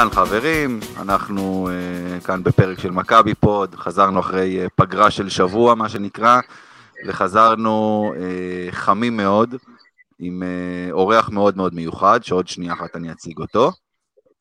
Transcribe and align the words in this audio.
אהלן 0.00 0.12
חברים, 0.12 0.80
אנחנו 1.00 1.68
uh, 1.68 2.26
כאן 2.26 2.42
בפרק 2.42 2.78
של 2.78 2.90
מכבי 2.90 3.34
פוד, 3.34 3.74
חזרנו 3.74 4.20
אחרי 4.20 4.66
uh, 4.66 4.68
פגרה 4.76 5.10
של 5.10 5.28
שבוע 5.28 5.74
מה 5.74 5.88
שנקרא, 5.88 6.40
וחזרנו 7.06 8.04
uh, 8.14 8.72
חמים 8.72 9.16
מאוד, 9.16 9.54
עם 10.18 10.42
uh, 10.42 10.92
אורח 10.92 11.28
מאוד 11.28 11.56
מאוד 11.56 11.74
מיוחד, 11.74 12.24
שעוד 12.24 12.48
שנייה 12.48 12.72
אחת 12.72 12.96
אני 12.96 13.12
אציג 13.12 13.38
אותו, 13.38 13.70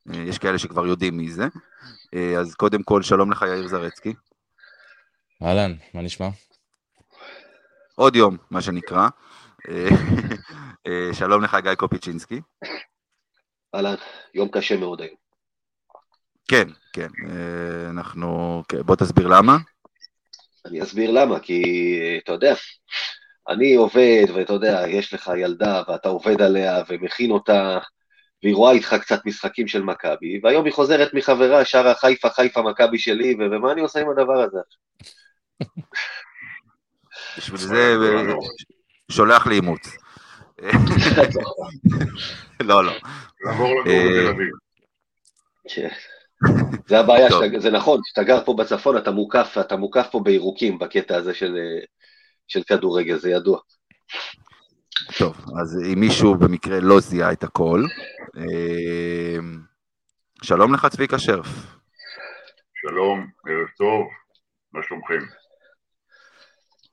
uh, 0.09 0.17
יש 0.17 0.37
כאלה 0.37 0.57
שכבר 0.57 0.87
יודעים 0.87 1.17
מי 1.17 1.31
זה, 1.31 1.47
uh, 1.47 2.39
אז 2.39 2.55
קודם 2.55 2.83
כל 2.83 3.01
שלום 3.01 3.31
לך 3.31 3.41
יאיר 3.41 3.67
זרצקי. 3.67 4.13
אהלן, 5.43 5.73
מה 5.93 6.01
נשמע? 6.01 6.27
עוד 7.95 8.15
יום, 8.15 8.37
מה 8.51 8.61
שנקרא. 8.61 9.07
שלום 11.13 11.43
לך 11.43 11.57
גיא 11.63 11.75
קופיצ'ינסקי. 11.75 12.41
אהלן, 13.75 13.95
יום 14.33 14.49
קשה 14.51 14.77
מאוד 14.77 15.01
היום. 15.01 15.28
כן, 16.49 16.67
כן, 16.93 17.07
אה, 17.29 17.89
אנחנו, 17.89 18.63
כן, 18.67 18.81
בוא 18.81 18.95
תסביר 18.95 19.27
למה. 19.27 19.57
אני 20.65 20.83
אסביר 20.83 21.11
למה, 21.11 21.39
כי 21.39 21.63
אתה 22.23 22.31
יודע, 22.31 22.53
אני 23.49 23.75
עובד, 23.75 24.25
ואתה 24.33 24.53
יודע, 24.53 24.83
יש 24.87 25.13
לך 25.13 25.31
ילדה, 25.37 25.81
ואתה 25.87 26.09
עובד 26.09 26.41
עליה, 26.41 26.83
ומכין 26.89 27.31
אותה, 27.31 27.79
והיא 28.43 28.55
רואה 28.55 28.71
איתך 28.71 28.95
קצת 29.01 29.25
משחקים 29.25 29.67
של 29.67 29.81
מכבי, 29.81 30.39
והיום 30.43 30.65
היא 30.65 30.73
חוזרת 30.73 31.13
מחברה, 31.13 31.65
שרה 31.65 31.95
חיפה, 31.95 32.29
חיפה, 32.29 32.61
מכבי 32.61 32.99
שלי, 32.99 33.35
ומה 33.39 33.71
אני 33.71 33.81
עושה 33.81 33.99
עם 33.99 34.09
הדבר 34.09 34.41
הזה? 34.41 34.59
בשביל 37.37 37.57
זה 37.57 37.95
שולח 39.11 39.47
לי 39.47 39.55
אימוץ. 39.55 39.97
לא, 42.59 42.85
לא. 42.85 42.93
לעבור 43.45 43.67
לגור 43.67 43.83
בתל 43.83 44.27
אביב. 44.27 44.49
זה 46.87 46.99
הבעיה, 46.99 47.29
שאתה, 47.31 47.59
זה 47.59 47.71
נכון, 47.71 48.01
כשאתה 48.03 48.23
גר 48.23 48.45
פה 48.45 48.53
בצפון 48.53 48.97
אתה 48.97 49.11
מוקף, 49.11 49.57
אתה 49.59 49.75
מוקף 49.75 50.07
פה 50.11 50.19
בירוקים 50.19 50.79
בקטע 50.79 51.15
הזה 51.15 51.33
של, 51.33 51.57
של 52.47 52.63
כדורגל, 52.63 53.17
זה 53.17 53.29
ידוע. 53.29 53.59
טוב, 55.17 55.35
אז 55.61 55.79
אם 55.93 55.99
מישהו 55.99 56.35
במקרה 56.35 56.79
לא 56.79 56.99
זיהה 56.99 57.31
את 57.31 57.43
הכל, 57.43 57.83
אה, 58.37 59.37
שלום 60.43 60.73
לך 60.73 60.85
צביקה 60.85 61.19
שרף. 61.19 61.47
שלום, 62.73 63.27
ערב 63.47 63.67
טוב, 63.77 64.07
מה 64.73 64.79
שלומכם? 64.83 65.25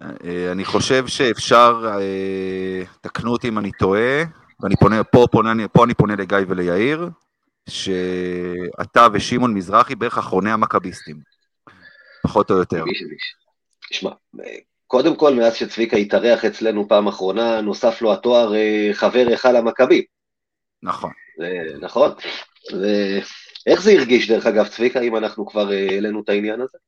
אה, 0.03 0.53
אני 0.53 0.65
חושב 0.65 1.07
שאפשר, 1.07 1.99
אה, 2.01 2.83
תקנו 3.01 3.33
אותי 3.33 3.49
אם 3.49 3.59
אני 3.59 3.73
טועה, 3.73 4.23
ואני 4.61 4.77
פונה, 4.77 5.05
פה, 5.05 5.27
פונה, 5.33 5.69
פה 5.69 5.85
אני 5.85 5.95
פונה 5.95 6.17
לגיא 6.17 6.39
וליאיר, 6.49 7.09
שאתה 7.69 9.07
ושמעון 9.13 9.55
מזרחי 9.55 9.95
בערך 9.95 10.19
אחרוני 10.19 10.51
המכביסטים, 10.51 11.17
פחות 12.23 12.51
או 12.51 12.57
יותר. 12.57 12.85
תשמע, 13.91 14.11
קודם 14.87 15.17
כל, 15.17 15.35
מאז 15.35 15.55
שצביקה 15.55 15.97
התארח 15.97 16.45
אצלנו 16.45 16.89
פעם 16.89 17.09
אחרונה, 17.09 17.61
נוסף 17.61 18.03
לו 18.03 18.13
התואר 18.13 18.55
אה, 18.55 18.91
חבר 18.93 19.25
היכל 19.29 19.57
המכבי. 19.57 20.05
נכון. 20.83 21.13
נכון. 21.81 22.11
איך 23.67 23.83
זה 23.83 23.91
הרגיש, 23.91 24.31
דרך 24.31 24.47
אגב, 24.47 24.69
צביקה, 24.69 25.01
אם 25.01 25.17
אנחנו 25.17 25.47
כבר 25.47 25.73
אה, 25.73 25.87
העלינו 25.91 26.23
את 26.23 26.29
העניין 26.29 26.61
הזה? 26.61 26.79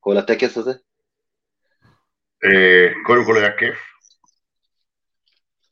כל 0.00 0.16
הטקס 0.16 0.56
הזה? 0.56 0.72
אה, 2.44 3.04
קודם 3.06 3.24
כל 3.24 3.36
היה 3.36 3.58
כיף. 3.58 3.78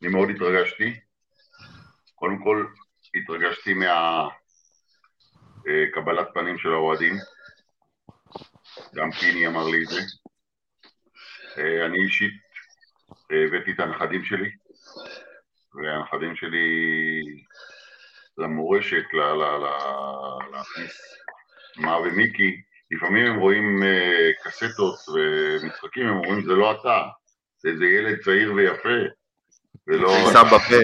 אני 0.03 0.11
מאוד 0.11 0.29
התרגשתי. 0.31 1.01
קודם 2.15 2.39
כל, 2.45 2.67
התרגשתי 3.17 3.75
מהקבלת 5.65 6.29
פנים 6.35 6.59
של 6.59 6.73
האוהדים, 6.73 7.15
גם 8.95 9.11
פיני 9.11 9.47
אמר 9.47 9.69
לי 9.69 9.83
את 9.83 9.89
זה. 9.89 10.01
אה, 11.59 11.87
אני 11.87 12.05
אישית 12.05 12.33
הבאתי 13.31 13.73
את 13.73 13.81
הנכדים 13.81 14.25
שלי, 14.25 14.51
והנכדים 15.75 16.37
שלי 16.37 16.63
למורשת, 18.39 19.05
להכניס 20.53 21.17
מה 21.77 21.99
ומיקי, 21.99 22.63
לפעמים 22.91 23.27
הם 23.27 23.41
רואים 23.41 23.83
אה, 23.83 24.31
קסטות 24.45 24.99
ומשחקים, 25.09 26.07
הם 26.07 26.17
אומרים 26.17 26.45
זה 26.45 26.53
לא 26.53 26.73
אתה, 26.73 27.03
זה 27.59 27.69
איזה 27.69 27.85
ילד 27.85 28.19
צעיר 28.25 28.55
ויפה, 28.55 28.99
ולא... 29.87 30.09
שם 30.33 30.45
בפה. 30.47 30.77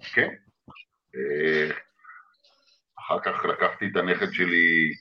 וכן, 0.00 0.28
אה, 1.16 1.70
אחר 2.98 3.20
כך 3.20 3.44
לקחתי 3.44 3.86
את 3.92 3.96
הנכד 3.96 4.32
שלי 4.32 4.92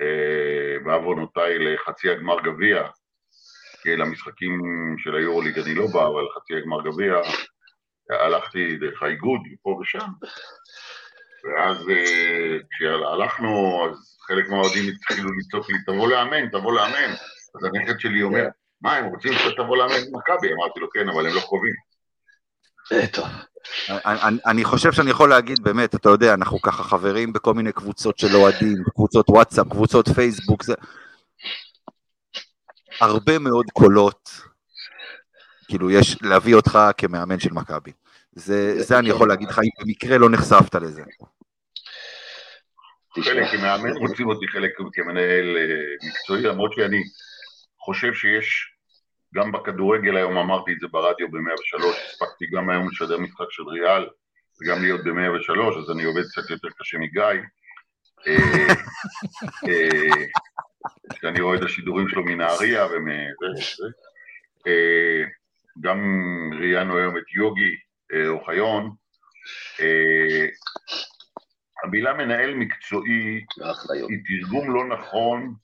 אה, 0.00 0.84
בעוונותיי 0.84 1.58
לחצי 1.58 2.10
הגמר 2.10 2.40
גביע, 2.40 2.88
כי 3.82 3.96
למשחקים 3.96 4.60
של 4.98 5.14
היורוליג 5.14 5.58
אני 5.58 5.74
לא 5.74 5.86
בא, 5.92 6.06
אבל 6.06 6.24
חצי 6.34 6.54
הגמר 6.56 6.82
גביע, 6.82 7.14
הלכתי 8.10 8.76
דרך 8.76 9.02
האיגוד, 9.02 9.40
פה 9.62 9.78
ושם, 9.80 10.08
ואז 11.44 11.88
אה, 11.88 12.56
כשהלכנו, 12.70 13.84
אז 13.90 14.18
חלק 14.26 14.48
מהאוהדים 14.48 14.92
התחילו 14.94 15.30
לצעוק 15.38 15.70
לי, 15.70 15.76
תבוא 15.86 16.08
לאמן, 16.08 16.48
תבוא 16.48 16.72
לאמן, 16.72 17.12
אז 17.54 17.64
הנכד 17.64 18.00
שלי 18.00 18.22
אומר, 18.22 18.46
מה, 18.82 18.96
הם 18.96 19.04
רוצים 19.04 19.32
שאתה 19.32 19.62
תבוא 19.62 19.76
לאמן 19.76 19.94
מכבי? 20.12 20.52
אמרתי 20.52 20.80
לו, 20.80 20.90
כן, 20.90 21.08
אבל 21.08 21.26
הם 21.26 21.34
לא 21.34 21.40
קרובים. 21.40 21.74
אני 24.46 24.64
חושב 24.64 24.92
שאני 24.92 25.10
יכול 25.10 25.30
להגיד 25.30 25.62
באמת, 25.62 25.94
אתה 25.94 26.08
יודע, 26.08 26.34
אנחנו 26.34 26.60
ככה 26.60 26.82
חברים 26.82 27.32
בכל 27.32 27.54
מיני 27.54 27.72
קבוצות 27.72 28.18
של 28.18 28.36
אוהדים, 28.36 28.76
קבוצות 28.94 29.30
וואטסאפ, 29.30 29.68
קבוצות 29.68 30.08
פייסבוק, 30.08 30.62
זה... 30.62 30.74
הרבה 33.00 33.38
מאוד 33.38 33.66
קולות, 33.72 34.30
כאילו 35.68 35.90
יש 35.90 36.22
להביא 36.22 36.54
אותך 36.54 36.78
כמאמן 36.98 37.40
של 37.40 37.52
מכבי. 37.52 37.92
זה, 38.32 38.82
זה 38.82 38.98
אני 38.98 39.08
יכול 39.08 39.28
להגיד 39.28 39.48
לך, 39.48 39.58
אם 39.58 39.84
במקרה 39.86 40.18
לא 40.18 40.30
נחשפת 40.30 40.74
לזה. 40.74 41.02
חלק 43.20 43.50
כמאמן 43.50 43.96
רוצים 43.96 44.28
אותי 44.28 44.48
חלק 44.48 44.70
כמנהל 44.92 45.56
אה, 45.56 46.08
מקצועי, 46.08 46.42
למרות 46.42 46.72
שאני 46.72 47.02
חושב 47.78 48.14
שיש 48.14 48.71
גם 49.34 49.52
בכדורגל 49.52 50.16
היום 50.16 50.36
אמרתי 50.36 50.72
את 50.72 50.80
זה 50.80 50.86
ברדיו 50.86 51.30
ב-103, 51.30 51.86
הספקתי 51.86 52.46
גם 52.46 52.70
היום 52.70 52.88
לשדר 52.88 53.18
משחק 53.18 53.50
של 53.50 53.62
ריאל 53.62 54.06
וגם 54.60 54.82
להיות 54.82 55.04
ב-103, 55.04 55.78
אז 55.78 55.90
אני 55.90 56.04
עובד 56.04 56.22
קצת 56.22 56.50
יותר 56.50 56.68
קשה 56.78 56.98
מגיא. 56.98 57.42
אה, 58.26 58.74
אה, 59.68 60.24
כשאני 61.14 61.40
רואה 61.40 61.56
את 61.58 61.62
השידורים 61.62 62.08
שלו 62.08 62.24
מנהריה 62.24 62.86
ומזה, 62.86 63.86
אה, 64.66 65.24
גם 65.80 66.00
ראיינו 66.60 66.98
היום 66.98 67.18
את 67.18 67.32
יוגי 67.34 67.76
אוחיון. 68.28 68.90
המילה 71.84 72.14
מנהל 72.14 72.54
מקצועי 72.54 73.44
היא 74.08 74.18
תרגום 74.26 74.74
לא 74.74 74.84
נכון 74.88 75.54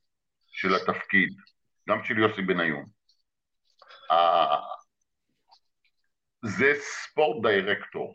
של 0.50 0.74
התפקיד, 0.74 1.28
גם 1.88 2.04
של 2.04 2.18
יוסי 2.18 2.42
בניון. 2.42 2.97
זה 6.44 6.72
ספורט 6.80 7.46
דירקטור. 7.46 8.14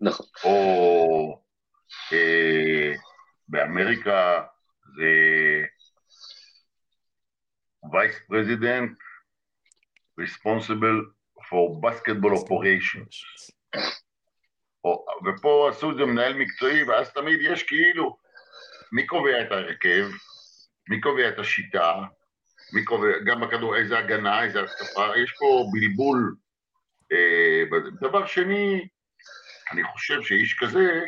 נכון. 0.00 0.26
או 0.44 1.42
אה, 2.12 2.92
באמריקה 3.48 4.44
זה 4.96 5.12
vice 7.92 8.14
president 8.28 8.98
responsible 10.20 10.98
for 11.40 11.80
basketball 11.82 12.34
operations. 12.44 13.14
או, 14.84 15.06
ופה 15.26 15.70
עשו 15.70 15.90
את 15.90 15.96
זה 15.96 16.04
מנהל 16.04 16.34
מקצועי, 16.34 16.84
ואז 16.84 17.12
תמיד 17.12 17.38
יש 17.42 17.62
כאילו, 17.62 18.16
מי 18.92 19.06
קובע 19.06 19.42
את 19.42 19.52
ההרכב? 19.52 20.06
מי 20.88 21.00
קובע 21.00 21.28
את 21.28 21.38
השיטה, 21.38 21.94
גם 23.26 23.40
בכדור, 23.40 23.76
איזה 23.76 23.98
הגנה, 23.98 24.44
איזה 24.44 24.60
התקפה, 24.60 25.18
יש 25.22 25.32
פה 25.38 25.64
בלבול. 25.72 26.34
אה. 27.12 27.78
דבר 28.00 28.26
שני, 28.26 28.88
אני 29.72 29.84
חושב 29.84 30.22
שאיש 30.22 30.56
כזה 30.58 31.00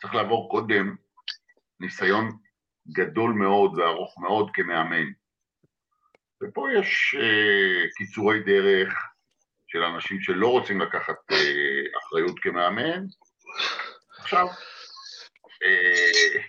צריך 0.00 0.14
לעבור 0.14 0.50
קודם 0.50 0.96
ניסיון 1.80 2.38
גדול 2.92 3.32
מאוד 3.32 3.78
וארוך 3.78 4.18
מאוד 4.18 4.50
כמאמן. 4.54 5.06
ופה 6.42 6.66
יש 6.78 7.16
אה, 7.20 7.88
קיצורי 7.96 8.40
דרך 8.40 8.94
של 9.66 9.82
אנשים 9.82 10.20
שלא 10.20 10.48
רוצים 10.48 10.80
לקחת 10.80 11.32
אה, 11.32 11.98
אחריות 11.98 12.36
כמאמן. 12.42 13.04
עכשיו, 14.18 14.46
אה, 15.64 16.42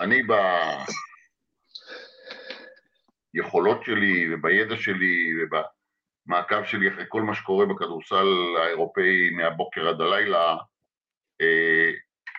אני 0.00 0.22
ביכולות 3.34 3.84
שלי 3.84 4.34
ובידע 4.34 4.76
שלי 4.76 5.32
ובמעקב 5.42 6.64
שלי 6.64 6.88
אחרי 6.88 7.04
כל 7.08 7.22
מה 7.22 7.34
שקורה 7.34 7.66
בכדורסל 7.66 8.26
האירופאי 8.58 9.30
מהבוקר 9.30 9.88
עד 9.88 10.00
הלילה, 10.00 10.56
אה, 11.40 11.90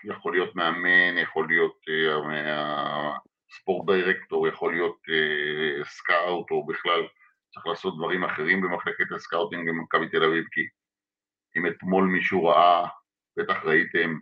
יכול 0.03 0.33
להיות 0.33 0.55
מאמן, 0.55 1.17
יכול 1.17 1.47
להיות 1.47 1.79
אה, 1.89 3.13
sport 3.51 3.89
director, 3.89 4.47
יכול 4.47 4.73
להיות 4.73 4.97
אה, 5.09 5.85
scout 5.85 6.51
או 6.51 6.65
בכלל 6.65 7.07
צריך 7.53 7.67
לעשות 7.67 7.97
דברים 7.97 8.23
אחרים 8.23 8.61
במחלקת 8.61 9.11
ה 9.15 9.21
scouting 9.21 9.69
במכבי 9.69 10.09
תל 10.09 10.23
אביב 10.23 10.45
כי 10.51 10.61
אם 11.57 11.67
אתמול 11.67 12.05
מישהו 12.05 12.45
ראה, 12.45 12.87
בטח 13.37 13.65
ראיתם 13.65 14.17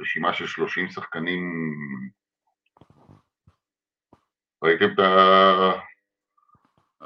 רשימה 0.00 0.34
של 0.34 0.46
30 0.46 0.88
שחקנים, 0.88 1.42
ראיתם 4.62 4.92
את, 4.92 4.98
ה... 4.98 5.72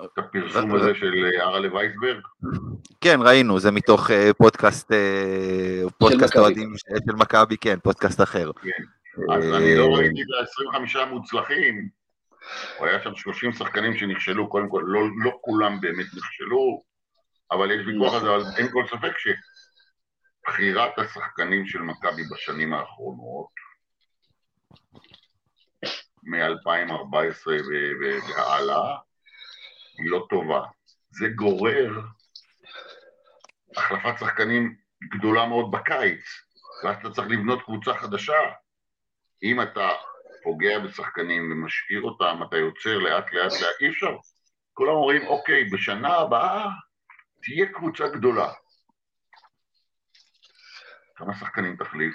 את 0.05 0.19
הפרסום 0.19 0.75
הזה 0.75 0.95
של 0.95 1.15
ארלה 1.41 1.75
וייסברג? 1.75 2.21
כן, 3.01 3.19
ראינו, 3.23 3.59
זה 3.59 3.71
מתוך 3.71 4.11
אה, 4.11 4.31
פודקאסט, 4.39 4.93
אה, 4.93 5.83
פודקאסט 5.99 6.37
אוהדים 6.37 6.73
של 7.07 7.15
מכבי, 7.15 7.57
כן, 7.57 7.79
פודקאסט 7.83 8.21
אחר. 8.21 8.51
כן. 8.63 8.71
אז 9.35 9.45
אני 9.45 9.77
לא 9.77 9.87
ראיתי 9.87 10.23
את 10.23 10.27
ה-25 10.41 10.99
המוצלחים, 10.99 11.89
הוא 12.79 12.87
היה 12.87 13.03
שם 13.03 13.15
30 13.15 13.53
שחקנים 13.53 13.97
שנכשלו, 13.97 14.49
קודם 14.49 14.69
כל, 14.69 14.83
לא, 14.87 15.01
לא 15.25 15.39
כולם 15.41 15.81
באמת 15.81 16.07
נכשלו, 16.17 16.83
אבל 17.51 17.71
יש 17.71 17.87
ויכוח 17.87 18.15
על 18.15 18.21
זה, 18.21 18.27
אבל 18.31 18.43
אין 18.57 18.69
כל 18.73 18.85
ספק 18.87 19.13
שבחירת 19.19 20.99
השחקנים 20.99 21.67
של 21.67 21.79
מכבי 21.79 22.23
בשנים 22.33 22.75
האחרונות, 22.75 23.49
מ-2014 26.29 27.49
והלאה, 28.01 28.97
היא 29.99 30.11
לא 30.11 30.27
טובה. 30.31 30.61
זה 31.11 31.29
גורר 31.29 32.01
החלפת 33.77 34.19
שחקנים 34.19 34.77
גדולה 35.15 35.47
מאוד 35.47 35.71
בקיץ, 35.71 36.25
ואז 36.85 36.97
אתה 36.97 37.11
צריך 37.11 37.29
לבנות 37.31 37.63
קבוצה 37.63 37.95
חדשה. 37.95 38.53
אם 39.43 39.63
אתה 39.63 39.89
פוגע 40.43 40.79
בשחקנים 40.79 41.53
ומשאיר 41.53 42.03
אותם, 42.03 42.41
אתה 42.49 42.57
יוצר 42.57 42.99
לאט 42.99 43.33
לאט 43.33 43.53
לאט, 43.53 43.77
אי 43.81 43.89
אפשר. 43.89 44.17
כולם 44.75 44.93
אומרים, 44.93 45.27
אוקיי, 45.27 45.65
בשנה 45.65 46.15
הבאה 46.15 46.69
תהיה 47.43 47.67
קבוצה 47.73 48.09
גדולה. 48.09 48.53
כמה 51.17 51.35
שחקנים 51.35 51.77
תחליף, 51.77 52.15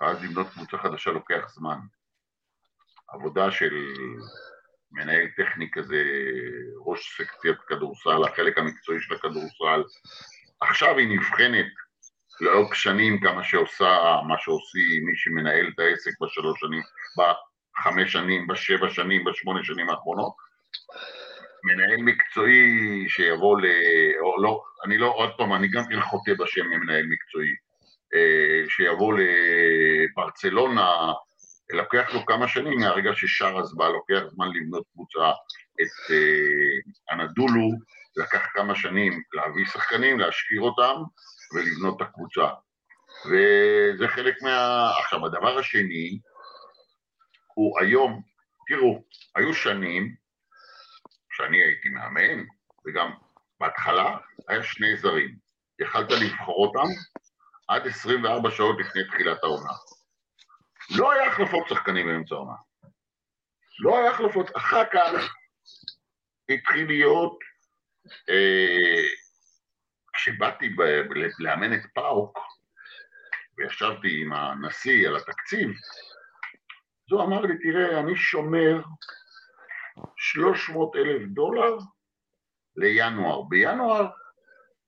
ואז 0.00 0.24
לבנות 0.24 0.46
קבוצה 0.50 0.78
חדשה 0.78 1.10
לוקח 1.10 1.48
זמן. 1.48 1.78
עבודה 3.08 3.50
של 3.50 3.74
מנהל 4.92 5.26
טכני 5.36 5.70
כזה, 5.72 6.02
ראש 6.86 7.16
סקציית 7.18 7.58
כדורסל, 7.68 8.24
החלק 8.24 8.58
המקצועי 8.58 9.00
של 9.00 9.14
הכדורסל, 9.14 9.82
עכשיו 10.60 10.98
היא 10.98 11.08
נבחנת 11.08 11.66
לאורך 12.40 12.74
שנים 12.74 13.20
כמה 13.20 13.44
שעושה, 13.44 14.16
מה 14.28 14.34
שעושים, 14.38 15.06
מי 15.06 15.16
שמנהל 15.16 15.68
את 15.74 15.78
העסק 15.78 16.10
בשלוש 16.20 16.60
שנים, 16.60 16.82
בחמש 17.18 18.12
שנים, 18.12 18.46
בשבע 18.46 18.90
שנים, 18.90 19.24
בשמונה 19.24 19.64
שנים 19.64 19.90
האחרונות. 19.90 20.32
מנהל 21.64 21.96
מקצועי 21.96 23.04
שיבוא 23.08 23.60
ל... 23.60 23.64
או 24.20 24.42
לא, 24.42 24.62
אני 24.84 24.98
לא, 24.98 25.12
עוד 25.16 25.30
פעם, 25.36 25.52
אני 25.52 25.68
גם 25.68 25.82
כן 25.90 26.00
חוטא 26.00 26.34
בשם 26.38 26.66
ממנהל 26.66 27.06
מקצועי. 27.06 27.54
אה, 28.14 28.70
שיבוא 28.70 29.14
לברצלונה, 29.18 31.12
לוקח 31.70 32.14
לו 32.14 32.26
כמה 32.26 32.48
שנים 32.48 32.78
מהרגע 32.80 33.10
ששרס 33.14 33.74
בא, 33.74 33.88
לוקח 33.88 34.20
זמן 34.28 34.48
לבנות 34.54 34.86
קבוצה. 34.92 35.30
את 35.82 36.10
אה, 36.10 37.14
אנדולו 37.14 37.70
לקח 38.16 38.46
כמה 38.54 38.74
שנים 38.74 39.22
להביא 39.32 39.66
שחקנים, 39.66 40.18
להשאיר 40.20 40.60
אותם 40.60 41.02
ולבנות 41.54 41.96
את 41.96 42.06
הקבוצה. 42.06 42.48
וזה 43.26 44.08
חלק 44.08 44.42
מה... 44.42 44.90
עכשיו, 45.00 45.26
הדבר 45.26 45.58
השני 45.58 46.18
הוא 47.54 47.80
היום, 47.80 48.22
תראו, 48.68 49.02
היו 49.36 49.54
שנים 49.54 50.14
שאני 51.32 51.62
הייתי 51.62 51.88
מאמן, 51.88 52.44
וגם 52.86 53.10
בהתחלה 53.60 54.16
היה 54.48 54.62
שני 54.62 54.96
זרים. 54.96 55.36
יכלת 55.80 56.10
לבחור 56.10 56.66
אותם 56.66 56.88
עד 57.68 57.86
24 57.86 58.50
שעות 58.50 58.76
לפני 58.80 59.04
תחילת 59.04 59.38
העונה. 59.42 59.72
לא 60.90 61.12
היה 61.12 61.26
החלפות 61.26 61.68
שחקנים 61.68 62.06
באמצע 62.06 62.34
העונה. 62.34 62.56
לא 63.78 63.98
היה 63.98 64.10
החלפות. 64.10 64.56
אחר 64.56 64.82
כך 64.92 65.34
התחיל 66.48 66.86
להיות 66.86 67.38
אה, 68.28 69.08
כשבאתי 70.12 70.76
לאמן 71.38 71.74
את 71.74 71.82
פאוק, 71.94 72.38
וישבתי 73.58 74.22
עם 74.22 74.32
הנשיא 74.32 75.08
על 75.08 75.16
התקציב, 75.16 75.68
אז 75.68 77.12
הוא 77.12 77.22
אמר 77.22 77.40
לי, 77.40 77.54
תראה, 77.58 78.00
אני 78.00 78.16
שומר 78.16 78.82
300 80.16 80.96
אלף 80.96 81.22
דולר 81.28 81.76
לינואר. 82.76 83.42
בינואר 83.42 84.06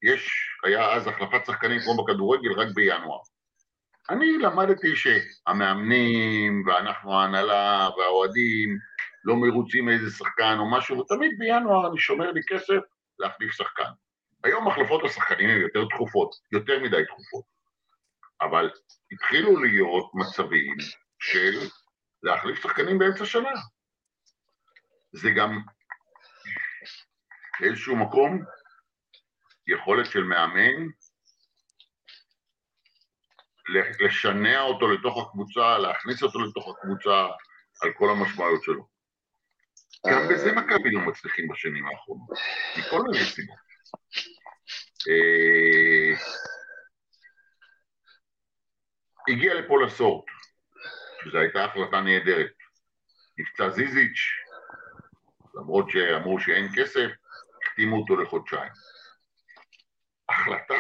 יש, 0.03 0.31
היה 0.65 0.93
אז 0.93 1.07
החלפת 1.07 1.47
שחקנים 1.47 1.81
כמו 1.81 2.05
בכדורגל 2.05 2.53
רק 2.53 2.69
בינואר. 2.75 3.21
אני 4.11 4.39
למדתי 4.39 4.97
שהמאמנים 4.97 6.63
ואנחנו 6.67 7.15
ההנהלה 7.15 7.89
והאוהדים 7.97 8.79
לא 9.25 9.37
מרוצים 9.37 9.85
מאיזה 9.87 10.11
שחקן 10.11 10.57
או 10.59 10.71
משהו, 10.71 10.99
ותמיד 10.99 11.39
בינואר 11.39 11.91
אני 11.91 11.99
שומר 11.99 12.31
לי 12.33 12.41
כסף 12.49 12.81
להחליף 13.19 13.53
שחקן. 13.53 13.91
היום 14.45 14.69
החלפות 14.69 15.05
השחקנים 15.05 15.51
הן 15.51 15.61
יותר 15.61 15.85
תכופות, 15.91 16.31
יותר 16.53 16.83
מדי 16.83 17.05
תכופות, 17.07 17.45
אבל 18.41 18.71
התחילו 19.13 19.63
להיות 19.63 20.11
מצבים 20.15 20.77
של 21.19 21.59
להחליף 22.23 22.63
שחקנים 22.63 22.99
באמצע 22.99 23.27
שנה. 23.27 23.51
זה 25.13 25.31
גם 25.31 25.61
באיזשהו 27.61 27.97
מקום 27.97 28.43
יכולת 29.67 30.07
של 30.07 30.23
מאמן 30.23 30.87
לשנע 34.01 34.61
אותו 34.61 34.89
לתוך 34.91 35.29
הקבוצה, 35.29 35.79
להכניס 35.79 36.23
אותו 36.23 36.39
לתוך 36.41 36.69
הקבוצה 36.69 37.27
על 37.83 37.93
כל 37.93 38.11
המשמעויות 38.11 38.63
שלו. 38.63 38.87
גם 40.07 40.29
בזה 40.31 40.53
מכבי 40.53 40.91
לא 40.91 41.01
מצליחים 41.01 41.49
בשנים 41.49 41.87
האחרונות, 41.87 42.29
מכל 42.79 43.03
מיני 43.03 43.25
סיבות. 43.25 43.57
אה, 45.09 46.19
הגיע 49.29 49.55
לפה 49.55 49.83
לסורט, 49.83 50.25
שזו 51.25 51.39
הייתה 51.39 51.65
החלטה 51.65 52.01
נהדרת. 52.01 52.53
נפצע 53.39 53.69
זיזיץ', 53.69 54.19
למרות 55.55 55.91
שאמרו 55.91 56.41
שאין 56.41 56.69
כסף, 56.77 57.09
החתימו 57.63 57.97
אותו 57.97 58.17
לחודשיים. 58.17 58.73
החלטה, 60.29 60.75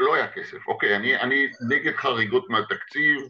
לא 0.00 0.14
היה 0.14 0.32
כסף. 0.32 0.66
אוקיי, 0.66 0.96
אני, 0.96 1.16
אני 1.16 1.46
נגד 1.68 1.96
חריגות 1.96 2.50
מהתקציב, 2.50 3.20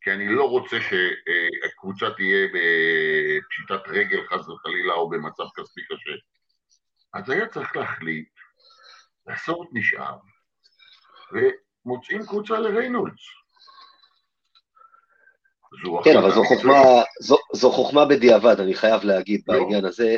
כי 0.00 0.12
אני 0.12 0.28
לא 0.28 0.48
רוצה 0.48 0.76
שהקבוצה 0.80 2.10
תהיה 2.10 2.46
בפשיטת 2.46 3.88
רגל 3.88 4.26
חס 4.26 4.48
וחלילה 4.48 4.94
או 4.94 5.10
במצב 5.10 5.44
כספי 5.56 5.80
קשה. 5.84 6.16
אז 7.14 7.30
היה 7.30 7.46
צריך 7.46 7.76
להחליט, 7.76 8.28
לעשות 9.26 9.68
נשאר, 9.72 10.16
ומוצאים 11.32 12.26
קבוצה 12.26 12.58
לריינולדס. 12.58 13.22
כן, 16.04 16.16
אבל 16.16 16.30
זו 16.30 16.44
חוכמה, 16.44 16.82
זו, 17.20 17.36
זו 17.52 17.70
חוכמה 17.70 18.04
בדיעבד, 18.04 18.60
אני 18.60 18.74
חייב 18.74 19.04
להגיד 19.04 19.42
לא. 19.48 19.54
בעניין 19.54 19.84
הזה. 19.84 20.16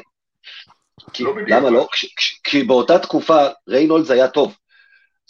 כי, 1.13 1.25
לא 1.25 1.35
למה 1.47 1.71
לא? 1.71 1.89
כי 2.45 2.63
באותה 2.63 2.99
תקופה 2.99 3.47
ריינולדס 3.69 4.11
היה 4.11 4.29
טוב. 4.29 4.57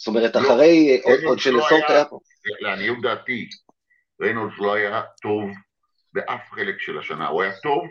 זאת 0.03 0.07
אומרת, 0.07 0.35
לא, 0.35 0.41
אחרי, 0.41 1.01
עוד, 1.03 1.19
עוד 1.23 1.39
שלסורט 1.39 1.71
לא 1.89 1.93
היה 1.93 2.05
פה. 2.05 2.19
לעניות 2.59 2.97
דעתי, 3.01 3.49
ריינולדס 4.21 4.53
לא 4.59 4.73
היה 4.73 5.01
טוב 5.21 5.49
באף 6.13 6.51
חלק 6.51 6.79
של 6.79 6.99
השנה. 6.99 7.27
הוא 7.27 7.41
היה 7.43 7.51
טוב 7.63 7.83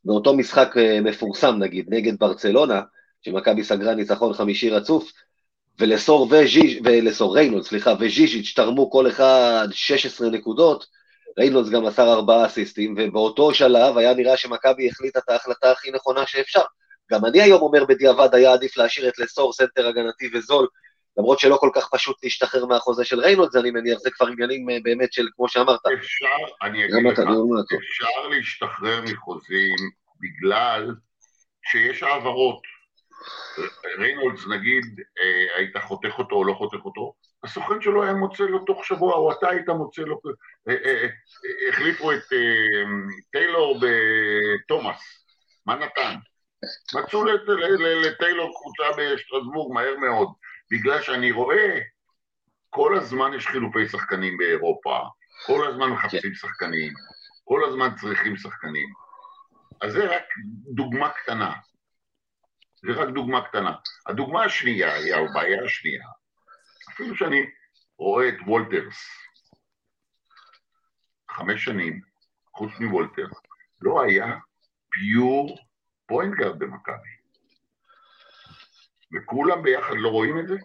באותו 0.05 0.33
משחק 0.33 0.77
אה, 0.77 1.01
מפורסם 1.01 1.55
נגיד 1.59 1.85
נגד 1.89 2.19
ברצלונה, 2.19 2.81
שמכבי 3.21 3.63
סגרה 3.63 3.95
ניצחון 3.95 4.33
חמישי 4.33 4.69
רצוף, 4.69 5.11
ולסור 5.79 6.27
וז'יז' 6.31 6.81
ולסור 6.83 7.35
ריינולדס, 7.35 7.67
סליחה, 7.67 7.93
וז'יז'יץ' 7.99 8.53
תרמו 8.55 8.91
כל 8.91 9.07
אחד 9.07 9.67
16 9.71 10.29
נקודות, 10.29 10.85
ריינולדס 11.39 11.69
גם 11.69 11.85
מסר 11.85 12.13
ארבעה 12.13 12.45
אסיסטים, 12.45 12.95
ובאותו 12.97 13.53
שלב 13.53 13.97
היה 13.97 14.13
נראה 14.13 14.37
שמכבי 14.37 14.89
החליטה 14.89 15.19
את 15.19 15.29
ההחלטה 15.29 15.71
הכי 15.71 15.91
נכונה 15.91 16.27
שאפשר. 16.27 16.61
גם 17.11 17.25
אני 17.25 17.41
היום 17.41 17.61
אומר 17.61 17.85
בדיעבד 17.85 18.35
היה 18.35 18.53
עדיף 18.53 18.77
להשאיר 18.77 19.07
את 19.07 19.19
לסור 19.19 19.53
סנטר 19.53 19.87
הגנתי 19.87 20.29
וזול, 20.33 20.67
למרות 21.17 21.39
שלא 21.39 21.57
כל 21.59 21.69
כך 21.73 21.89
פשוט 21.91 22.23
להשתחרר 22.23 22.65
מהחוזה 22.65 23.05
של 23.05 23.19
ריינולדס, 23.19 23.55
אני 23.55 23.71
מניח, 23.71 23.99
זה 23.99 24.11
כבר 24.11 24.27
עניינים 24.27 24.69
אה, 24.69 24.77
באמת 24.83 25.13
של, 25.13 25.27
כמו 25.35 25.49
שאמרת, 25.49 25.79
אפשר, 25.99 26.27
אני 26.61 26.85
אגיד 26.85 26.95
לך. 27.05 27.19
אפשר 27.19 28.27
להשתחרר 28.29 29.01
מחוזים 29.01 29.75
בגלל 30.19 30.95
שיש 31.71 32.03
העברות. 32.03 32.61
ריינולדס 33.97 34.47
נגיד, 34.47 34.83
אה, 35.19 35.57
היית 35.57 35.77
חותך 35.77 36.19
אותו 36.19 36.35
או 36.35 36.43
לא 36.43 36.53
חותך 36.53 36.85
אותו, 36.85 37.13
הסוכן 37.43 37.81
שלו 37.81 38.03
היה 38.03 38.13
מוצא 38.13 38.43
לו 38.43 38.59
תוך 38.59 38.85
שבוע, 38.85 39.13
או 39.13 39.31
אתה 39.31 39.49
היית 39.49 39.69
מוצא 39.69 40.01
לו, 40.01 40.19
אה, 40.69 40.73
אה, 40.85 40.91
אה, 40.91 41.07
החליפו 41.69 42.11
את 42.11 42.33
אה, 42.33 42.83
טיילור 43.31 43.79
בתומאס, 43.81 45.25
מה 45.65 45.75
נתן? 45.75 46.15
מצאו 46.95 47.25
לטיילור 48.05 48.51
קבוצה 48.61 48.83
בשטרסבורג 48.97 49.73
מהר 49.73 49.97
מאוד, 49.97 50.27
בגלל 50.71 51.01
שאני 51.01 51.31
רואה, 51.31 51.79
כל 52.69 52.97
הזמן 52.97 53.33
יש 53.33 53.47
חילופי 53.47 53.87
שחקנים 53.87 54.37
באירופה, 54.37 54.99
כל 55.45 55.67
הזמן 55.67 55.89
מחפשים 55.89 56.33
שחקנים, 56.33 56.93
כל 57.43 57.61
הזמן 57.67 57.95
צריכים 57.95 58.37
שחקנים. 58.37 58.93
אז 59.81 59.91
זה 59.93 60.15
רק 60.15 60.23
דוגמה 60.75 61.09
קטנה. 61.09 61.53
זה 62.85 62.91
רק 63.01 63.09
דוגמה 63.09 63.47
קטנה. 63.47 63.75
הדוגמה 64.07 64.43
השנייה 64.43 64.93
היא 64.93 65.15
הבעיה 65.15 65.63
השנייה. 65.63 66.07
אפילו 66.89 67.15
שאני 67.15 67.41
רואה 67.97 68.29
את 68.29 68.35
וולטרס, 68.47 69.09
חמש 71.31 71.65
שנים, 71.65 72.01
חוץ 72.55 72.71
מוולטרס, 72.79 73.37
לא 73.81 74.03
היה 74.03 74.37
pure 74.89 75.57
point 76.05 76.35
guard 76.37 76.59
במכבי. 76.59 77.22
וכולם 79.13 79.63
ביחד 79.63 79.93
לא 79.97 80.09
רואים 80.09 80.39
את 80.39 80.47
זה? 80.47 80.55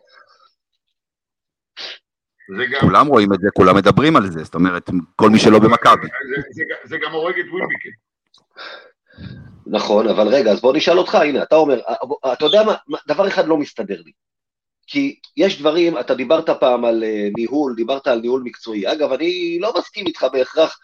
זה 2.57 2.65
גם, 2.73 2.81
כולם 2.81 3.07
רואים 3.07 3.33
את 3.33 3.41
זה, 3.41 3.49
כולם 3.55 3.77
מדברים 3.77 4.17
על 4.17 4.31
זה, 4.31 4.45
זאת 4.45 4.55
אומרת, 4.55 4.91
כל 5.17 5.31
מי 5.31 5.39
שלא 5.39 5.59
במכבי. 5.59 6.07
זה, 6.37 6.43
זה, 6.51 6.63
זה 6.85 6.97
גם 7.07 7.13
הורג 7.13 7.39
את 7.39 7.45
ווילביקן. 7.53 7.91
נכון, 9.67 10.09
אבל 10.09 10.29
רגע, 10.29 10.51
אז 10.51 10.61
בוא 10.61 10.77
נשאל 10.77 10.99
אותך, 10.99 11.15
הנה, 11.15 11.43
אתה 11.43 11.57
אומר, 11.57 11.81
אתה 12.33 12.45
יודע 12.45 12.63
מה, 12.63 12.75
מה- 12.87 12.99
דבר 13.09 13.29
אחד 13.29 13.47
לא 13.49 13.57
מסתדר 13.57 14.03
לי. 14.05 14.13
כי 14.87 15.19
יש 15.37 15.61
דברים, 15.61 15.99
אתה 15.99 16.15
דיברת 16.15 16.51
פעם 16.51 16.85
על 16.85 17.05
אה, 17.05 17.29
ניהול, 17.37 17.75
דיברת 17.77 18.07
על 18.07 18.21
ניהול 18.21 18.43
מקצועי. 18.45 18.93
אגב, 18.93 19.13
אני 19.13 19.59
לא 19.61 19.73
מסכים 19.79 20.07
איתך 20.07 20.27
בהכרח, 20.33 20.79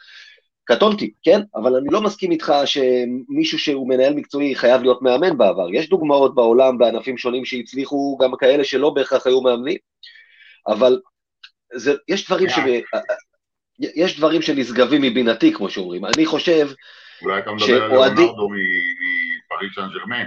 קטונתי, 0.64 1.12
כן? 1.22 1.40
אבל 1.54 1.76
אני 1.76 1.88
לא 1.90 2.00
מסכים 2.00 2.30
איתך 2.30 2.52
שמישהו 2.64 3.58
שהוא 3.58 3.88
מנהל 3.88 4.14
מקצועי 4.14 4.54
חייב 4.54 4.82
להיות 4.82 5.02
מאמן 5.02 5.38
בעבר. 5.38 5.66
יש 5.72 5.88
דוגמאות 5.88 6.34
בעולם 6.34 6.78
בענפים 6.78 7.18
שונים 7.18 7.44
שהצליחו, 7.44 8.18
גם 8.22 8.30
כאלה 8.38 8.64
שלא 8.64 8.90
בהכרח 8.90 9.26
היו 9.26 9.40
מאמנים, 9.40 9.76
אבל 10.66 11.00
זה, 11.74 11.94
יש 12.08 12.26
דברים 12.26 12.48
ש... 12.48 12.58
יש 13.78 14.18
דברים 14.18 14.42
שנשגבים 14.42 15.02
מבינתי, 15.02 15.52
כמו 15.52 15.70
שאומרים. 15.70 16.04
אני 16.04 16.26
חושב, 16.26 16.68
אולי 17.22 17.40
אתה 17.40 17.52
מדבר 17.52 17.82
על 17.82 17.90
שאוהדים- 17.90 18.16
ליאונרדו 18.16 18.48
מפריס 18.48 19.74
סן 19.74 19.88
ג'רמן. 19.98 20.26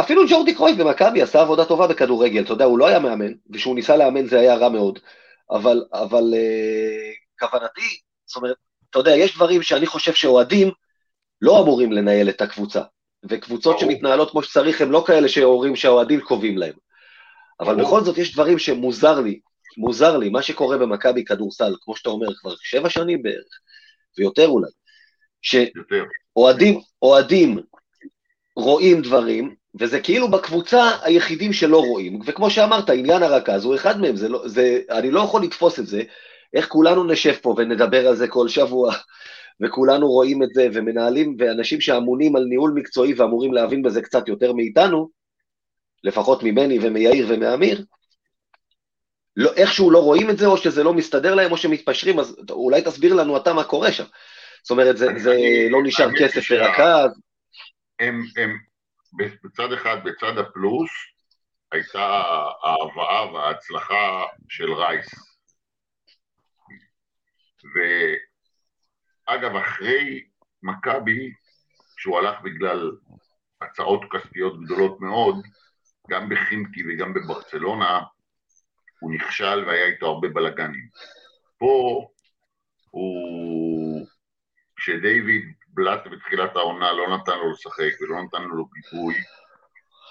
אפילו 0.00 0.22
ג'ורדי 0.28 0.54
קרויף 0.54 0.76
במכבי 0.78 1.22
עשה 1.22 1.40
עבודה 1.40 1.64
טובה 1.64 1.86
בכדורגל, 1.86 2.42
אתה 2.42 2.52
יודע, 2.52 2.64
הוא 2.64 2.78
לא 2.78 2.86
היה 2.86 2.98
מאמן, 2.98 3.32
וכשהוא 3.50 3.74
ניסה 3.74 3.96
לאמן 3.96 4.26
זה 4.26 4.40
היה 4.40 4.54
רע 4.54 4.68
מאוד, 4.68 4.98
אבל, 5.50 5.84
אבל 5.92 6.24
uh, 6.34 7.38
כוונתי, 7.38 8.00
זאת 8.26 8.36
אומרת, 8.36 8.56
אתה 8.94 9.00
יודע, 9.00 9.16
יש 9.16 9.36
דברים 9.36 9.62
שאני 9.62 9.86
חושב 9.86 10.14
שאוהדים 10.14 10.70
לא 11.40 11.62
אמורים 11.62 11.92
לנהל 11.92 12.28
את 12.28 12.40
הקבוצה, 12.40 12.82
וקבוצות. 13.28 13.78
שמתנהלות 13.78 14.30
כמו 14.30 14.42
שצריך 14.42 14.80
הם 14.80 14.92
לא 14.92 15.04
כאלה 15.06 15.28
שאומרים 15.28 15.76
שהאוהדים 15.76 16.20
קובעים 16.20 16.58
להם. 16.58 16.72
אבל. 17.60 17.82
בכל 17.82 18.00
זאת 18.00 18.18
יש 18.18 18.32
דברים 18.32 18.58
שמוזר 18.58 19.20
לי, 19.20 19.40
מוזר 19.76 20.16
לי, 20.16 20.30
מה 20.30 20.42
שקורה 20.42 20.78
במכבי 20.78 21.24
כדורסל, 21.24 21.74
כמו 21.80 21.96
שאתה 21.96 22.10
אומר, 22.10 22.34
כבר 22.34 22.54
שבע 22.62 22.90
שנים 22.90 23.22
בערך, 23.22 23.58
ויותר 24.18 24.48
אולי, 24.48 24.70
ש... 25.42 25.54
יותר. 25.54 26.04
אוהדים, 26.36 26.80
אוהדים 27.02 27.58
רואים 28.56 29.02
דברים, 29.02 29.54
וזה 29.80 30.00
כאילו 30.00 30.30
בקבוצה 30.30 30.90
היחידים 31.02 31.52
שלא 31.52 31.78
רואים, 31.78 32.20
וכמו 32.26 32.50
שאמרת, 32.50 32.90
עניין 32.90 33.22
הרכז 33.22 33.64
הוא 33.64 33.74
אחד 33.74 34.00
מהם, 34.00 34.16
זה 34.16 34.28
לא, 34.28 34.48
זה, 34.48 34.80
אני 34.90 35.10
לא 35.10 35.20
יכול 35.20 35.42
לתפוס 35.42 35.78
את 35.78 35.86
זה, 35.86 36.02
איך 36.54 36.68
כולנו 36.68 37.04
נשב 37.04 37.34
פה 37.42 37.54
ונדבר 37.58 38.08
על 38.08 38.16
זה 38.16 38.28
כל 38.28 38.48
שבוע, 38.48 38.94
וכולנו 39.60 40.08
רואים 40.08 40.42
את 40.42 40.48
זה, 40.54 40.68
ומנהלים, 40.72 41.36
ואנשים 41.38 41.80
שאמונים 41.80 42.36
על 42.36 42.44
ניהול 42.44 42.72
מקצועי 42.74 43.14
ואמורים 43.14 43.52
להבין 43.52 43.82
בזה 43.82 44.02
קצת 44.02 44.28
יותר 44.28 44.52
מאיתנו, 44.52 45.08
לפחות 46.04 46.42
ממני 46.42 46.78
ומיאיר 46.82 47.26
ומאמיר, 47.28 47.84
לא, 49.36 49.52
איכשהו 49.52 49.90
לא 49.90 49.98
רואים 49.98 50.30
את 50.30 50.38
זה, 50.38 50.46
או 50.46 50.56
שזה 50.56 50.82
לא 50.84 50.94
מסתדר 50.94 51.34
להם, 51.34 51.52
או 51.52 51.56
שמתפשרים, 51.56 52.18
אז 52.18 52.36
אולי 52.50 52.82
תסביר 52.82 53.14
לנו 53.14 53.36
אתה 53.36 53.52
מה 53.52 53.64
קורה 53.64 53.92
שם. 53.92 54.04
זאת 54.62 54.70
אומרת, 54.70 54.96
זה, 54.96 55.10
אני- 55.10 55.20
זה 55.20 55.32
אני- 55.32 55.70
לא 55.70 55.82
נשאר 55.82 56.08
כסף 56.18 56.50
לרכז, 56.50 57.10
הם, 58.00 58.20
הם, 58.36 58.56
בצד 59.44 59.72
אחד, 59.72 59.96
בצד 60.04 60.38
הפלוס, 60.38 60.90
הייתה 61.72 62.22
ההבאה 62.64 63.32
וההצלחה 63.32 64.22
של 64.48 64.72
רייס. 64.72 65.33
ואגב, 67.74 69.56
אחרי 69.56 70.24
מכבי, 70.62 71.32
שהוא 71.96 72.18
הלך 72.18 72.40
בגלל 72.42 72.90
הצעות 73.60 74.00
כספיות 74.12 74.64
גדולות 74.64 75.00
מאוד, 75.00 75.36
גם 76.10 76.28
בחימקי 76.28 76.82
וגם 76.88 77.14
בברצלונה, 77.14 78.00
הוא 79.00 79.14
נכשל 79.14 79.64
והיה 79.66 79.86
איתו 79.86 80.06
הרבה 80.06 80.28
בלאגנים. 80.28 80.88
פה 81.58 82.06
הוא, 82.90 84.06
כשדייוויד 84.76 85.44
בלאט 85.68 86.06
בתחילת 86.12 86.56
העונה 86.56 86.92
לא 86.92 87.16
נתן 87.16 87.38
לו 87.38 87.50
לשחק 87.50 88.00
ולא 88.00 88.22
נתן 88.22 88.42
לו 88.42 88.66
גיבוי, 88.66 89.14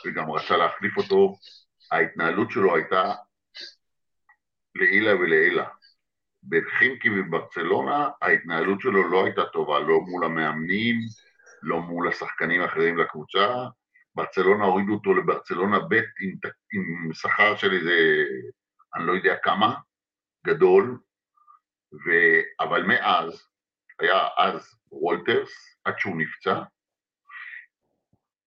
וגם 0.05 0.31
רצה 0.31 0.57
להחליף 0.57 0.97
אותו, 0.97 1.35
ההתנהלות 1.91 2.51
שלו 2.51 2.75
הייתה 2.75 3.13
לעילה 4.75 5.15
ולעילה. 5.15 5.69
בחימקי 6.49 7.09
וברצלונה 7.09 8.09
ההתנהלות 8.21 8.81
שלו 8.81 9.09
לא 9.09 9.25
הייתה 9.25 9.45
טובה, 9.45 9.79
לא 9.79 10.01
מול 10.01 10.25
המאמנים, 10.25 10.95
לא 11.61 11.81
מול 11.81 12.07
השחקנים 12.07 12.61
האחרים 12.61 12.97
לקבוצה. 12.97 13.55
ברצלונה 14.15 14.65
הורידו 14.65 14.93
אותו 14.93 15.13
לברצלונה 15.13 15.79
ב' 15.79 15.93
עם, 15.93 16.35
עם 16.73 17.13
שכר 17.13 17.55
של 17.55 17.73
איזה, 17.73 18.23
אני 18.95 19.07
לא 19.07 19.11
יודע 19.11 19.35
כמה, 19.43 19.75
גדול, 20.45 20.97
ו... 21.93 22.09
אבל 22.59 22.83
מאז, 22.83 23.47
היה 23.99 24.27
אז 24.37 24.75
וולטרס, 24.91 25.77
עד 25.83 25.99
שהוא 25.99 26.17
נפצע, 26.17 26.61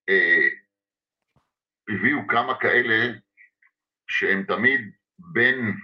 אה, 0.09 0.49
הביאו 1.88 2.19
כמה 2.29 2.61
כאלה 2.61 3.12
שהם 4.07 4.43
תמיד 4.43 4.81
בין 5.19 5.75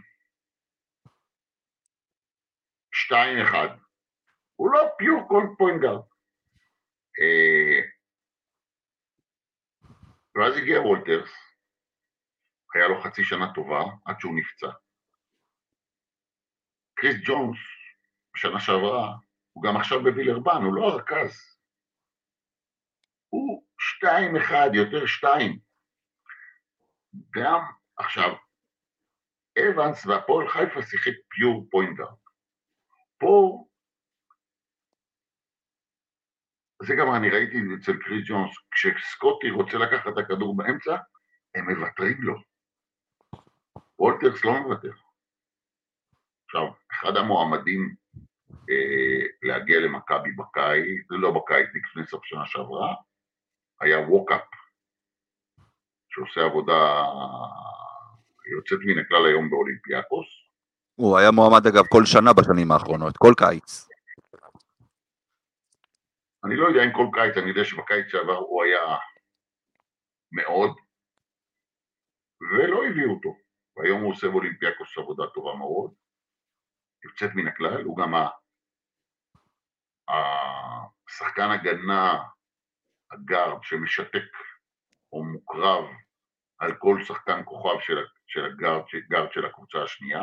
שתיים 2.93 3.39
אחד. 3.39 3.69
הוא 4.57 4.71
לא 4.73 4.81
pure 4.99 5.29
point 5.29 5.55
guard. 5.59 5.97
ואז 10.35 10.57
הגיע 10.57 10.81
וולטרס, 10.81 11.31
היה 12.75 12.89
לו 12.89 13.03
חצי 13.03 13.25
שנה 13.25 13.55
טובה 13.55 13.81
עד 14.05 14.21
שהוא 14.21 14.39
נפצע. 14.39 14.71
קריס 16.95 17.17
ג'ונס, 17.27 17.59
בשנה 18.35 18.61
שעברה, 18.61 19.17
הוא 19.53 19.65
גם 19.65 19.77
עכשיו 19.77 19.99
בווילרבן, 20.03 20.63
הוא 20.65 20.75
לא 20.75 20.85
הרכז. 20.85 21.59
הוא 23.29 23.67
שתיים 23.79 24.37
אחד, 24.37 24.71
יותר 24.75 25.07
שתיים. 25.07 25.59
גם 27.31 27.61
עכשיו, 27.97 28.31
אבנס 29.59 30.07
בהפועל 30.07 30.49
חיפה 30.49 30.83
שיחק 30.83 31.13
pure 31.29 31.67
point 31.71 31.99
guard. 31.99 32.22
פה, 33.23 33.65
זה 36.83 36.95
גם 36.99 37.15
אני 37.15 37.31
ראיתי 37.31 37.57
אצל 37.81 37.93
קריס 38.03 38.29
ג'ונס, 38.29 38.51
כשסקוטי 38.71 39.51
רוצה 39.51 39.79
לקחת 39.79 40.13
את 40.13 40.19
הכדור 40.19 40.57
באמצע, 40.57 40.97
הם 41.55 41.71
מוותרים 41.71 42.23
לו. 42.23 42.35
וולטרס 43.99 44.45
לא 44.45 44.53
מוותר. 44.61 44.93
עכשיו, 46.45 46.67
אחד 46.93 47.17
המועמדים 47.17 47.95
אה, 48.71 49.27
להגיע 49.43 49.81
למכבי 49.81 50.31
בקיץ, 50.33 51.09
זה 51.09 51.17
לא 51.17 51.31
בקיץ, 51.31 51.69
לפני 51.75 52.07
סוף 52.07 52.25
שנה 52.25 52.47
שעברה, 52.47 52.95
היה 53.81 53.99
ווקאפ, 53.99 54.49
שעושה 56.09 56.41
עבודה 56.41 57.03
יוצאת 58.57 58.79
מן 58.87 58.99
הכלל 58.99 59.27
היום 59.27 59.51
באולימפיאקוס. 59.51 60.42
הוא 61.03 61.19
היה 61.19 61.31
מועמד 61.31 61.67
אגב 61.67 61.85
כל 61.89 62.05
שנה 62.05 62.33
בשנים 62.33 62.73
האחרונות, 62.73 63.17
כל 63.17 63.33
קיץ. 63.37 63.89
אני 66.45 66.57
לא 66.57 66.67
יודע 66.69 66.85
אם 66.85 66.93
כל 66.93 67.07
קיץ, 67.15 67.37
אני 67.37 67.49
יודע 67.49 67.65
שבקיץ 67.65 68.07
שעבר 68.09 68.37
הוא 68.37 68.65
היה 68.65 68.97
מאוד, 70.33 70.71
ולא 72.41 72.85
הביאו 72.85 73.11
אותו. 73.15 73.37
והיום 73.77 74.03
הוא 74.03 74.13
עושה 74.13 74.29
באולימפיאקוס 74.29 74.99
עבודה 74.99 75.23
טובה 75.35 75.55
מאוד, 75.59 75.91
יוצאת 77.05 77.31
מן 77.35 77.47
הכלל, 77.49 77.85
הוא 77.85 77.97
גם 77.97 78.13
השחקן 80.09 81.51
הגנה, 81.51 82.23
הגארד, 83.11 83.59
שמשתק 83.63 84.31
או 85.13 85.25
מוקרב 85.25 85.85
על 86.59 86.75
כל 86.79 87.05
שחקן 87.05 87.43
כוכב 87.45 87.81
של, 88.27 88.45
הגארד, 88.45 88.83
גארד 89.09 89.33
של 89.33 89.45
הקבוצה 89.47 89.83
השנייה. 89.83 90.23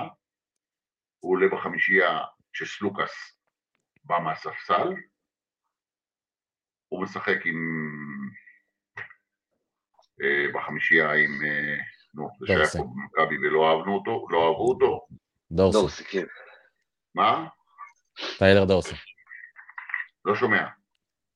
הוא 1.20 1.36
עולה 1.36 1.48
בחמישייה 1.48 2.20
כשסלוקאס 2.54 3.40
בא 4.04 4.20
מהספסל, 4.20 4.88
הוא 6.88 7.04
משחק 7.04 7.46
עם... 7.46 7.58
אה, 10.22 10.46
בחמישייה 10.54 11.12
עם... 11.12 11.46
אה, 11.46 11.78
נו, 12.14 12.30
זה 12.40 12.48
שהיה 12.48 12.84
פה 12.84 12.90
במכבי 12.90 13.38
ולא 13.38 13.70
אהבנו 13.70 13.96
אותו, 13.96 14.28
לא 14.30 14.48
אהבו 14.48 14.70
אותו. 14.70 15.08
דורסי. 15.52 15.78
דורסי, 15.78 16.04
כן. 16.04 16.26
מה? 17.16 17.48
טיילר 18.38 18.66
דורסי. 18.66 18.96
לא 20.26 20.36
שומע. 20.36 20.68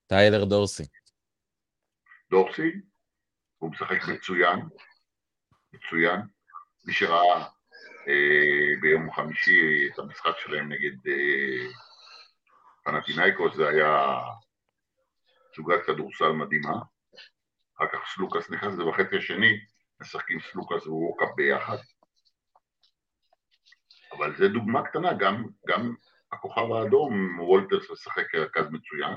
טיילר 0.07 0.45
דורסי. 0.45 0.83
דורסי, 2.29 2.71
הוא 3.57 3.71
משחק 3.71 3.97
מצוין, 4.13 4.59
מצוין. 5.73 6.21
מי 6.85 6.93
שראה 6.93 7.41
אה, 7.41 7.47
ביום 8.81 9.12
חמישי 9.12 9.89
את 9.93 10.00
המשחק 10.00 10.39
שלהם 10.39 10.72
נגד 10.72 11.07
אה, 11.07 11.67
פנאתינייקוס, 12.83 13.55
זה 13.55 13.67
היה 13.67 14.19
סוגת 15.55 15.86
כדורסל 15.86 16.31
מדהימה. 16.31 16.74
אחר 17.77 17.88
כך 17.93 18.00
סלוקאס 18.15 18.50
נכנס, 18.50 18.79
ובחצי 18.79 19.17
השני 19.17 19.60
משחקים 20.01 20.39
סלוקאס 20.39 20.88
וווקאפ 20.88 21.29
ביחד. 21.36 21.77
אבל 24.17 24.36
זה 24.36 24.47
דוגמה 24.47 24.88
קטנה, 24.88 25.13
גם, 25.13 25.45
גם 25.67 25.95
הכוכב 26.32 26.71
האדום, 26.71 27.39
וולטרס 27.39 27.91
משחק 27.91 28.32
כרכז 28.32 28.65
מצוין, 28.71 29.15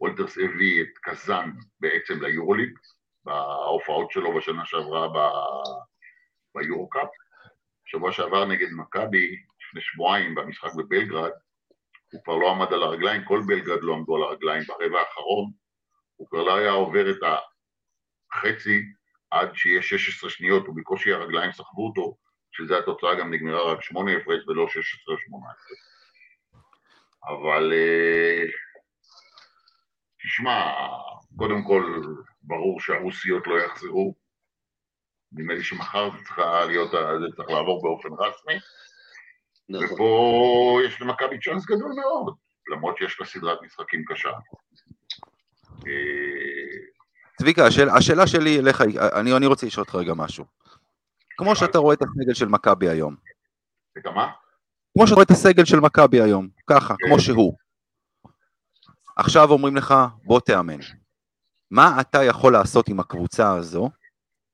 וולטרס 0.00 0.38
הביא 0.38 0.82
את 0.82 0.98
קזאן 1.02 1.50
בעצם 1.80 2.22
ליורוליג, 2.22 2.78
בהופעות 3.24 4.10
שלו 4.10 4.36
בשנה 4.36 4.66
שעברה 4.66 5.08
ביורוקאפ. 6.54 7.08
שבוע 7.92 8.12
שעבר 8.12 8.44
נגד 8.44 8.68
מכבי, 8.72 9.36
לפני 9.60 9.80
שבועיים 9.80 10.34
במשחק 10.34 10.74
בבלגרד, 10.74 11.30
הוא 12.12 12.24
כבר 12.24 12.36
לא 12.36 12.50
עמד 12.50 12.72
על 12.72 12.82
הרגליים, 12.82 13.24
כל 13.24 13.40
בלגרד 13.46 13.78
לא 13.82 13.94
עמדו 13.94 14.16
על 14.16 14.22
הרגליים 14.22 14.62
ברבע 14.68 15.00
האחרון, 15.00 15.50
הוא 16.16 16.28
כבר 16.28 16.42
לא 16.42 16.56
היה 16.56 16.70
עובר 16.70 17.10
את 17.10 17.16
החצי 18.32 18.82
עד 19.30 19.54
שיהיה 19.54 19.82
16 19.82 20.30
שניות, 20.30 20.68
ובקושי 20.68 21.12
הרגליים 21.12 21.52
סחבו 21.52 21.86
אותו, 21.88 22.16
שזה 22.52 22.78
התוצאה 22.78 23.14
גם 23.14 23.34
נגמרה 23.34 23.72
רק 23.72 23.82
8 23.82 24.16
הפרש 24.16 24.48
ולא 24.48 24.68
16 24.68 25.14
או 25.14 25.20
18. 25.20 25.76
אבל 27.28 27.72
אה, 27.72 28.44
תשמע, 30.22 30.72
קודם 31.36 31.64
כל 31.66 32.02
ברור 32.42 32.80
שהרוסיות 32.80 33.46
לא 33.46 33.60
יחזרו, 33.60 34.21
נדמה 35.32 35.54
לי 35.54 35.64
שמחר 35.64 36.10
זה 36.10 36.16
צריך 36.16 36.38
להיות, 36.66 36.90
זה 36.90 37.36
צריך 37.36 37.50
לעבור 37.50 37.82
באופן 37.82 38.08
רסמי, 38.18 38.54
נכון. 39.68 39.94
ופה 39.94 40.78
יש 40.86 41.00
למכבי 41.00 41.38
צ'אנס 41.40 41.64
גדול 41.66 41.92
מאוד, 41.96 42.34
למרות 42.72 42.96
שיש 42.98 43.20
לה 43.20 43.26
סדרת 43.26 43.58
משחקים 43.62 44.04
קשה. 44.06 44.30
אה, 45.86 45.92
צביקה, 47.38 47.66
השאל, 47.66 47.88
השאלה 47.88 48.26
שלי 48.26 48.58
אליך, 48.58 48.80
אני, 49.12 49.36
אני 49.36 49.46
רוצה 49.46 49.66
לשאול 49.66 49.82
אותך 49.82 49.94
רגע 49.94 50.14
משהו. 50.14 50.44
כמו 51.36 51.56
שאתה 51.56 51.78
רואה 51.78 51.94
את 51.94 52.02
הסגל 52.02 52.34
של 52.34 52.48
מכבי 52.48 52.88
היום, 52.88 53.16
את 53.98 54.06
מה? 54.06 54.30
כמו 54.94 55.06
שאתה 55.06 55.14
רואה 55.14 55.24
את 55.24 55.30
הסגל 55.30 55.64
של 55.64 55.80
מכבי 55.80 56.20
היום, 56.20 56.48
ככה. 56.66 56.94
כמו 57.06 57.20
שהוא. 57.20 57.56
עכשיו 59.16 59.50
אומרים 59.50 59.76
לך, 59.76 59.94
בוא 60.24 60.40
תאמן. 60.40 60.78
מה 61.70 62.00
אתה 62.00 62.24
יכול 62.24 62.52
לעשות 62.52 62.88
עם 62.88 63.00
הקבוצה 63.00 63.54
הזו? 63.54 63.90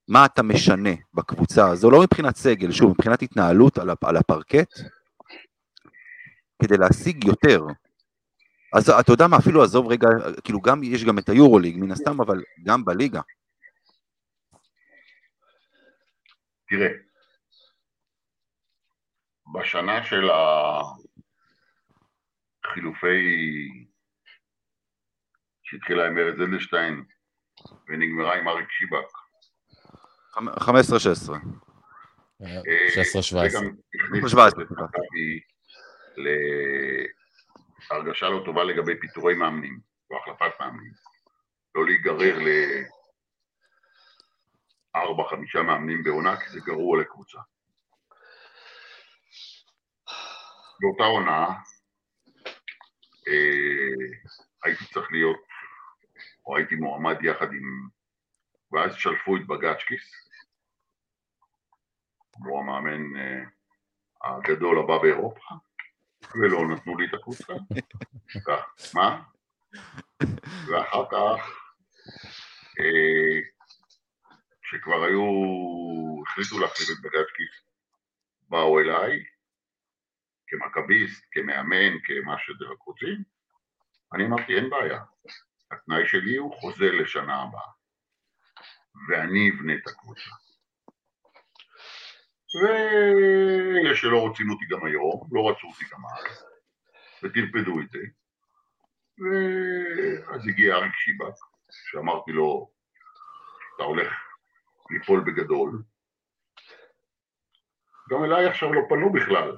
מה 0.09 0.27
אתה 0.27 0.43
משנה 0.43 0.91
בקבוצה 1.15 1.71
הזו? 1.71 1.91
לא 1.91 2.03
מבחינת 2.03 2.37
סגל, 2.37 2.73
שוב, 2.73 2.91
מבחינת 2.91 3.23
התנהלות 3.23 3.79
על, 3.79 3.91
על 4.05 4.17
הפרקט, 4.17 4.71
כדי 6.63 6.77
להשיג 6.77 7.25
יותר. 7.25 7.61
אז 8.77 8.91
אתה 8.91 9.13
יודע 9.13 9.27
מה, 9.27 9.37
אפילו 9.37 9.63
עזוב 9.63 9.87
רגע, 9.87 10.09
כאילו 10.45 10.61
גם, 10.61 10.83
יש 10.83 11.05
גם 11.05 11.19
את 11.19 11.29
היורוליג 11.29 11.77
מן 11.77 11.91
הסתם, 11.91 12.21
אבל 12.21 12.43
גם 12.65 12.85
בליגה. 12.85 13.21
תראה, 16.69 16.89
בשנה 19.55 20.05
של 20.05 20.29
החילופי 22.65 23.19
שהתחילה 25.63 26.07
עם 26.07 26.19
ארז 26.19 26.35
אדלשטיין 26.35 27.05
ונגמרה 27.89 28.35
עם 28.39 28.49
אריק 28.49 28.71
שיבק, 28.71 29.18
15-16. 30.39 31.33
אה, 32.43 32.61
16-17. 32.93 33.49
זה 33.49 33.59
גם 33.59 33.71
הכניס 33.95 34.31
17, 34.31 34.65
את 34.65 34.71
מכבי 34.71 35.41
להרגשה 37.91 38.29
לא 38.29 38.43
טובה 38.45 38.65
לגבי 38.65 39.01
פיטורי 39.01 39.35
מאמנים 39.35 39.81
והחלפת 40.11 40.61
מאמנים. 40.61 40.93
לא 41.75 41.85
להיגרר 41.87 42.39
לארבע, 44.95 45.25
חמישה 45.31 45.63
מאמנים 45.63 46.03
בעונה, 46.03 46.37
כי 46.37 46.51
זה 46.51 46.61
גרוע 46.61 47.01
לקבוצה. 47.01 47.39
באותה 50.81 51.05
עונה 51.05 51.47
אה, 53.29 54.19
הייתי 54.65 54.85
צריך 54.85 55.13
להיות, 55.13 55.41
או 56.47 56.57
הייתי 56.57 56.75
מועמד 56.75 57.17
יחד 57.23 57.53
עם, 57.53 57.89
ואז 58.73 58.95
שלפו 58.95 59.37
את 59.37 59.47
בגצ'קיס, 59.47 60.28
הוא 62.45 62.61
המאמן 62.61 63.17
אה, 63.17 63.45
הגדול 64.25 64.79
הבא 64.79 64.99
באירופה, 64.99 65.55
ולא 66.35 66.69
נתנו 66.69 66.99
לי 66.99 67.07
את 67.07 67.15
הקבוצה. 67.15 67.53
מה? 68.95 69.23
ואחר 70.67 71.05
כך, 71.11 71.51
אה, 72.81 73.41
כשכבר 74.63 75.05
היו, 75.05 75.23
החליטו 76.27 76.59
להחליף 76.59 76.89
את 76.91 77.03
בגצ'קיס, 77.03 77.71
באו 78.49 78.81
אליי, 78.81 79.25
כמכביסט, 80.47 81.25
כמאמן, 81.31 81.99
כמה 82.05 82.37
שרק 82.39 82.83
רוצים, 82.83 83.23
אני 84.15 84.27
אמרתי, 84.27 84.57
אין 84.57 84.71
בעיה. 84.71 85.01
התנאי 85.71 86.09
שלי 86.09 86.37
הוא 86.37 86.61
חוזה 86.61 86.93
לשנה 86.93 87.43
הבאה, 87.43 87.71
ואני 89.09 89.51
אבנה 89.51 89.75
את 89.75 89.87
הקבוצה. 89.87 90.31
ואלה 92.55 93.97
שלא 93.97 94.21
רוצים 94.21 94.51
אותי 94.51 94.65
גם 94.71 94.87
היום, 94.87 95.29
לא 95.33 95.51
רצו 95.51 95.67
אותי 95.67 95.85
גם 95.93 96.01
אז, 96.07 96.45
וטרפדו 97.23 97.81
את 97.81 97.91
זה. 97.91 97.99
ואז 99.19 100.49
הגיע 100.49 100.75
אריק 100.75 100.93
שיבק, 100.95 101.35
שאמרתי 101.91 102.33
לו, 102.33 102.71
אתה 103.77 103.83
הולך 103.85 104.13
ליפול 104.91 105.21
בגדול. 105.21 105.83
גם 108.11 108.25
אליי 108.25 108.47
עכשיו 108.47 108.73
לא 108.73 108.81
פנו 108.89 109.13
בכלל, 109.13 109.57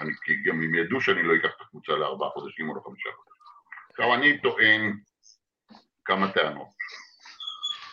אני, 0.00 0.12
כי 0.22 0.42
גם 0.44 0.62
הם 0.62 0.74
ידעו 0.74 1.00
שאני 1.00 1.22
לא 1.22 1.36
אקח 1.36 1.50
את 1.56 1.60
הקבוצה 1.60 1.92
לארבעה 1.92 2.30
חודשים 2.30 2.68
או 2.68 2.76
לחמישה 2.76 3.08
חודשים. 3.16 3.32
עכשיו 3.90 4.14
אני 4.14 4.40
טוען 4.40 5.00
כמה 6.04 6.32
טענות. 6.32 6.68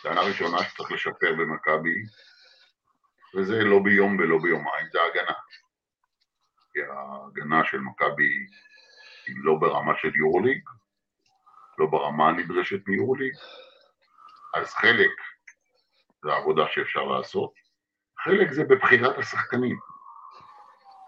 טענה 0.02 0.20
ראשונה 0.20 0.58
שצריך 0.64 0.92
לשפר 0.92 1.32
במכבי 1.32 2.04
וזה 3.34 3.64
לא 3.64 3.78
ביום 3.84 4.16
ולא 4.18 4.38
ביומיים, 4.42 4.86
זה 4.92 4.98
ההגנה. 5.00 5.34
כי 6.72 6.78
ההגנה 6.82 7.64
של 7.64 7.78
מכבי 7.78 8.46
היא 9.26 9.36
לא 9.38 9.54
ברמה 9.60 9.92
של 9.98 10.16
יורוליג, 10.16 10.62
לא 11.78 11.86
ברמה 11.86 12.28
הנדרשת 12.28 12.88
מיורוליג, 12.88 13.34
אז 14.54 14.74
חלק 14.74 15.10
זה 16.24 16.32
העבודה 16.32 16.62
שאפשר 16.70 17.04
לעשות, 17.04 17.54
חלק 18.24 18.52
זה 18.52 18.64
בבחירת 18.64 19.18
השחקנים. 19.18 19.78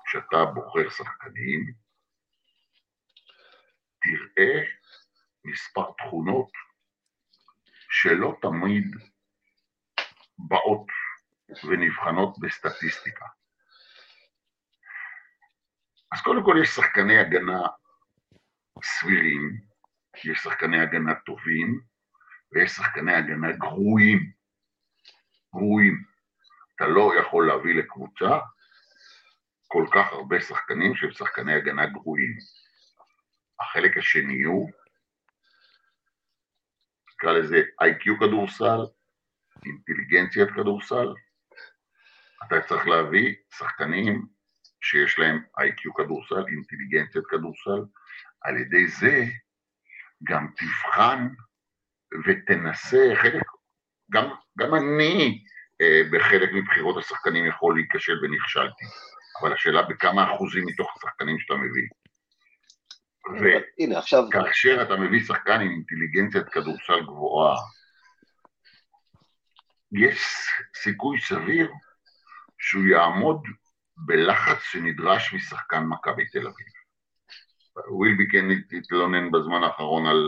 כשאתה 0.06 0.44
בוחר 0.44 0.90
שחקנים, 0.90 1.72
תראה 4.02 4.62
מספר 5.44 5.90
תכונות 5.98 6.50
שלא 7.90 8.37
תמיד 8.42 8.85
באות 10.38 10.87
ונבחנות 11.64 12.38
בסטטיסטיקה. 12.40 13.26
אז 16.12 16.20
קודם 16.20 16.44
כל 16.44 16.56
יש 16.62 16.68
שחקני 16.68 17.18
הגנה 17.18 17.60
סבירים, 18.84 19.60
יש 20.24 20.38
שחקני 20.38 20.80
הגנה 20.80 21.14
טובים, 21.14 21.80
ויש 22.52 22.70
שחקני 22.70 23.14
הגנה 23.14 23.52
גרועים. 23.52 24.32
גרועים. 25.54 26.04
אתה 26.76 26.86
לא 26.86 27.12
יכול 27.20 27.46
להביא 27.46 27.74
לקבוצה 27.74 28.38
כל 29.66 29.86
כך 29.94 30.12
הרבה 30.12 30.40
שחקנים 30.40 30.96
שהם 30.96 31.10
שחקני 31.10 31.54
הגנה 31.54 31.86
גרועים. 31.86 32.38
החלק 33.60 33.96
השני 33.96 34.42
הוא, 34.42 34.70
נקרא 37.10 37.32
לזה 37.32 37.56
איי-קיו 37.80 38.18
כדורסל, 38.18 38.80
אינטליגנציית 39.66 40.48
כדורסל. 40.56 41.08
אתה 42.46 42.61
צריך 42.61 42.87
להביא 42.87 43.35
שחקנים 43.59 44.26
שיש 44.81 45.18
להם 45.18 45.42
איי-קיו 45.59 45.94
כדורסל, 45.94 46.44
אינטליגנציית 46.48 47.26
כדורסל, 47.26 47.85
על 48.42 48.57
ידי 48.57 48.87
זה 48.87 49.24
גם 50.24 50.46
תבחן 50.57 51.28
ותנסה, 52.26 53.12
חלק, 53.14 53.42
גם, 54.12 54.28
גם 54.59 54.74
אני 54.74 55.44
אה, 55.81 56.02
בחלק 56.12 56.50
מבחירות 56.52 56.96
השחקנים 56.98 57.46
יכול 57.46 57.74
להיכשל 57.74 58.24
ונכשלתי, 58.24 58.85
אבל 59.40 59.52
השאלה 59.52 59.83
בכמה 59.83 60.35
אחוזים 60.35 60.66
מתוך 60.66 60.96
השחקנים 60.96 61.38
שאתה 61.38 61.55
מביא. 61.55 61.88
הנה, 63.78 63.98
עכשיו... 63.98 64.24
וכאשר 64.28 64.83
אתה 64.83 64.96
מביא 64.96 65.20
שחקן 65.20 65.61
עם 65.61 65.70
אינטליגנציית 65.70 66.48
כדורסל 66.48 67.00
גבוהה, 67.00 67.57
יש 69.92 70.46
סיכוי 70.76 71.20
סביר 71.20 71.70
שהוא 72.62 72.85
יעמוד 72.85 73.42
בלחץ 73.96 74.62
שנדרש 74.62 75.35
משחקן 75.35 75.85
מכבי 75.85 76.29
תל 76.29 76.38
אביב. 76.38 76.66
ווילבי 77.88 78.29
כן 78.29 78.44
התלונן 78.79 79.31
בזמן 79.31 79.62
האחרון 79.62 80.07
על 80.07 80.25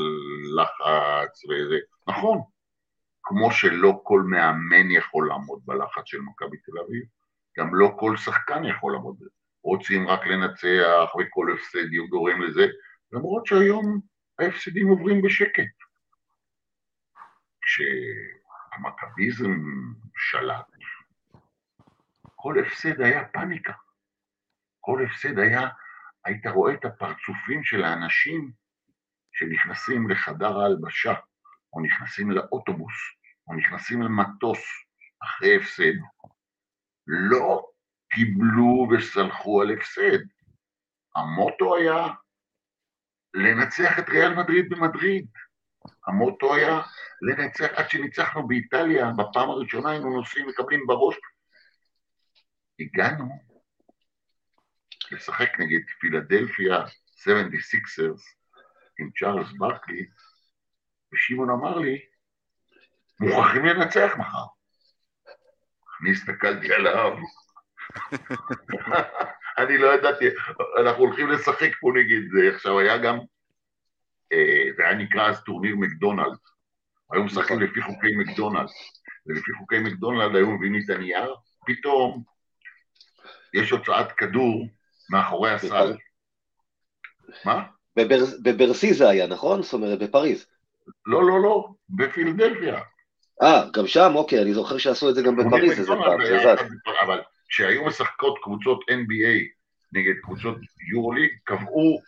לחץ 0.57 1.44
וזה, 1.44 1.79
נכון, 2.07 2.38
כמו 3.23 3.53
שלא 3.53 4.01
כל 4.03 4.23
מאמן 4.23 4.90
יכול 4.90 5.29
לעמוד 5.29 5.61
בלחץ 5.64 6.03
של 6.07 6.20
מכבי 6.20 6.57
תל 6.57 6.79
אביב, 6.87 7.05
גם 7.59 7.75
לא 7.75 7.97
כל 7.99 8.16
שחקן 8.16 8.64
יכול 8.64 8.92
לעמוד 8.92 9.16
בזה. 9.20 9.31
רוצים 9.62 10.09
רק 10.09 10.27
לנצח 10.27 11.14
וכל 11.20 11.47
הפסד 11.53 11.94
גורם 12.11 12.42
לזה, 12.42 12.66
למרות 13.12 13.47
שהיום 13.47 14.01
ההפסדים 14.38 14.88
עוברים 14.88 15.23
בשקט. 15.23 15.75
כשהמכביזם 17.62 19.53
שלט, 20.16 20.73
כל 22.44 22.59
הפסד 22.59 23.00
היה 23.00 23.24
פאניקה. 23.24 23.72
כל 24.80 25.04
הפסד 25.04 25.38
היה, 25.38 25.68
היית 26.24 26.46
רואה 26.46 26.74
את 26.74 26.85
הפרצופים 26.85 27.64
של 27.64 27.85
האנשים 27.85 28.52
שנכנסים 29.33 30.11
לחדר 30.11 30.61
ההלבשה, 30.61 31.14
או 31.72 31.80
נכנסים 31.80 32.30
לאוטובוס, 32.30 32.94
או 33.48 33.54
נכנסים 33.54 34.02
למטוס 34.02 34.59
אחרי 35.22 35.57
הפסד, 35.57 35.96
לא 37.07 37.66
קיבלו 38.11 38.88
וסלחו 38.90 39.62
על 39.62 39.70
הפסד. 39.72 40.18
המוטו 41.16 41.76
היה 41.76 42.07
לנצח 43.35 43.98
את 43.98 44.09
ריאל 44.09 44.35
מדריד 44.35 44.68
במדריד. 44.68 45.26
המוטו 46.07 46.54
היה 46.54 46.80
לנצח, 47.22 47.68
עד 47.74 47.90
שניצחנו 47.90 48.48
באיטליה, 48.48 49.11
בפעם 49.18 49.50
הראשונה 49.50 49.90
היינו 49.90 50.16
נוסעים, 50.16 50.48
מקבלים 50.48 50.87
בראש. 50.87 51.16
הגענו 52.80 53.28
לשחק 55.10 55.60
נגד 55.60 55.80
פילדלפיה 56.00 56.84
76ers 57.24 58.22
עם 58.98 59.10
צ'ארלס 59.18 59.52
ברקלי, 59.58 60.06
ושמעון 61.12 61.50
אמר 61.50 61.78
לי, 61.78 62.00
מוכרחים 63.20 63.64
לנצח 63.64 64.12
מחר. 64.18 64.44
אני 66.02 66.10
הסתכלתי 66.10 66.72
עליו, 66.72 67.16
אני 69.58 69.78
לא 69.78 69.94
ידעתי, 69.94 70.24
אנחנו 70.80 71.04
הולכים 71.04 71.30
לשחק 71.30 71.70
פה 71.80 71.92
נגד 71.94 72.54
עכשיו 72.54 72.78
היה 72.78 72.98
גם, 72.98 73.18
אה, 74.32 74.64
זה 74.76 74.82
היה 74.82 74.94
נקרא 74.94 75.28
אז 75.28 75.42
טורניר 75.44 75.76
מקדונלד, 75.76 76.37
היו 77.12 77.24
משחקים 77.24 77.60
לפי 77.60 77.82
חוקי 77.82 78.16
מקדונלד, 78.16 78.68
ולפי 79.26 79.52
חוקי 79.58 79.78
מקדונלד 79.78 80.37
היו 80.37 80.50
מביאים 80.50 80.74
לי 80.74 80.80
את 80.84 80.90
הנייר, 80.90 81.34
פתאום 81.66 82.34
יש 83.54 83.70
הוצאת 83.70 84.12
כדור 84.12 84.68
מאחורי 85.10 85.50
הסל. 85.50 85.96
מה? 87.44 87.64
בברסי 88.42 88.94
זה 88.94 89.08
היה, 89.08 89.26
נכון? 89.26 89.62
זאת 89.62 89.72
אומרת, 89.72 89.98
בפריז. 89.98 90.46
לא, 91.06 91.22
לא, 91.26 91.42
לא, 91.42 91.68
בפילדלפיה. 91.88 92.80
אה, 93.42 93.64
גם 93.72 93.87
שם? 93.87 94.12
אוקיי, 94.14 94.42
אני 94.42 94.54
זוכר 94.54 94.78
שעשו 94.78 95.10
את 95.10 95.14
זה 95.14 95.22
גם 95.22 95.37
בפריז 95.37 95.78
איזה 95.78 95.92
פעם, 96.02 96.24
זה 96.26 96.38
זז. 96.38 96.74
אבל 97.02 97.20
כשהיו 97.48 97.84
משחקות 97.84 98.38
קבוצות 98.42 98.80
NBA 98.90 99.44
נגד 99.92 100.14
קבוצות 100.22 100.56
יורוליג, 100.92 101.30
קבעו 101.44 102.00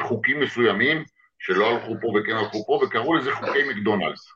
חוקים 0.00 0.40
מסוימים 0.40 1.04
שלא 1.38 1.70
הלכו 1.70 1.94
פה 2.00 2.06
וכן 2.06 2.36
הלכו 2.36 2.66
פה, 2.66 2.80
וקראו 2.84 3.14
לזה 3.14 3.34
חוקי 3.34 3.68
מקדונלדס. 3.68 4.28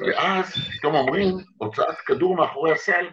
ואז 0.00 0.52
פתאום 0.72 0.94
אומרים, 0.94 1.34
הוצאת 1.58 1.96
כדור 2.06 2.36
מאחורי 2.36 2.72
הסל, 2.72 3.06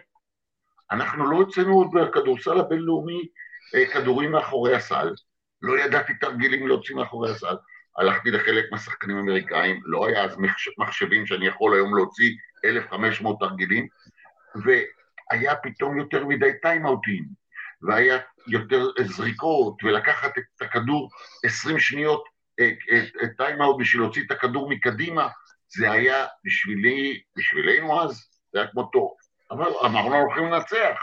אנחנו 0.90 1.30
לא 1.30 1.36
הוצאנו 1.36 1.74
עוד 1.74 1.90
בכדורסל 1.94 2.60
הבינלאומי 2.60 3.28
אה, 3.74 3.86
כדורים 3.86 4.32
מאחורי 4.32 4.74
הסל, 4.76 5.14
לא 5.62 5.78
ידעתי 5.78 6.12
תרגילים 6.20 6.68
להוציא 6.68 6.94
מאחורי 6.94 7.30
הסל, 7.30 7.56
הלכתי 7.98 8.30
לחלק 8.30 8.64
מהשחקנים 8.72 9.16
האמריקאים, 9.16 9.80
לא 9.84 10.06
היה 10.06 10.24
אז 10.24 10.36
מחשבים 10.78 11.26
שאני 11.26 11.46
יכול 11.46 11.74
היום 11.74 11.96
להוציא 11.96 12.30
1,500 12.64 13.40
תרגילים, 13.40 13.86
והיה 14.64 15.56
פתאום 15.56 15.98
יותר 15.98 16.26
מדי 16.26 16.50
טיים 16.62 16.84
אאוטים, 16.84 17.24
והיה 17.82 18.18
יותר 18.46 18.86
זריקות, 19.04 19.84
ולקחת 19.84 20.38
את 20.38 20.62
הכדור 20.62 21.10
20 21.44 21.78
שניות 21.78 22.24
time 23.36 23.61
out 23.61 23.80
בשביל 23.80 24.02
להוציא 24.02 24.22
את 24.26 24.30
הכדור 24.30 24.70
מקדימה, 24.70 25.28
זה 25.68 25.90
היה 25.90 26.26
בשבילי, 26.44 27.20
בשבילנו 27.36 28.02
אז, 28.02 28.28
זה 28.52 28.58
היה 28.58 28.68
כמו 28.68 28.90
טוב. 29.48 29.60
אמרנו 29.84 30.16
הולכים 30.16 30.44
לנצח. 30.44 30.96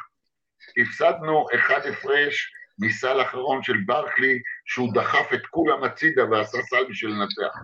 הפסדנו 0.81 1.45
אחד 1.55 1.79
הפרש 1.89 2.53
מסל 2.79 3.21
אחרון 3.21 3.63
של 3.63 3.77
ברקלי, 3.85 4.39
שהוא 4.65 4.93
דחף 4.93 5.33
את 5.33 5.41
כולם 5.49 5.83
הצידה 5.83 6.23
ועשה 6.31 6.57
סל 6.61 6.83
בשביל 6.89 7.11
לנצח. 7.11 7.57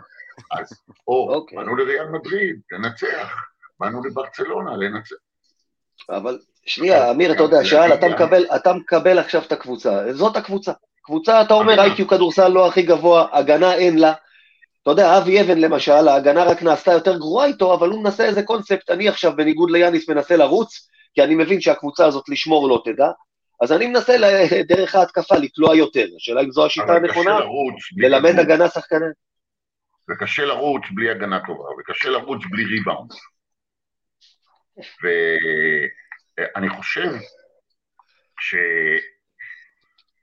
אז, 0.51 0.83
או, 1.07 1.31
okay. 1.31 1.35
אוקיי. 1.35 1.57
באנו 1.57 1.75
לריאל 1.75 2.07
מדריד, 2.07 2.59
לנצח, 2.71 3.35
באנו 3.79 4.03
לברצלונה, 4.03 4.77
לנצח. 4.77 5.15
אבל 6.09 6.39
שנייה, 6.65 7.11
אמיר, 7.11 7.31
אתה 7.31 7.43
יודע, 7.43 7.63
שאל, 7.63 7.93
אתה 7.93 8.07
מקבל, 8.07 8.45
אתה 8.55 8.73
מקבל 8.73 9.19
עכשיו 9.19 9.41
את 9.41 9.51
הקבוצה, 9.51 10.13
זאת 10.13 10.37
הקבוצה. 10.37 10.71
קבוצה, 11.01 11.41
אתה 11.41 11.53
אומר, 11.53 11.81
איי-קיו 11.81 12.07
כדורסל 12.07 12.47
לא 12.47 12.67
הכי 12.67 12.81
גבוה, 12.81 13.27
הגנה 13.31 13.73
אין 13.73 13.97
לה. 13.97 14.13
אתה 14.81 14.91
יודע, 14.91 15.17
אבי 15.17 15.41
אבן 15.41 15.57
למשל, 15.57 16.07
ההגנה 16.07 16.43
רק 16.43 16.63
נעשתה 16.63 16.91
יותר 16.91 17.17
גרועה 17.17 17.45
איתו, 17.47 17.73
אבל 17.73 17.89
הוא 17.89 18.03
מנסה 18.03 18.25
איזה 18.25 18.43
קונספט, 18.43 18.89
אני 18.89 19.09
עכשיו 19.09 19.35
בניגוד 19.35 19.71
ליאניס 19.71 20.09
מנסה 20.09 20.37
לרוץ, 20.37 20.89
כי 21.13 21.23
אני 21.23 21.35
מבין 21.35 21.61
שהקבוצה 21.61 22.05
הזאת 22.05 22.29
לשמור 22.29 22.69
לא 22.69 22.81
תדע, 22.85 23.07
אז 23.61 23.71
אני 23.71 23.87
מנסה 23.87 24.13
דרך 24.67 24.95
ההתקפה 24.95 25.35
לקלוע 25.35 25.75
יותר. 25.75 26.05
השאלה 26.17 26.41
אם 26.41 26.51
זו 26.51 26.65
השיטה 26.65 26.93
הנכונה, 26.93 27.39
ללמד 27.97 28.39
הגנה 28.39 28.69
שחקנית. 28.69 29.29
וקשה 30.09 30.45
לרוץ 30.45 30.81
בלי 30.95 31.09
הגנה 31.09 31.39
טובה, 31.47 31.69
וקשה 31.79 32.09
לרוץ 32.09 32.41
בלי 32.51 32.65
ריבאונד. 32.65 33.11
ואני 36.37 36.69
חושב 36.69 37.11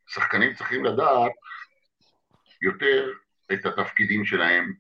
ששחקנים 0.09 0.55
צריכים 0.55 0.85
לדעת 0.85 1.33
יותר 2.63 3.13
את 3.53 3.67
התפקידים 3.67 4.25
שלהם 4.25 4.73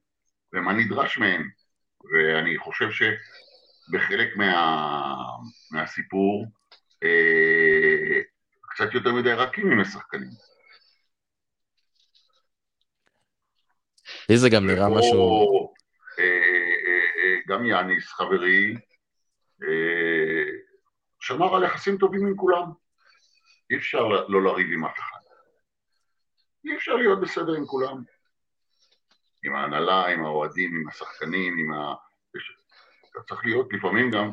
ומה 0.52 0.72
נדרש 0.72 1.18
מהם. 1.18 1.50
ואני 2.12 2.58
חושב 2.58 2.88
בחלק 3.92 4.36
מה, 4.36 5.14
מהסיפור 5.70 6.46
אה, 7.02 8.20
קצת 8.62 8.94
יותר 8.94 9.12
מדי 9.12 9.32
רכים 9.32 9.72
עם 9.72 9.80
השחקנים. 9.80 10.30
לי 14.28 14.36
זה 14.36 14.48
גם 14.48 14.66
נראה 14.66 14.88
משהו... 14.88 15.74
אה, 16.18 16.24
אה, 16.24 17.06
אה, 17.16 17.38
גם 17.46 17.66
יאניס, 17.66 18.12
חברי, 18.12 18.74
אה, 19.62 20.50
שמר 21.20 21.56
על 21.56 21.64
יחסים 21.64 21.98
טובים 21.98 22.26
עם 22.26 22.36
כולם. 22.36 22.64
אי 23.70 23.76
אפשר 23.76 24.08
לא 24.28 24.42
לריב 24.42 24.66
עם 24.72 24.84
אף 24.84 24.98
אחד. 24.98 25.20
אי 26.64 26.76
אפשר 26.76 26.94
להיות 26.94 27.20
בסדר 27.20 27.52
עם 27.52 27.66
כולם. 27.66 28.15
עם 29.46 29.54
ההנהלה, 29.54 30.06
עם 30.06 30.24
האוהדים, 30.24 30.76
עם 30.80 30.88
השחקנים, 30.88 31.58
עם 31.58 31.72
ה... 31.72 31.94
אתה 33.10 33.24
צריך 33.28 33.44
להיות 33.44 33.72
לפעמים 33.72 34.10
גם, 34.10 34.30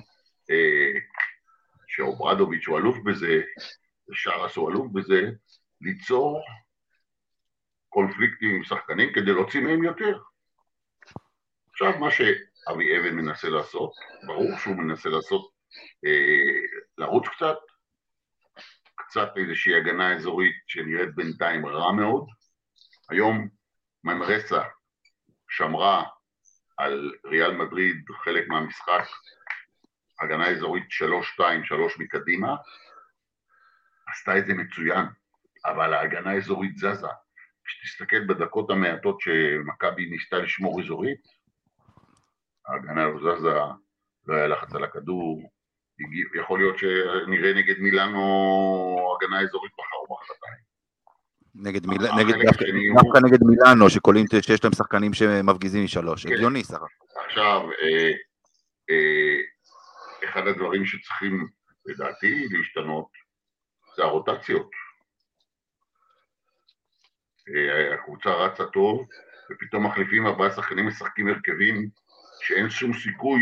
אה, 0.51 0.99
שאוברדוביץ' 1.87 2.67
הוא 2.67 2.77
אלוף 2.77 2.97
בזה, 3.05 3.41
ושרס 4.09 4.55
הוא 4.55 4.69
אלוף 4.69 4.87
בזה, 4.93 5.21
ליצור 5.81 6.41
קונפליקטים 7.89 8.55
עם 8.55 8.63
שחקנים 8.63 9.13
כדי 9.13 9.31
להוציא 9.31 9.61
מהם 9.61 9.83
יותר. 9.83 10.19
עכשיו, 11.71 11.99
מה 11.99 12.11
שאבי 12.11 12.99
אבן 12.99 13.15
מנסה 13.15 13.49
לעשות, 13.49 13.91
ברור 14.27 14.57
שהוא 14.57 14.75
מנסה 14.75 15.09
לעשות, 15.09 15.51
אה, 16.05 16.67
לרוץ 16.97 17.27
קצת, 17.27 17.57
קצת 18.95 19.29
איזושהי 19.35 19.75
הגנה 19.75 20.15
אזורית 20.15 20.55
שנראית 20.67 21.15
בינתיים 21.15 21.65
רע 21.65 21.91
מאוד. 21.91 22.25
היום 23.09 23.47
מנרסה 24.03 24.63
שמרה 25.57 26.03
על 26.77 27.11
ריאל 27.25 27.51
מדריד 27.51 28.05
חלק 28.23 28.47
מהמשחק, 28.47 29.05
הגנה 30.21 30.47
אזורית 30.47 30.83
3-2-3 31.39 31.43
מקדימה, 31.99 32.55
עשתה 34.07 34.37
את 34.37 34.45
זה 34.45 34.53
מצוין, 34.53 35.05
אבל 35.65 35.93
ההגנה 35.93 36.31
האזורית 36.31 36.77
זזה. 36.77 37.07
כשתסתכל 37.65 38.27
בדקות 38.27 38.69
המעטות 38.69 39.21
שמכבי 39.21 40.09
ניסתה 40.09 40.37
לשמור 40.37 40.81
אזורית, 40.81 41.21
ההגנה 42.67 43.05
לא 43.05 43.19
זזה, 43.19 43.59
לא 44.27 44.35
היה 44.35 44.47
לחץ 44.47 44.75
על 44.75 44.83
הכדור, 44.83 45.51
יכול 46.39 46.59
להיות 46.59 46.77
שנראה 46.77 47.53
נגד 47.53 47.79
מילאנו 47.79 48.19
הגנה 49.15 49.41
אזורית 49.41 49.71
מחר 49.79 49.95
או 49.95 50.15
מחרתיים. 50.15 50.72
נגד 51.55 51.87
מיל... 51.87 52.05
החלק 52.05 52.25
נגד, 52.25 52.45
דווקא, 52.45 52.63
השני 52.63 52.87
הוא- 52.87 53.01
דווקא 53.01 53.27
נגד 53.27 53.39
מילאנו, 53.43 53.89
שקולים 53.89 54.25
שיש 54.41 54.63
להם 54.63 54.73
שחקנים 54.73 55.13
שמפגיזים 55.13 55.83
משלוש. 55.83 56.25
כן. 56.25 56.33
הגיוני 56.33 56.63
סך 56.63 56.75
הכל. 56.75 56.85
עכשיו, 57.27 57.61
אה, 57.71 58.11
אה, 58.89 59.39
אחד 60.29 60.47
הדברים 60.47 60.85
שצריכים, 60.85 61.47
לדעתי, 61.85 62.47
להשתנות, 62.51 63.07
זה 63.97 64.03
הרוטציות. 64.03 64.69
אה, 67.49 67.93
הקבוצה 67.93 68.29
רצה 68.29 68.65
טוב, 68.65 69.07
ופתאום 69.51 69.85
מחליפים 69.87 70.27
ארבעה 70.27 70.51
שחקנים 70.51 70.87
משחקים 70.87 71.27
הרכבים 71.27 71.89
שאין 72.41 72.69
שום 72.69 72.93
סיכוי 72.93 73.41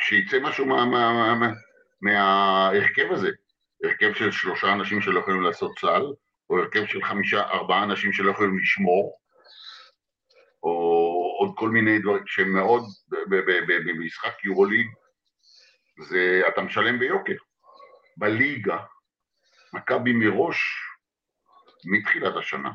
שיצא 0.00 0.38
משהו 0.40 0.66
מה, 0.66 0.84
מה, 0.84 1.12
מה, 1.12 1.34
מה, 1.34 1.52
מההרכב 2.00 3.12
הזה. 3.12 3.28
הרכב 3.84 4.14
של 4.14 4.30
שלושה 4.30 4.72
אנשים 4.72 5.00
שלא 5.00 5.20
יכולים 5.20 5.42
לעשות 5.42 5.78
סל, 5.78 6.02
או 6.50 6.58
הרכב 6.58 6.86
של 6.86 7.02
חמישה, 7.02 7.40
ארבעה 7.40 7.84
אנשים 7.84 8.12
שלא 8.12 8.30
יכולים 8.30 8.58
לשמור, 8.58 9.18
או 10.62 11.36
עוד 11.38 11.54
כל 11.56 11.68
מיני 11.68 11.98
דברים 11.98 12.26
שהם 12.26 12.52
מאוד, 12.52 12.82
ב- 13.08 13.34
ב- 13.34 13.50
ב- 13.50 13.88
במשחק 13.88 14.44
יורוליג, 14.44 14.86
זה, 16.02 16.42
אתה 16.48 16.62
משלם 16.62 16.98
ביוקר. 16.98 17.36
בליגה, 18.16 18.78
מכבי 19.72 20.12
מראש, 20.12 20.56
מתחילת 21.84 22.36
השנה, 22.36 22.72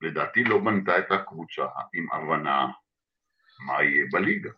לדעתי 0.00 0.44
לא 0.44 0.58
בנתה 0.58 0.98
את 0.98 1.10
הקבוצה 1.10 1.66
עם 1.94 2.06
הבנה 2.12 2.66
מה 3.66 3.82
יהיה 3.82 4.06
בליגה. 4.12 4.50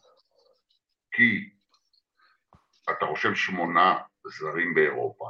כי 1.13 1.51
אתה 2.91 3.05
רושם 3.05 3.35
שמונה 3.35 3.99
זרים 4.31 4.75
באירופה, 4.75 5.29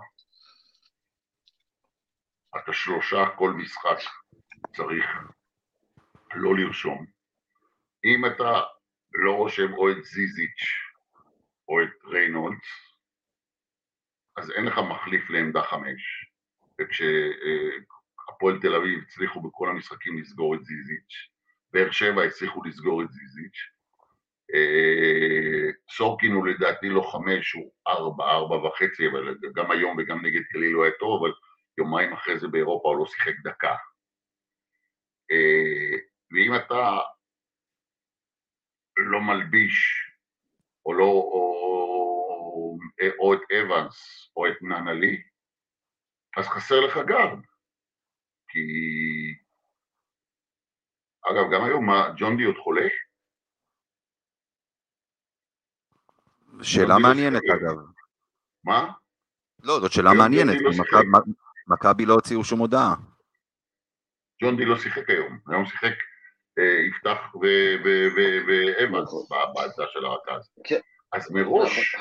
אתה 2.57 2.73
שלושה 2.73 3.19
כל 3.39 3.51
משחק 3.51 3.99
צריך 4.77 5.07
לא 6.35 6.57
לרשום. 6.57 7.07
אם 8.05 8.27
אתה 8.27 8.61
לא 9.13 9.33
רושם 9.33 9.73
או 9.73 9.91
את 9.91 10.05
זיזיץ' 10.05 10.65
או 11.69 11.83
את 11.83 12.05
ריינולדס, 12.05 12.69
אז 14.37 14.51
אין 14.51 14.65
לך 14.65 14.79
מחליף 14.91 15.31
לעמדה 15.31 15.63
חמש. 15.63 16.31
וכשהפועל 16.81 18.61
תל 18.63 18.75
אביב 18.75 19.03
הצליחו 19.03 19.41
בכל 19.43 19.71
המשחקים 19.71 20.19
לסגור 20.19 20.55
את 20.55 20.65
זיזיץ', 20.65 21.15
באר 21.73 21.91
שבע 21.91 22.23
הצליחו 22.23 22.65
לסגור 22.65 23.03
את 23.03 23.11
זיזיץ', 23.11 23.59
סורקין 25.91 26.33
הוא 26.33 26.47
לדעתי 26.47 26.89
לא 26.89 27.03
חמש, 27.13 27.53
הוא 27.53 27.73
ארבע, 27.89 28.25
ארבע 28.25 28.57
וחצי, 28.57 29.09
אבל 29.09 29.37
גם 29.55 29.71
היום 29.71 29.97
וגם 29.99 30.27
נגד 30.27 30.43
גליל 30.53 30.73
הוא 30.73 30.85
היה 30.85 30.93
טוב, 31.01 31.25
אבל 31.25 31.33
יומיים 31.79 32.13
אחרי 32.13 32.39
זה 32.39 32.49
באירופה 32.49 32.89
הוא 32.89 32.99
לא 32.99 33.07
שיחק 33.07 33.35
דקה. 33.45 33.77
אה, 35.31 35.99
ואם 36.33 36.57
אתה 36.57 36.99
לא 38.97 39.21
מלביש, 39.21 40.07
או 40.87 40.95
לא, 40.95 41.05
או, 41.05 42.79
או 43.19 43.35
את 43.35 43.41
אבנס, 43.53 44.31
או 44.37 44.47
את 44.47 44.63
ננלי, 44.63 45.23
אז 46.37 46.49
חסר 46.49 46.81
לך 46.81 46.97
גארד. 47.07 47.39
כי... 48.49 48.61
אגב, 51.31 51.45
גם 51.53 51.65
היום, 51.65 51.87
מה, 51.87 52.09
ג'ון 52.17 52.37
די 52.37 52.45
עוד 52.45 52.57
חולה? 52.59 52.89
שאלה 56.63 56.95
לא 56.95 57.01
מעניינת. 57.01 57.43
אגב. 57.55 57.77
מה? 58.65 58.91
לא, 59.63 59.81
זאת 59.81 59.93
שאלה 59.93 60.15
מעניינת, 60.15 60.57
לא. 60.61 60.71
מכבי- 61.69 62.07
לא 62.07 62.15
הוציאו 62.15 62.45
שום 62.45 62.59
הודעה. 62.59 62.95
ג'ון 64.43 64.57
די 64.57 64.65
לא 64.65 64.79
שיחק 64.79 65.11
היום, 65.11 65.39
היום 65.49 65.67
שיחק 65.67 65.93
אה, 66.59 66.65
יפתח 66.89 67.35
ו- 67.35 67.77
ו- 67.85 68.09
ו- 68.17 68.41
ואבנס. 68.47 69.13
ב- 69.15 69.35
בעמדה 69.55 69.85
של 69.93 70.05
הרכז. 70.05 70.51
אז 71.13 71.31
מראש, 71.31 71.79
נכון. 71.79 72.01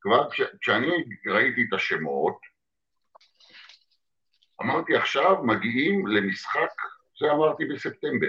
כבר 0.00 0.30
כש- 0.30 0.56
כשאני 0.60 0.86
ראיתי 1.26 1.64
את 1.68 1.72
השמות, 1.72 2.36
אמרתי 4.62 4.96
עכשיו 4.96 5.42
מגיעים 5.44 6.06
למשחק, 6.06 6.68
זה 7.20 7.32
אמרתי 7.32 7.64
בספטמבר, 7.64 8.28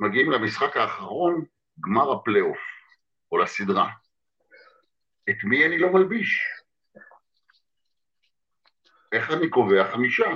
מגיעים 0.00 0.30
למשחק 0.30 0.76
האחרון, 0.76 1.44
גמר 1.80 2.12
הפלייאוף, 2.12 2.58
או 3.32 3.38
לסדרה. 3.38 3.88
את 5.30 5.44
מי 5.44 5.66
אני 5.66 5.78
לא 5.78 5.92
מלביש? 5.92 6.40
איך 9.12 9.30
אני 9.30 9.50
קובע 9.50 9.92
חמישה? 9.92 10.30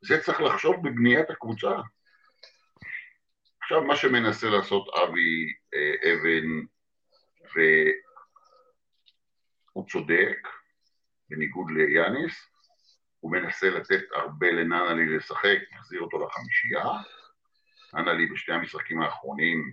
זה 0.00 0.20
צריך 0.20 0.40
לחשוב 0.40 0.76
בבניית 0.88 1.30
הקבוצה. 1.30 1.70
עכשיו, 3.62 3.84
מה 3.84 3.96
שמנסה 3.96 4.46
לעשות 4.46 4.88
אבי 4.88 5.52
אה, 5.74 5.94
אבן, 6.12 6.66
והוא 9.74 9.86
צודק, 9.88 10.48
בניגוד 11.28 11.70
ליאניס, 11.70 12.50
הוא 13.20 13.32
מנסה 13.32 13.70
לתת 13.70 14.02
הרבה 14.14 14.50
לננלי 14.50 15.16
לשחק, 15.16 15.58
מחזיר 15.72 16.00
אותו 16.00 16.26
לחמישייה. 16.26 16.84
ננלי 17.94 18.26
בשתי 18.26 18.52
המשחקים 18.52 19.02
האחרונים, 19.02 19.72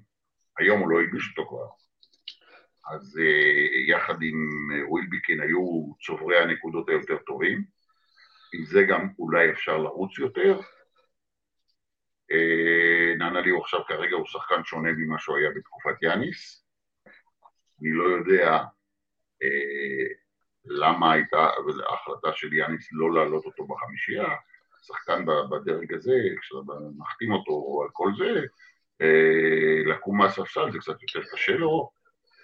היום 0.57 0.79
הוא 0.79 0.89
לא 0.89 0.99
הלביש 0.99 1.29
אותו 1.29 1.49
כבר. 1.49 1.86
אז 2.95 3.19
אה, 3.21 3.95
יחד 3.95 4.21
עם 4.21 4.69
אה, 4.73 4.89
ווילביקין 4.89 5.41
היו 5.41 5.93
צוברי 6.01 6.37
הנקודות 6.37 6.89
היותר 6.89 7.17
טובים. 7.17 7.63
עם 8.53 8.65
זה 8.65 8.83
גם 8.83 9.07
אולי 9.19 9.51
אפשר 9.51 9.77
לרוץ 9.77 10.19
יותר. 10.19 10.59
אה, 12.31 13.15
ננלי 13.17 13.49
הוא 13.49 13.61
עכשיו 13.61 13.79
כרגע 13.87 14.15
הוא 14.15 14.25
שחקן 14.25 14.63
שונה 14.63 14.91
ממה 14.91 15.19
שהוא 15.19 15.37
היה 15.37 15.49
בתקופת 15.55 16.03
יאניס. 16.03 16.65
אני 17.81 17.91
לא 17.91 18.03
יודע 18.03 18.63
אה, 19.43 20.07
למה 20.65 21.13
הייתה 21.13 21.49
ההחלטה 21.89 22.33
של 22.33 22.53
יאניס 22.53 22.89
לא 22.91 23.13
להעלות 23.13 23.45
אותו 23.45 23.67
בחמישייה. 23.67 24.35
שחקן 24.81 25.25
בדרג 25.25 25.93
הזה, 25.93 26.13
כשאתה 26.41 26.73
מחתים 26.97 27.31
אותו 27.31 27.81
על 27.83 27.89
כל 27.93 28.11
זה, 28.17 28.41
אה, 29.01 29.93
לקום 29.93 30.17
מהספסל 30.17 30.71
זה 30.71 30.79
קצת 30.79 31.01
יותר 31.01 31.29
קשה 31.31 31.51
לו, 31.51 31.89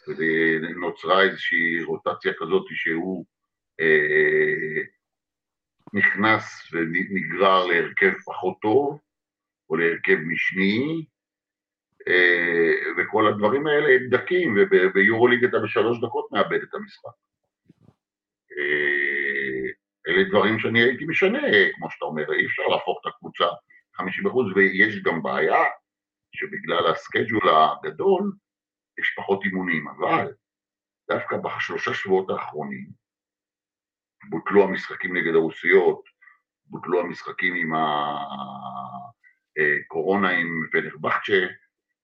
ונוצרה 0.07 1.21
איזושהי 1.21 1.83
רוטציה 1.83 2.33
כזאת 2.39 2.65
שהוא 2.69 3.25
אה, 3.79 4.83
נכנס 5.93 6.71
ונגרר 6.71 7.65
להרכב 7.65 8.13
פחות 8.25 8.57
טוב, 8.61 8.99
או 9.69 9.75
להרכב 9.75 10.17
משני, 10.25 11.05
אה, 12.07 12.73
וכל 12.97 13.27
הדברים 13.27 13.67
האלה 13.67 13.95
הם 13.95 14.09
דקים, 14.09 14.57
וביורוליג 14.57 15.43
אתה 15.43 15.59
בשלוש 15.59 15.97
דקות 16.01 16.31
מאבד 16.31 16.61
את 16.63 16.73
המשחק. 16.73 17.09
אה, 18.57 19.69
אלה 20.07 20.23
דברים 20.29 20.59
שאני 20.59 20.81
הייתי 20.81 21.05
משנה, 21.05 21.39
כמו 21.75 21.91
שאתה 21.91 22.05
אומר, 22.05 22.33
אי 22.33 22.45
אפשר 22.45 22.63
להפוך 22.63 22.99
את 23.01 23.11
הקבוצה 23.13 23.45
50%, 24.01 24.55
ויש 24.55 25.03
גם 25.03 25.23
בעיה 25.23 25.63
שבגלל 26.35 26.87
הסקייג'ול 26.87 27.49
הגדול, 27.49 28.31
יש 28.99 29.13
פחות 29.17 29.43
אימונים, 29.43 29.87
אבל 29.87 30.33
דווקא 31.09 31.37
בשלושה 31.37 31.93
שבועות 31.93 32.29
האחרונים 32.29 33.03
בוטלו 34.29 34.63
המשחקים 34.63 35.17
נגד 35.17 35.35
הרוסיות, 35.35 36.03
בוטלו 36.65 37.01
המשחקים 37.01 37.55
עם 37.55 37.71
הקורונה 39.57 40.29
עם 40.29 40.67
פנרבכצ'ה, 40.71 41.47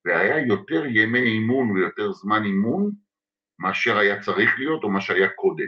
והיה 0.05 0.47
יותר 0.47 0.85
ימי 0.85 1.19
אימון 1.19 1.71
ויותר 1.71 2.11
זמן 2.11 2.45
אימון 2.45 2.91
מאשר 3.59 3.97
היה 3.97 4.21
צריך 4.21 4.49
להיות 4.57 4.83
או 4.83 4.89
מה 4.89 5.01
שהיה 5.01 5.29
קודם. 5.29 5.67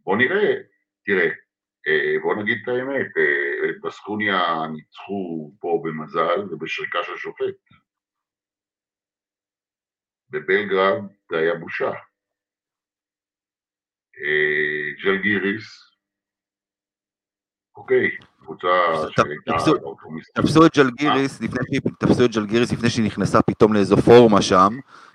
בוא 0.00 0.16
נראה, 0.16 0.54
תראה, 1.04 1.28
אה, 1.88 2.14
בוא 2.22 2.34
נגיד 2.42 2.58
את 2.62 2.68
האמת, 2.68 3.16
אה, 3.16 3.72
בסקוניה 3.82 4.66
ניצחו 4.72 5.52
פה 5.60 5.82
במזל 5.84 6.40
ובשריקה 6.50 6.98
של 7.02 7.16
שופט. 7.16 7.54
בבלגרד 10.30 11.02
זה 11.30 11.38
היה 11.38 11.54
בושה. 11.54 11.90
ג'לגיריס, 15.04 15.90
אוקיי, 17.76 18.10
קבוצה 18.40 18.68
שהייתה... 19.10 19.52
תפסו 20.34 20.66
את 20.66 20.76
ג'לגיריס 20.76 21.40
תפסו 21.98 22.24
את 22.24 22.30
ג'לגיריס 22.30 22.72
לפני 22.72 22.90
שהיא 22.90 23.06
נכנסה 23.06 23.42
פתאום 23.42 23.74
לאיזו 23.74 23.96
פורמה 23.96 24.42
שם, 24.42 24.68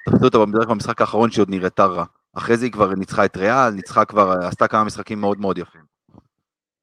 תפסו 0.10 0.26
אותה 0.26 0.38
בדרך 0.38 0.70
במשחק 0.70 1.02
האחרון 1.02 1.32
שהיא 1.32 1.42
עוד 1.42 1.50
נראתה 1.50 1.86
רע. 1.86 2.06
אחרי 2.38 2.58
זה 2.58 2.66
היא 2.66 2.74
כבר 2.74 2.94
ניצחה 2.94 3.26
את 3.26 3.38
ריאל, 3.38 3.70
ניצחה 3.76 4.06
כבר, 4.06 4.32
עשתה 4.48 4.68
כמה 4.68 4.84
משחקים 4.84 5.22
מאוד 5.22 5.40
מאוד 5.40 5.58
יפים. 5.58 5.86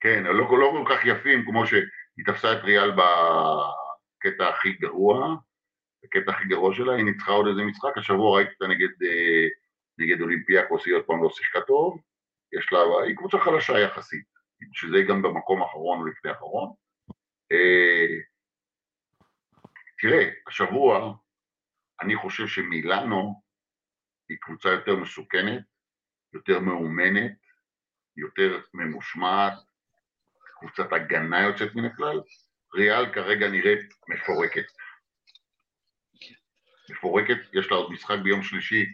כן, 0.01 0.23
לא, 0.25 0.59
לא 0.59 0.73
כל 0.73 0.95
כך 0.95 1.05
יפים 1.05 1.45
כמו 1.45 1.67
שהיא 1.67 2.25
תפסה 2.27 2.53
את 2.53 2.65
ריאל 2.65 2.91
בקטע 2.91 4.49
הכי 4.49 4.73
גרוע, 4.73 5.37
בקטע 6.03 6.33
הכי 6.33 6.45
גרוע 6.49 6.75
שלה, 6.75 6.95
היא 6.95 7.05
ניצחה 7.05 7.33
עוד 7.33 7.47
איזה 7.47 7.63
משחק, 7.63 7.99
השבוע 7.99 8.37
ראיתי 8.37 8.53
אותה 8.53 8.67
נגד, 8.67 9.03
אה, 9.03 9.47
נגד 9.99 10.21
אולימפיאקוס, 10.21 10.87
היא 10.87 10.95
עוד 10.95 11.05
פעם 11.07 11.23
לא 11.23 11.31
שיחקה 11.31 11.61
טוב, 11.61 12.01
יש 12.53 12.73
לה, 12.73 12.79
היא 13.07 13.17
קבוצה 13.17 13.39
חלשה 13.39 13.79
יחסית, 13.79 14.27
שזה 14.73 14.97
גם 15.09 15.23
במקום 15.23 15.63
האחרון 15.63 16.01
או 16.01 16.07
לפני 16.07 16.31
האחרון. 16.31 16.73
אה, 17.53 18.17
תראה, 20.01 20.31
השבוע 20.47 21.15
אני 22.03 22.17
חושב 22.17 22.47
שמילאנו 22.47 23.43
היא 24.29 24.39
קבוצה 24.41 24.69
יותר 24.69 24.97
מסוכנת, 24.97 25.63
יותר 26.35 26.61
מאומנת, 26.61 27.33
יותר 28.17 28.61
ממושמעת, 28.75 29.53
קבוצת 30.59 30.93
הגנה 30.93 31.41
יוצאת 31.41 31.75
מן 31.75 31.85
הכלל, 31.85 32.21
ריאל 32.75 33.13
כרגע 33.15 33.49
נראית 33.49 33.95
מפורקת. 34.09 34.65
מפורקת, 36.93 37.37
יש 37.55 37.71
לה 37.71 37.77
עוד 37.77 37.93
משחק 37.93 38.19
ביום 38.23 38.43
שלישי, 38.43 38.85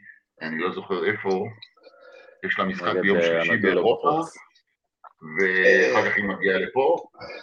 אני 0.43 0.59
לא 0.59 0.75
זוכר 0.75 1.05
איפה, 1.05 1.47
יש 2.47 2.59
לה 2.59 2.65
משחק 2.65 2.95
ביום 3.03 3.19
אה, 3.19 3.23
שלישי 3.23 3.57
באירופה, 3.57 4.21
ואחר 5.39 6.11
כך 6.11 6.17
היא 6.17 6.25
מגיעה 6.25 6.59
לפה, 6.59 6.97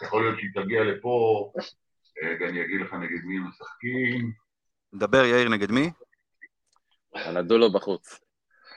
יכול 0.04 0.24
להיות 0.24 0.39
שהיא 0.39 0.50
תגיע 0.54 0.84
לפה, 0.84 1.52
ואני 2.39 2.62
אגיד 2.62 2.82
לך 2.82 2.94
נגד 2.94 3.24
מי 3.24 3.38
הם 3.38 3.48
משחקים. 3.50 4.32
דבר 4.94 5.26
יאיר 5.26 5.50
נגד 5.50 5.72
מי? 5.72 5.89
הנדולו 7.15 7.72
בחוץ. 7.72 8.20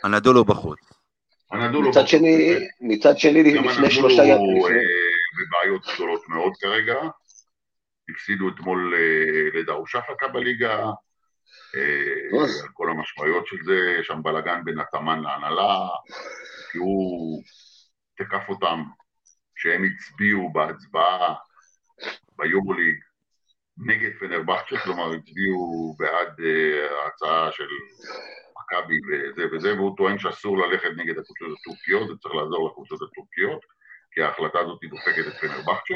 הנדולו 0.05 0.45
בחוץ. 0.45 0.79
הנדולו 1.51 1.91
מצד 1.91 2.09
שני, 2.09 2.55
מצד 2.81 3.19
שני, 3.19 3.43
לפני 3.43 3.91
שלושה 3.91 4.23
ימים. 4.23 4.29
גם 4.29 4.41
הנדולו 4.41 4.69
בבעיות 5.39 5.87
גדולות 5.95 6.29
מאוד 6.29 6.53
כרגע. 6.61 6.95
הפסידו 8.11 8.49
אתמול 8.49 8.95
אה, 8.95 9.61
לדרושפקה 9.61 10.29
בליגה, 10.29 10.79
אה, 10.79 10.91
על 12.63 12.69
כל 12.73 12.91
המשמעויות 12.91 13.47
של 13.47 13.57
זה, 13.65 13.97
יש 14.01 14.07
שם 14.07 14.23
בלאגן 14.23 14.65
בין 14.65 14.81
התאמן 14.81 15.21
להנהלה, 15.21 15.89
כי 16.73 16.79
הוא 16.79 17.43
תקף 18.17 18.49
אותם 18.49 18.83
שהם 19.57 19.83
הצביעו 19.85 20.53
בהצבעה 20.53 21.35
ביורוליג 22.37 22.97
נגד 23.87 24.11
פנרבכצ'ה, 24.21 24.79
כלומר 24.79 25.13
הצביעו 25.13 25.95
בעד 25.99 26.41
uh, 26.41 26.95
ההצעה 27.05 27.53
של 27.53 27.69
מכבי 28.59 28.99
וזה 29.09 29.43
וזה, 29.53 29.75
והוא 29.75 29.97
טוען 29.97 30.19
שאסור 30.19 30.59
ללכת 30.59 30.91
נגד 30.97 31.19
הקבוצות 31.19 31.59
הטורקיות, 31.61 32.09
זה 32.09 32.15
צריך 32.23 32.35
לעזור 32.35 32.69
לקבוצות 32.69 32.99
הטורקיות, 33.03 33.61
כי 34.13 34.23
ההחלטה 34.23 34.59
הזאת 34.59 34.79
דופקת 34.91 35.27
את 35.29 35.41
פנרבכצ'ה. 35.41 35.95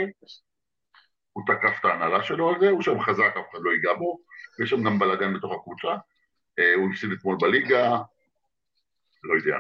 הוא 1.32 1.44
תקף 1.46 1.76
את 1.80 1.85
ההנהלה 1.85 2.22
שלו 2.22 2.48
על 2.48 2.61
זה, 2.61 2.70
הוא 2.70 2.82
שם 2.82 3.00
חזק, 3.00 3.32
אף 3.40 3.50
אחד 3.50 3.58
לא 3.62 3.70
ייגע 3.70 3.94
בו, 3.94 4.18
ויש 4.58 4.70
שם 4.70 4.82
גם 4.82 4.98
בלאגן 4.98 5.34
בתוך 5.34 5.52
הקבוצה. 5.52 5.88
Uh, 6.60 6.62
הוא 6.76 6.90
הפסיד 6.90 7.12
אתמול 7.12 7.36
בליגה, 7.40 7.98
לא 9.24 9.34
יודע. 9.36 9.56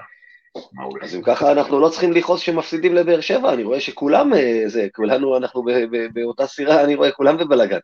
אז 1.02 1.14
אם 1.16 1.22
ככה 1.22 1.52
אנחנו 1.52 1.80
לא 1.80 1.88
צריכים 1.88 2.12
לכעוס 2.12 2.40
שמפסידים 2.40 2.94
לבאר 2.94 3.20
שבע, 3.20 3.54
אני 3.54 3.62
רואה 3.62 3.80
שכולם, 3.80 4.34
אה, 4.34 4.62
זה, 4.66 4.86
כולנו, 4.94 5.36
אנחנו 5.36 5.64
באותה 6.12 6.46
סירה, 6.46 6.84
אני 6.84 6.94
רואה 6.94 7.12
כולם 7.12 7.36
בבלאגן. 7.36 7.78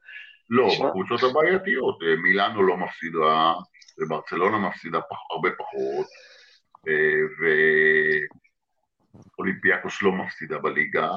לא, 0.50 0.68
בקבוצות 0.84 1.22
הבעייתיות, 1.22 1.98
אה, 2.02 2.16
מילאנו 2.22 2.62
לא 2.62 2.76
מפסידה, 2.76 3.52
וברצלונה 3.98 4.58
מפסידה 4.58 4.98
הרבה 5.30 5.48
פחות, 5.58 6.06
אה, 6.88 7.20
ואולימפיאקוס 9.38 10.02
לא 10.02 10.12
מפסידה 10.12 10.58
בליגה, 10.58 11.10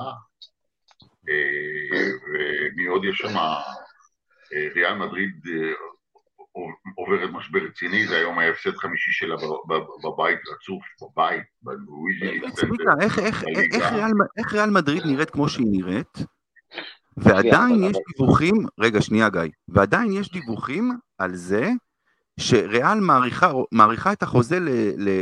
ומי 1.23 2.85
עוד 2.85 3.05
יש 3.05 3.17
שם? 3.17 3.35
ריאל 4.75 4.97
מדריד 4.97 5.31
עוברת 6.95 7.29
משבר 7.33 7.59
רציני, 7.59 8.07
זה 8.07 8.17
היום 8.17 8.39
ההפסד 8.39 8.75
חמישי 8.75 9.11
שלה 9.11 9.35
בבית, 10.03 10.39
רצוף, 10.53 10.83
בבית, 11.01 11.43
בלואיזי. 11.61 12.51
צביקה, 12.55 12.93
איך 14.37 14.53
ריאל 14.53 14.69
מדריד 14.69 15.05
נראית 15.05 15.29
כמו 15.29 15.49
שהיא 15.49 15.67
נראית? 15.71 16.17
ועדיין 17.17 17.83
יש 17.83 17.97
דיווחים, 18.17 18.55
רגע 18.79 19.01
שנייה 19.01 19.29
גיא, 19.29 19.41
ועדיין 19.67 20.11
יש 20.11 20.31
דיווחים 20.31 20.91
על 21.17 21.35
זה 21.35 21.69
שריאל 22.39 22.99
מעריכה 23.71 24.13
את 24.13 24.23
החוזה 24.23 24.57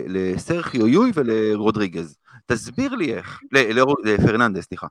לסרחיו 0.07 0.87
יוי 0.87 1.11
ולרודריגז. 1.13 2.17
תסביר 2.45 2.95
לי 2.95 3.13
איך, 3.13 3.39
לפרננדס, 4.03 4.65
סליחה. 4.65 4.87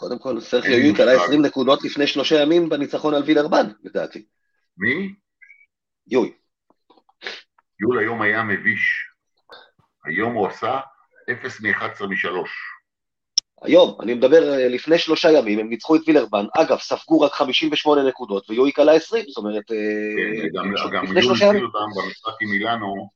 קודם 0.00 0.18
כל, 0.18 0.40
סרחיו 0.40 0.78
יוי 0.78 0.94
קלה 0.94 1.24
20 1.24 1.42
נקודות 1.42 1.84
לפני 1.84 2.06
שלושה 2.06 2.42
ימים 2.42 2.68
בניצחון 2.68 3.14
על 3.14 3.22
וילרבן, 3.22 3.66
לדעתי. 3.84 4.24
מי? 4.78 5.14
יוי. 6.06 6.32
יול 7.80 7.98
היום 7.98 8.22
היה 8.22 8.42
מביש. 8.42 9.06
היום 10.04 10.34
הוא 10.34 10.46
עשה 10.46 10.80
0 11.30 11.60
מ-11 11.60 12.06
מ-3. 12.06 12.48
היום, 13.62 13.98
אני 14.02 14.14
מדבר 14.14 14.52
אה, 14.52 14.68
לפני 14.68 14.98
שלושה 14.98 15.28
ימים, 15.30 15.58
הם 15.58 15.68
ניצחו 15.68 15.96
את 15.96 16.00
וילרבן, 16.06 16.44
אגב, 16.56 16.78
ספגו 16.78 17.20
רק 17.20 17.32
58 17.32 18.02
נקודות, 18.08 18.50
ויואי 18.50 18.72
קלה 18.72 18.92
20, 18.92 19.24
זאת 19.28 19.36
אומרת, 19.36 19.70
אה, 19.70 19.76
כן, 20.16 20.48
גם 20.52 20.66
יול 21.16 21.32
הציל 21.32 21.64
אותם 21.64 21.86
במשחק 21.96 22.32
עם 22.42 22.50
מילאנו, 22.50 23.10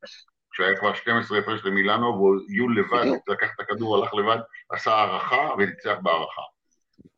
כשהיה 0.50 0.76
כבר 0.76 0.94
12 0.94 1.38
הפרש 1.38 1.61
למילאנו, 1.64 2.06
ויול 2.06 2.78
לבד, 2.78 3.06
לקח 3.28 3.48
את 3.54 3.61
הכדור, 3.61 3.96
הלך 3.96 4.14
לבד, 4.14 4.38
עשה 4.70 4.90
הערכה 4.90 5.54
וניצח 5.59 5.96
בהערכה. 6.02 6.53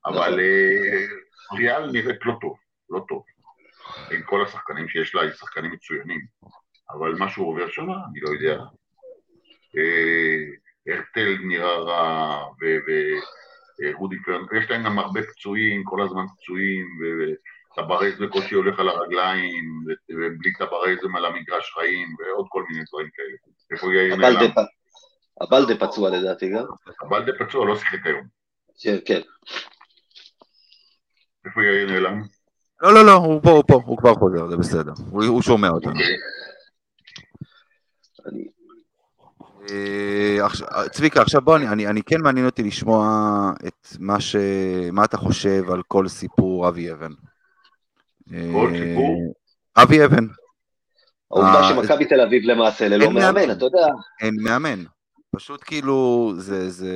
אבל 0.07 0.41
אה, 0.41 1.07
ריאל 1.59 1.91
נראית 1.91 2.25
לא 2.25 2.35
טוב, 2.41 2.57
לא 2.91 3.05
טוב. 3.09 3.23
עם 4.11 4.23
כל 4.23 4.45
השחקנים 4.45 4.89
שיש 4.89 5.15
לה, 5.15 5.23
היא 5.23 5.31
שחקנים 5.31 5.73
מצוינים. 5.73 6.21
אבל 6.91 7.15
מה 7.15 7.29
שהוא 7.31 7.49
עובר 7.49 7.71
שם, 7.71 7.91
אני 7.91 8.21
לא 8.21 8.29
יודע. 8.29 8.59
הרטל 10.89 11.37
נראה 11.45 11.79
רע, 11.79 12.45
ורודי 13.81 14.17
פרנק, 14.25 14.51
יש 14.53 14.71
להם 14.71 14.85
גם 14.85 14.99
הרבה 14.99 15.21
פצועים, 15.23 15.85
כל 15.85 16.03
הזמן 16.03 16.25
פצועים, 16.37 16.87
וטברז 17.73 18.19
בקושי 18.21 18.55
הולך 18.55 18.81
על 18.81 18.89
הרגליים, 18.89 19.85
ובלי 20.11 20.53
טברז 20.59 21.05
הם 21.05 21.17
על 21.17 21.25
המגרש 21.25 21.75
חיים, 21.75 22.09
ועוד 22.19 22.47
כל 22.49 22.65
מיני 22.69 22.85
דברים 22.89 23.09
כאלה. 23.15 23.37
איפה 23.71 23.95
יאיר 23.95 24.17
נעלם? 24.17 24.51
הבלדה 25.41 25.87
פצוע 25.87 26.11
לדעתי 26.11 26.49
גם. 26.49 26.65
הבלדה 27.03 27.33
פצוע, 27.39 27.67
לא 27.67 27.77
שיחק 27.77 28.07
היום. 28.07 28.27
כן. 28.79 28.97
כן. 29.05 29.21
איפה 31.47 31.61
יאיר 31.63 31.91
נעלם? 31.91 32.23
לא, 32.83 32.95
לא, 32.95 33.07
לא, 33.07 33.13
הוא 33.13 33.43
פה, 33.43 33.51
הוא 33.51 33.65
פה, 33.69 33.81
הוא 33.87 33.99
כבר 33.99 34.15
חוזר, 34.15 34.49
זה 34.49 34.57
בסדר. 34.57 34.93
הוא, 35.11 35.25
הוא 35.25 35.43
שומע 35.43 35.69
אותנו. 35.69 36.01
אה, 39.71 40.89
צביקה, 40.91 41.23
עכשיו 41.23 41.41
בוא, 41.41 41.57
אני, 41.57 41.69
אני, 41.69 41.87
אני 41.87 42.03
כן 42.03 42.21
מעניין 42.21 42.47
אותי 42.47 42.63
לשמוע 42.63 43.07
את 43.67 43.87
מה, 43.99 44.21
ש, 44.21 44.37
מה 44.93 45.05
אתה 45.05 45.17
חושב 45.17 45.71
על 45.71 45.83
כל 45.89 46.09
סיפור 46.09 46.69
אבי 46.69 46.93
אבן. 46.93 47.13
עוד 48.53 48.71
אה, 48.71 48.79
סיפור? 48.79 49.35
אבי 49.77 50.05
אבן, 50.05 50.27
העובדה 51.31 51.61
אה, 51.61 51.69
שמכבי 51.69 52.05
תל 52.05 52.21
אביב 52.21 52.43
למעשה 52.45 52.89
ללא. 52.89 53.11
מאמן, 53.11 53.51
אתה 53.51 53.65
יודע, 53.65 53.87
אין 54.21 54.35
מאמן. 54.43 54.85
פשוט 55.37 55.63
כאילו, 55.65 56.33
זה, 56.37 56.71
זה... 56.71 56.93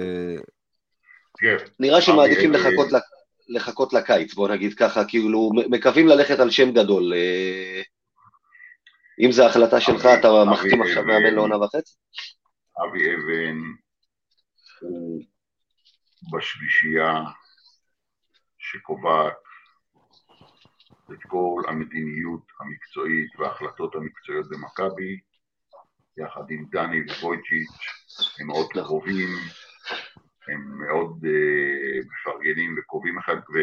תראה, 1.41 1.65
נראה 1.81 2.01
שמעדיפים 2.01 2.55
אבי, 2.55 2.63
לחכות 2.63 2.93
ל- 2.93 3.57
לחכות 3.57 3.93
לקיץ, 3.93 4.35
בוא 4.35 4.49
נגיד 4.49 4.75
ככה, 4.75 5.05
כאילו 5.05 5.51
מקווים 5.71 6.09
ללכת 6.09 6.39
על 6.39 6.51
שם 6.51 6.73
גדול. 6.73 7.13
אה, 7.15 7.83
אם 9.21 9.33
זו 9.33 9.47
החלטה 9.47 9.81
שלך, 9.81 10.07
אתה 10.21 10.29
מחתים 10.53 10.83
עכשיו. 10.83 11.05
מאמן 11.05 11.35
לעונה 11.35 11.57
וחצי? 11.57 11.95
אבי 12.83 13.15
אבן 13.15 13.59
הוא 14.81 15.23
בשלישייה 16.33 17.15
שקובעת 18.59 19.33
את 21.13 21.23
כל 21.29 21.63
המדיניות 21.69 22.43
המקצועית 22.61 23.31
וההחלטות 23.39 23.95
המקצועיות 23.95 24.47
במכבי, 24.51 25.19
יחד 26.19 26.51
עם 26.51 26.67
דני 26.73 27.01
וויצ'יץ', 27.23 28.41
הם 28.41 28.47
מאוד 28.47 28.67
קרובים, 28.73 29.29
הם 30.49 30.79
מאוד 30.79 31.25
uh, 31.25 32.07
מפרגנים 32.07 32.77
וקרובים 32.79 33.19
אחד, 33.19 33.37
ו, 33.37 33.59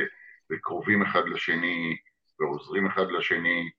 וקרובים 0.52 1.02
אחד 1.02 1.30
לשני, 1.30 1.98
ועוזרים 2.40 2.88
אחד 2.88 3.06
לשני. 3.18 3.70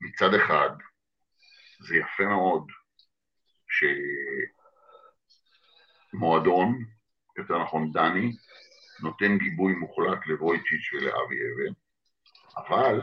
מצד 0.00 0.34
אחד, 0.34 0.70
זה 1.80 1.96
יפה 1.96 2.24
מאוד 2.24 2.66
שמועדון, 6.12 6.84
יותר 7.38 7.62
נכון 7.62 7.92
דני, 7.92 8.36
נותן 9.02 9.38
גיבוי 9.38 9.74
מוחלט 9.74 10.26
לוויצ'יץ' 10.26 10.92
ולאבי 10.92 11.36
אבן, 11.36 11.72
אבל 12.56 13.00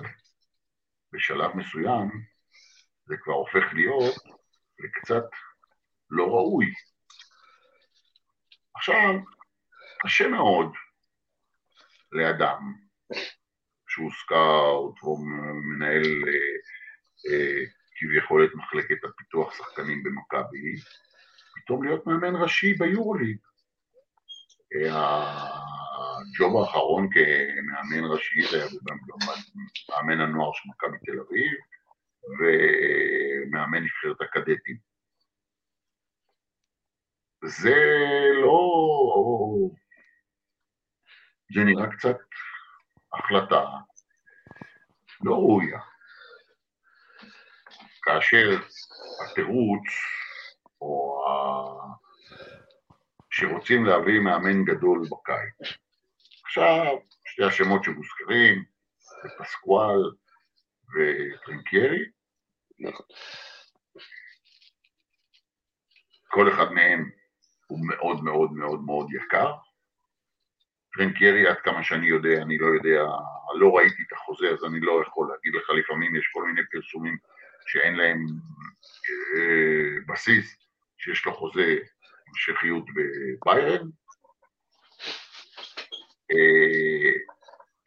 בשלב 1.14 1.56
מסוים 1.56 2.10
זה 3.06 3.18
כבר 3.18 3.34
הופך 3.34 3.74
להיות 3.74 4.16
לקצת 4.80 5.24
לא 6.10 6.28
ראוי. 6.28 6.66
עכשיו, 8.76 9.20
קשה 10.02 10.28
מאוד 10.28 10.74
לאדם 12.12 12.74
סקאוט 14.10 15.04
והוא 15.04 15.20
מנהל 15.64 16.04
אה, 16.04 16.58
אה, 17.32 17.64
כביכול 17.96 18.46
את 18.46 18.50
מחלקת 18.56 19.04
הפיתוח 19.04 19.56
שחקנים 19.58 20.04
במכבי, 20.04 20.76
פתאום 21.56 21.84
להיות 21.84 22.08
מאמן 22.08 22.36
ראשי 22.36 22.74
ביורוליג. 22.74 23.38
אה, 24.76 25.34
הג'וב 25.98 26.58
האחרון 26.58 27.10
כמאמן 27.14 28.12
ראשי 28.12 28.42
זה 28.52 28.58
היה 28.58 28.68
מאמן 29.90 30.22
הנוער 30.22 30.52
של 30.54 30.70
מכבי 30.70 30.98
תל 31.06 31.20
אביב 31.20 31.54
ומאמן 32.40 33.84
נבחרת 33.84 34.22
הקדטים. 34.22 34.91
זה 37.46 37.76
לא... 38.42 38.60
זה 41.54 41.62
נראה 41.66 41.92
קצת 41.98 42.18
החלטה 43.14 43.66
לא 45.24 45.34
ראויה. 45.34 45.80
כאשר 48.02 48.60
התירוץ 49.24 49.88
או 50.82 51.24
ה... 51.28 51.32
שרוצים 53.30 53.86
להביא 53.86 54.20
מאמן 54.20 54.64
גדול 54.66 55.02
בקיץ. 55.12 55.78
עכשיו, 56.46 56.98
שתי 57.26 57.44
השמות 57.44 57.84
שמוזכרים, 57.84 58.66
זה 59.24 59.30
פסקואל 59.40 60.12
וטרינקיירי, 60.94 62.06
נכון. 62.80 63.06
כל 66.28 66.54
אחד 66.54 66.72
מהם 66.72 67.21
הוא 67.72 67.80
מאוד 67.88 68.24
מאוד 68.24 68.52
מאוד 68.52 68.82
מאוד 68.86 69.08
יקר. 69.14 69.52
טרינקיירי, 70.94 71.48
עד 71.48 71.58
כמה 71.64 71.84
שאני 71.84 72.08
יודע, 72.08 72.42
אני 72.42 72.58
לא 72.58 72.68
יודע, 72.68 73.04
לא 73.60 73.78
ראיתי 73.78 74.04
את 74.08 74.14
החוזה, 74.14 74.50
אז 74.50 74.64
אני 74.66 74.80
לא 74.80 75.04
יכול 75.08 75.30
להגיד 75.32 75.54
לך, 75.56 75.70
לפעמים 75.70 76.16
יש 76.16 76.30
כל 76.34 76.44
מיני 76.44 76.62
פרסומים 76.72 77.18
שאין 77.66 77.96
להם 77.96 78.26
אה, 79.38 80.14
בסיס, 80.14 80.58
שיש 80.98 81.26
לו 81.26 81.34
חוזה 81.34 81.78
המשכיות 82.28 82.86
בביירן. 82.96 83.88
אה, 86.32 87.12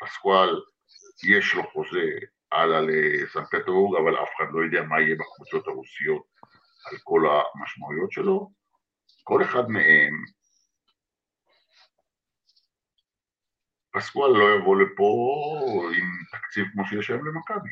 פסקואל, 0.01 0.61
יש 1.29 1.55
לו 1.55 1.63
חוזה 1.73 2.07
הלאה 2.53 2.81
לסן 2.81 3.45
פטרבורג, 3.45 4.01
אבל 4.01 4.23
אף 4.23 4.29
אחד 4.37 4.45
לא 4.53 4.65
יודע 4.65 4.83
מה 4.83 5.01
יהיה 5.01 5.15
בקבוצות 5.15 5.69
הרוסיות 5.69 6.27
על 6.91 6.97
כל 7.05 7.21
המשמעויות 7.27 8.13
שלו. 8.13 8.64
כל 9.25 9.43
אחד 9.43 9.69
מהם, 9.69 10.25
פסקואל 13.93 14.31
לא 14.31 14.57
יבוא 14.57 14.77
לפה 14.77 15.05
עם 15.97 16.05
תקציב 16.33 16.65
כמו 16.73 16.85
שיש 16.87 17.11
היום 17.11 17.27
למכבי. 17.27 17.71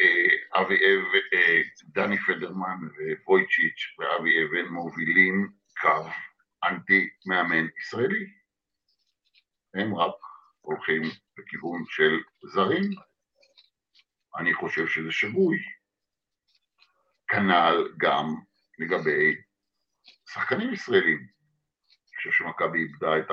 אה, 0.00 0.60
אבי 0.60 0.74
אבן, 0.74 1.26
אה, 1.34 1.60
דני 1.84 2.18
פדרמן 2.18 2.78
וויצ'יץ' 3.26 3.98
ואבי 3.98 4.44
אבן 4.44 4.68
מובילים 4.68 5.52
קו 5.80 6.08
אנטי 6.64 7.08
מאמן 7.26 7.66
ישראלי. 7.80 8.26
הם 9.74 9.94
רק 9.94 10.14
הולכים 10.60 11.02
לכיוון 11.38 11.84
של 11.88 12.20
זרים. 12.42 12.82
אני 14.38 14.54
חושב 14.54 14.86
שזה 14.86 15.12
שגוי. 15.12 15.58
כנ"ל 17.32 17.92
גם 17.98 18.34
לגבי 18.78 19.36
שחקנים 20.30 20.72
ישראלים. 20.72 21.18
אני 21.18 22.16
חושב 22.16 22.30
שמכבי 22.30 22.78
איבדה 22.78 23.18
את 23.18 23.26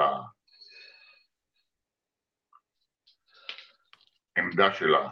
העמדה 4.38 4.74
שלה 4.74 5.10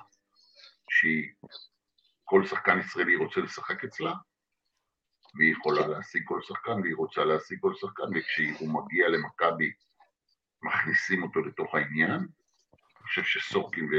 שהיא, 0.90 1.34
כל 2.24 2.46
שחקן 2.46 2.80
ישראלי 2.80 3.16
רוצה 3.16 3.40
לשחק 3.40 3.84
אצלה, 3.84 4.14
והיא 5.36 5.52
יכולה 5.52 5.88
להשיג 5.88 6.24
כל 6.26 6.42
שחקן, 6.42 6.82
והיא 6.82 6.96
רוצה 6.96 7.26
להשיג 7.26 7.60
כל 7.62 7.74
שחקן, 7.76 8.04
וכשהוא 8.16 8.84
מגיע 8.84 9.10
למכבי, 9.10 9.72
מכניסים 10.62 11.24
אותו 11.24 11.40
לתוך 11.40 11.76
העניין. 11.76 12.12
אני 12.12 13.04
חושב 13.04 13.24
שסורקין 13.24 13.90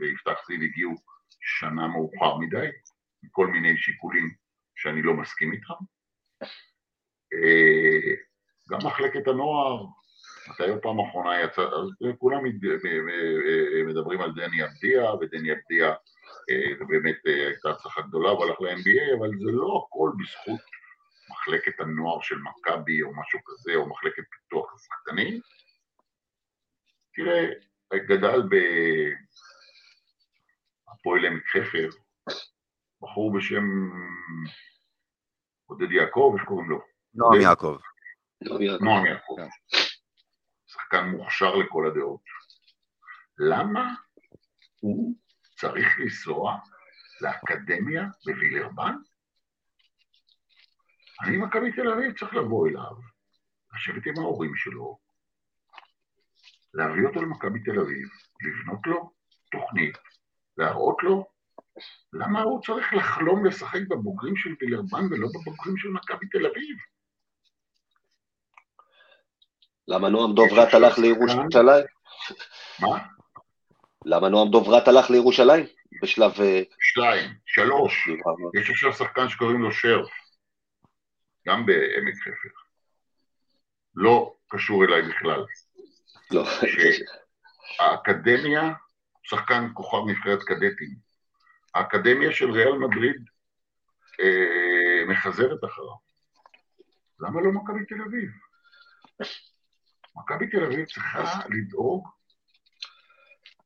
ויפתח 0.00 0.46
זיו 0.46 0.62
הגיעו 0.62 0.94
שנה 1.40 1.86
מאוחר 1.88 2.36
מדי, 2.36 2.66
מכל 3.22 3.46
מיני 3.46 3.76
שיקולים 3.76 4.30
שאני 4.76 5.02
לא 5.02 5.14
מסכים 5.14 5.52
איתם. 5.52 5.74
אה, 7.32 8.14
גם 8.70 8.78
מחלקת 8.86 9.28
הנוער, 9.28 9.84
מתי 10.50 10.70
הפעם 10.70 11.00
האחרונה 11.00 11.40
יצא, 11.40 11.62
כולם 12.18 12.44
מדברים 13.86 14.20
על 14.20 14.32
דני 14.32 14.64
אבדיה, 14.64 15.14
ודני 15.14 15.52
אבדיה 15.52 15.94
זה 16.78 16.84
באמת 16.84 17.16
הייתה 17.24 17.70
הצלחה 17.70 18.02
גדולה 18.02 18.32
והלך 18.32 18.60
ל-NBA, 18.60 19.18
אבל 19.18 19.28
זה 19.38 19.52
לא 19.52 19.86
הכל 19.86 20.10
בזכות 20.18 20.60
מחלקת 21.30 21.80
הנוער 21.80 22.20
של 22.20 22.38
מכבי 22.38 23.02
או 23.02 23.14
משהו 23.16 23.38
כזה, 23.44 23.74
או 23.74 23.88
מחלקת 23.88 24.22
פיתוח 24.30 24.74
השחקנים. 24.74 25.40
תראה, 27.14 27.46
גדל 27.94 28.42
בהפועל 30.88 31.24
עמק 31.26 31.46
חפר, 31.46 31.88
בחור 33.02 33.32
בשם 33.36 33.64
עודד 35.66 35.92
יעקב, 35.92 36.34
איך 36.38 36.48
קוראים 36.48 36.70
לו? 36.70 36.80
נועם 37.14 37.40
יעקב. 37.40 37.76
נועם 38.80 39.06
יעקב. 39.06 39.36
שחקן 40.66 41.08
מוכשר 41.08 41.54
לכל 41.54 41.86
הדעות. 41.86 42.20
למה 43.38 43.94
הוא 44.80 45.14
צריך 45.56 45.86
לנסוע 45.98 46.56
לאקדמיה 47.20 48.02
בווילרבן? 48.26 48.94
אני 51.22 51.36
מכבי 51.36 51.72
תל 51.72 51.88
אביב 51.92 52.18
צריך 52.18 52.34
לבוא 52.34 52.68
אליו, 52.68 52.92
לשבת 53.74 54.06
עם 54.06 54.18
ההורים 54.18 54.56
שלו, 54.56 54.98
להביא 56.74 57.06
אותו 57.06 57.22
למכבי 57.22 57.64
תל 57.64 57.80
אביב, 57.80 58.08
לבנות 58.40 58.86
לו 58.86 59.12
תוכנית, 59.50 59.98
להראות 60.56 60.96
לו 61.02 61.26
למה 62.12 62.42
הוא 62.42 62.62
צריך 62.62 62.94
לחלום 62.94 63.46
לשחק 63.46 63.80
בבוגרים 63.88 64.36
של 64.36 64.50
וילרבן 64.60 65.04
ולא 65.10 65.28
בבוגרים 65.28 65.76
של 65.76 65.88
מכבי 65.88 66.26
תל 66.26 66.46
אביב. 66.46 66.76
למה 69.88 70.08
נועם 70.08 70.34
דוברת 70.34 70.74
הלך 70.74 70.98
לירושלים? 70.98 71.84
מה? 72.80 72.98
למה 74.04 74.28
נועם 74.28 74.50
דוברת 74.50 74.88
הלך 74.88 75.10
לירושלים? 75.10 75.66
בשלב... 76.02 76.40
אה, 76.40 76.62
שתיים, 76.80 77.30
שלוש. 77.46 78.08
יש 78.60 78.70
עכשיו 78.70 78.92
שחקן 78.92 79.28
שקוראים 79.28 79.62
לו 79.62 79.72
שרף, 79.72 80.10
גם 81.48 81.66
בעמק 81.66 82.14
חפר. 82.20 82.48
לא 83.94 84.34
קשור 84.48 84.84
אליי 84.84 85.02
בכלל. 85.02 85.44
לא, 86.30 86.44
שהאקדמיה, 87.76 88.72
שחקן 89.22 89.68
כוכב 89.74 90.10
נבחרת 90.10 90.42
קדטים, 90.42 91.05
האקדמיה 91.76 92.32
של 92.32 92.50
ריאל 92.50 92.78
מדריד 92.78 93.24
אה, 94.20 95.04
מחזרת 95.08 95.64
אחריו. 95.64 95.96
למה 97.20 97.40
לא 97.40 97.52
מכבי 97.52 97.84
תל 97.84 98.02
אביב? 98.02 98.30
מכבי 100.16 100.46
תל 100.50 100.64
אביב 100.64 100.86
צריכה 100.86 101.40
לדאוג 101.48 102.08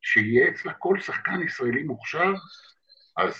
שיהיה 0.01 0.49
אצלה 0.49 0.73
כל 0.73 0.99
שחקן 0.99 1.41
ישראלי 1.41 1.83
מוכשר, 1.83 2.33
אז 3.17 3.33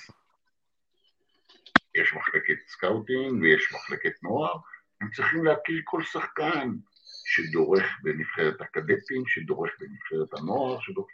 יש 1.95 2.13
מחלקת 2.13 2.67
scouting 2.67 3.41
ויש 3.41 3.73
מחלקת 3.73 4.23
נוער, 4.23 4.53
הם 5.01 5.11
צריכים 5.11 5.45
להכיר 5.45 5.81
כל 5.83 6.03
שחקן 6.03 6.69
שדורך 7.25 7.83
בנבחרת 8.03 8.61
הקדטים, 8.61 9.23
שדורך 9.27 9.71
בנבחרת 9.79 10.39
הנוער, 10.39 10.79
שדורך... 10.81 11.07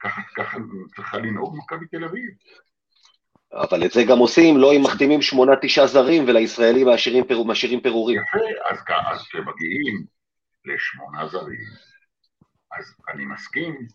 ככה, 0.00 0.22
ככה 0.36 0.58
צריכה 0.96 1.18
לנהוג 1.18 1.56
מכבי 1.58 1.86
תל 1.86 2.04
אביב. 2.04 2.30
אבל 3.62 3.84
את 3.84 3.90
זה 3.90 4.00
גם 4.08 4.18
עושים, 4.18 4.56
לא 4.56 4.72
אם 4.72 4.82
מחתימים 4.82 5.22
שמונה, 5.22 5.52
תשעה 5.62 5.86
זרים, 5.86 6.24
ולישראלים 6.28 6.88
משאירים, 6.88 7.24
פיר... 7.24 7.42
משאירים 7.42 7.80
פירורים. 7.80 8.20
יפה, 8.20 8.38
אז, 8.70 8.78
אז 9.12 9.22
כשמגיעים 9.28 10.06
לשמונה 10.64 11.28
זרים, 11.28 11.68
אז 12.78 12.94
אני 13.08 13.24
מסכים 13.24 13.86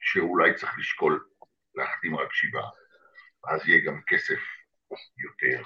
שאולי 0.00 0.54
צריך 0.54 0.78
לשקול 0.78 1.28
להחתים 1.74 2.16
רק 2.16 2.32
שבעה, 2.32 2.70
ואז 3.44 3.68
יהיה 3.68 3.84
גם 3.86 4.00
כסף 4.06 4.40
יותר. 5.18 5.62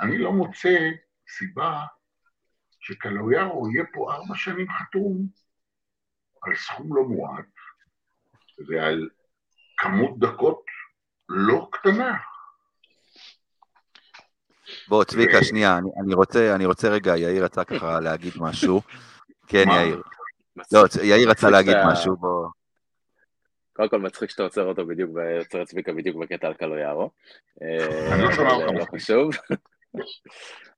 אני 0.00 0.18
לא 0.18 0.32
מוצא 0.32 0.78
סיבה 1.28 1.82
שקלויארו 2.80 3.70
יהיה 3.70 3.84
פה 3.92 4.14
ארבע 4.14 4.34
שנים 4.34 4.66
חתום 4.70 5.26
על 6.42 6.54
סכום 6.56 6.96
לא 6.96 7.02
מועט 7.02 7.44
ועל 8.68 9.08
כמות 9.76 10.18
דקות 10.18 10.64
לא 11.28 11.68
קטנה. 11.72 12.16
בוא, 14.88 15.04
צביקה, 15.04 15.44
שנייה, 15.44 15.78
אני, 15.78 15.90
אני, 16.04 16.14
רוצה, 16.14 16.54
אני 16.54 16.66
רוצה 16.66 16.88
רגע, 16.88 17.16
יאיר 17.16 17.44
רצה 17.44 17.64
ככה 17.64 18.00
להגיד 18.06 18.32
משהו. 18.36 18.80
כן? 19.46 19.64
יאיר. 19.68 20.02
לא, 20.72 20.84
יאיר 21.02 21.30
רצה 21.30 21.50
להגיד 21.50 21.76
משהו, 21.86 22.16
בוא. 22.16 22.48
קודם 23.72 23.88
כל 23.88 23.98
מצחיק 23.98 24.30
שאתה 24.30 24.42
עוצר 24.42 24.64
אותו 24.64 24.86
בדיוק, 24.86 25.10
עוצר 25.38 25.62
את 25.62 25.66
צביקה 25.66 25.92
בדיוק 25.92 26.16
בקטע 26.16 26.46
על 26.46 26.54
קלויארו. 26.54 27.10
אני 28.12 28.22
לא 28.22 28.32
שומע 28.32 28.52
אותך 28.52 28.92
לא. 28.92 28.98
חשוב. 28.98 29.30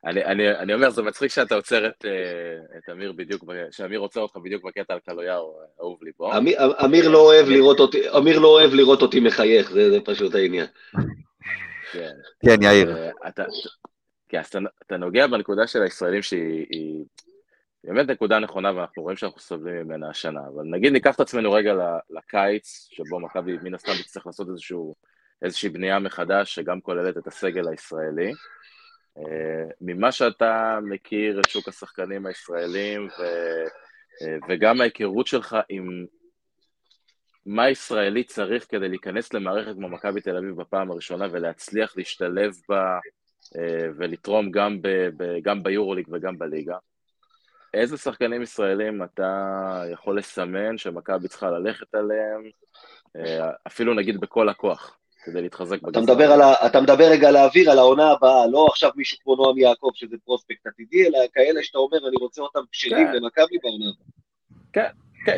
אני, 0.05 0.24
אני, 0.24 0.51
אני 0.51 0.74
אומר, 0.74 0.90
זה 0.90 1.03
מצחיק 1.03 1.30
שאתה 1.30 1.55
עוצר 1.55 1.86
את, 1.86 2.05
אה, 2.05 2.78
את 2.78 2.88
אמיר 2.92 3.12
בדיוק, 3.12 3.44
שאמיר 3.70 4.01
עוצר 4.01 4.20
אותך 4.20 4.36
בדיוק 4.36 4.64
בקטע 4.64 4.94
על 4.94 5.01
קלויארו, 5.01 5.61
אהוב 5.80 5.99
ליבו. 6.03 6.36
אמיר, 6.36 6.59
אמיר 6.84 7.09
לא 7.09 7.18
אוהב 7.18 7.49
לראות 7.49 7.80
אותי, 7.80 8.11
אמיר 8.16 8.38
לא 8.38 8.49
אוהב 8.49 8.74
לראות 8.74 9.03
אותי 9.03 9.20
מחייך, 9.20 9.70
זה, 9.70 9.90
זה 9.90 9.99
פשוט 10.05 10.34
העניין. 10.34 10.66
כן. 11.92 12.12
כן, 12.44 12.62
יאיר. 12.62 12.96
אה, 12.96 13.11
אתה, 13.28 13.44
כן, 14.28 14.38
אז 14.38 14.46
אתה, 14.46 14.59
אתה 14.86 14.96
נוגע 14.96 15.26
בנקודה 15.26 15.66
של 15.66 15.82
הישראלים 15.82 16.22
שהיא 16.22 16.66
היא 17.84 17.94
באמת 17.94 18.11
נקודה 18.11 18.38
נכונה 18.38 18.76
ואנחנו 18.76 19.03
רואים 19.03 19.16
שאנחנו 19.16 19.40
סובלים 19.40 19.74
ממנה 19.74 20.11
השנה, 20.11 20.40
אבל 20.55 20.64
נגיד 20.64 20.92
ניקח 20.92 21.14
את 21.14 21.20
עצמנו 21.20 21.53
רגע 21.53 21.72
לקיץ, 22.11 22.88
שבו 22.90 23.20
מכבי 23.20 23.59
מן 23.62 23.74
הסתם 23.74 23.92
תצטרך 24.03 24.26
לעשות 24.26 24.49
איזשהו, 24.49 24.94
איזושהי 25.42 25.68
בנייה 25.68 25.99
מחדש 25.99 26.55
שגם 26.55 26.80
כוללת 26.80 27.18
את 27.18 27.26
הסגל 27.26 27.68
הישראלי. 27.68 28.32
ממה 29.80 30.12
שאתה 30.12 30.78
מכיר 30.82 31.40
את 31.40 31.48
שוק 31.48 31.68
השחקנים 31.68 32.26
הישראלים 32.26 33.08
ו, 33.18 33.22
אה, 34.22 34.36
וגם 34.48 34.80
ההיכרות 34.80 35.26
שלך 35.26 35.56
עם 35.68 36.06
מה 37.46 37.70
ישראלי 37.70 38.24
צריך 38.24 38.66
כדי 38.68 38.88
להיכנס 38.88 39.32
למערכת 39.32 39.74
כמו 39.74 39.88
מכבי 39.88 40.20
תל 40.20 40.36
אביב 40.36 40.60
בפעם 40.60 40.90
הראשונה 40.90 41.26
ולהצליח 41.32 41.96
להשתלב 41.96 42.52
בה 42.68 42.98
אה, 43.56 43.86
ולתרום 43.96 44.50
גם, 44.50 44.82
ב, 44.82 44.88
ב, 45.16 45.38
גם 45.42 45.62
ביורוליג 45.62 46.08
וגם 46.12 46.38
בליגה. 46.38 46.76
איזה 47.74 47.96
שחקנים 47.96 48.42
ישראלים 48.42 49.02
אתה 49.02 49.82
יכול 49.92 50.18
לסמן 50.18 50.78
שמכבי 50.78 51.28
צריכה 51.28 51.50
ללכת 51.50 51.94
עליהם, 51.94 52.50
אה, 53.16 53.50
אפילו 53.66 53.94
נגיד 53.94 54.20
בכל 54.20 54.48
הכוח, 54.48 54.97
כדי 55.31 55.43
להתחזק 55.43 55.79
אתה 55.79 55.87
בגזרה? 55.87 56.03
מדבר, 56.03 56.33
על 56.33 56.41
ה, 56.41 56.66
אתה 56.66 56.81
מדבר 56.81 57.05
רגע 57.11 57.29
על 57.29 57.37
האוויר, 57.37 57.70
על 57.70 57.79
העונה 57.79 58.11
הבאה, 58.11 58.47
לא 58.47 58.66
עכשיו 58.66 58.91
מישהו 58.97 59.18
כמו 59.24 59.37
נועם 59.37 59.59
יעקב 59.59 59.91
שזה 59.95 60.16
פרוספקט 60.24 60.66
עתידי, 60.66 61.07
אלא 61.07 61.18
כאלה 61.35 61.62
שאתה 61.62 61.79
אומר, 61.79 62.09
אני 62.09 62.16
רוצה 62.20 62.43
אותם 62.43 62.61
בשלים 62.72 63.07
כן. 63.07 63.12
למכבי 63.12 63.59
בעונה 63.62 63.85
הבאה. 63.85 64.09
כן, 64.72 64.89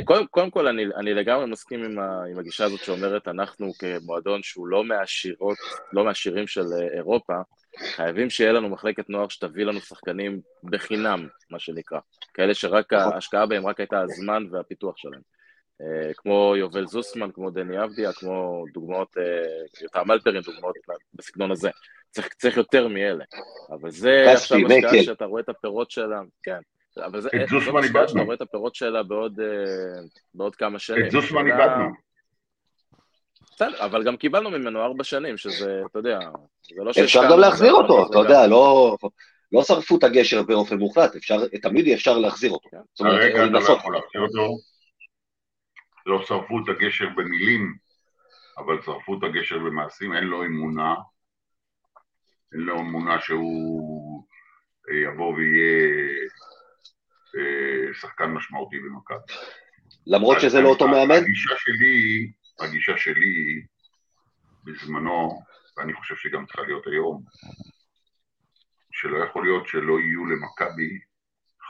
קודם, 0.05 0.27
קודם 0.27 0.51
כל 0.51 0.67
אני, 0.67 0.85
אני 0.97 1.15
לגמרי 1.15 1.47
מסכים 1.47 1.85
עם, 1.85 1.99
ה, 1.99 2.25
עם 2.31 2.39
הגישה 2.39 2.65
הזאת 2.65 2.81
שאומרת 2.81 3.29
אנחנו 3.29 3.73
כמועדון 3.79 4.43
שהוא 4.43 4.69
לא 4.69 4.85
מהעשירות, 4.85 5.59
לא 5.93 6.05
מהעשירים 6.05 6.47
של 6.47 6.65
אה, 6.73 6.97
אירופה, 6.97 7.35
חייבים 7.79 8.31
שיהיה 8.31 8.53
לנו 8.53 8.69
מחלקת 8.69 9.11
נוער 9.11 9.29
שתביא 9.29 9.65
לנו 9.65 9.81
שחקנים 9.81 10.41
בחינם, 10.65 11.29
מה 11.51 11.59
שנקרא. 11.59 11.99
כאלה 12.35 12.55
שרק 12.55 12.93
נכון. 12.93 13.13
ההשקעה 13.13 13.47
בהם 13.47 13.67
רק 13.67 13.81
הייתה 13.81 14.01
הזמן 14.01 14.47
והפיתוח 14.51 14.97
שלהם. 14.97 15.40
אה, 15.81 16.15
כמו 16.15 16.55
יובל 16.57 16.87
זוסמן, 16.87 17.31
כמו 17.35 17.51
דני 17.51 17.85
אבדיה, 17.85 18.13
כמו 18.13 18.65
דוגמאות, 18.73 19.17
אה, 19.19 19.83
יותם 19.83 20.11
אלפרין, 20.11 20.43
דוגמאות 20.43 20.75
בסגנון 21.15 21.51
הזה. 21.51 21.71
צריך, 22.11 22.29
צריך 22.29 22.57
יותר 22.57 22.89
מאלה. 22.89 23.25
אבל 23.71 23.91
זה 23.91 24.33
עכשיו 24.33 24.59
השקעה 24.59 24.79
מקל. 24.79 25.03
שאתה 25.03 25.25
רואה 25.25 25.43
את 25.43 25.49
הפירות 25.49 25.91
שלה, 25.91 26.21
כן. 26.43 26.61
אבל 26.97 27.21
זה, 27.21 27.29
את 27.35 27.49
זאת 27.49 27.63
זוסמן 27.63 27.85
השקעה 27.85 28.09
שאתה. 28.09 28.21
רואה 28.21 28.35
את 28.35 28.41
הפירות 28.41 28.75
שלה 28.75 29.03
בעוד, 29.03 29.41
אה, 29.41 30.01
בעוד 30.35 30.57
כמה 30.57 30.79
שנים. 30.79 31.07
את 31.07 31.11
זוסמן 31.11 31.47
איבדנו. 31.47 31.85
בסדר, 33.55 33.85
אבל 33.85 34.05
גם 34.05 34.17
קיבלנו 34.17 34.51
ממנו 34.51 34.83
ארבע 34.83 35.05
שנים, 35.05 35.37
שזה, 35.37 35.83
אתה 35.91 35.99
יודע, 35.99 36.19
זה 36.63 36.85
לא 36.85 36.91
אפשר 36.91 37.03
שהשקענו, 37.03 37.33
גם 37.33 37.41
להחזיר 37.41 37.73
אבל 37.73 37.83
אותו, 37.83 38.11
אתה 38.11 38.19
יודע, 38.19 38.47
לא, 38.47 38.97
לא 39.53 39.63
שרפו 39.63 39.97
את 39.99 40.05
הגשר 40.05 40.43
באופן 40.43 40.77
מוחלט, 40.77 41.17
אפשר, 41.17 41.47
תמיד 41.63 41.89
אפשר 41.89 42.19
להחזיר 42.19 42.51
אותו. 42.51 42.69
כן. 42.71 42.77
זאת 42.95 43.01
אומרת, 43.01 43.21
כרגע 43.21 43.35
אתה 43.35 43.45
לא 43.45 43.59
לנסות. 43.59 43.79
יכול 43.79 43.95
להחזיר 43.95 44.23
אותו. 44.23 44.57
לא 46.07 46.23
שרפו 46.27 46.59
את 46.65 46.69
הגשר 46.69 47.09
במילים, 47.09 47.75
אבל 48.59 48.83
שרפו 48.83 49.19
את 49.19 49.23
הגשר 49.23 49.59
במעשים, 49.59 50.13
אין 50.15 50.25
לו 50.25 50.45
אמונה. 50.45 50.95
אין 52.53 52.61
לו 52.61 52.81
אמונה 52.81 53.21
שהוא 53.21 54.25
אה, 54.91 54.97
יבוא 54.97 55.35
ויהיה 55.35 56.29
אה, 57.37 57.95
שחקן 57.95 58.27
משמעותי 58.27 58.79
במכבי. 58.79 59.35
למרות 60.07 60.41
שזה 60.41 60.61
לא 60.61 60.69
אותו 60.69 60.89
מאמן, 60.89 61.15
הגישה 61.15 61.55
שלי, 61.59 62.33
הגישה 62.61 62.97
שלי 62.97 63.63
בזמנו, 64.65 65.43
ואני 65.77 65.93
חושב 65.95 66.17
שגם 66.17 66.47
צריכה 66.47 66.63
להיות 66.63 66.87
היום, 66.87 67.23
שלא 68.93 69.25
יכול 69.25 69.45
להיות 69.45 69.69
שלא 69.69 70.01
יהיו 70.01 70.27
למכבי 70.27 70.99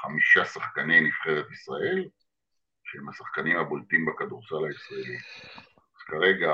חמישה 0.02 0.44
שחקני 0.44 1.00
נבחרת 1.00 1.46
ישראל, 1.52 2.04
שהם 2.92 3.08
השחקנים 3.08 3.56
הבולטים 3.56 4.06
בכדורסל 4.06 4.64
הישראלי. 4.68 5.16
אז 5.96 6.02
כרגע, 6.06 6.52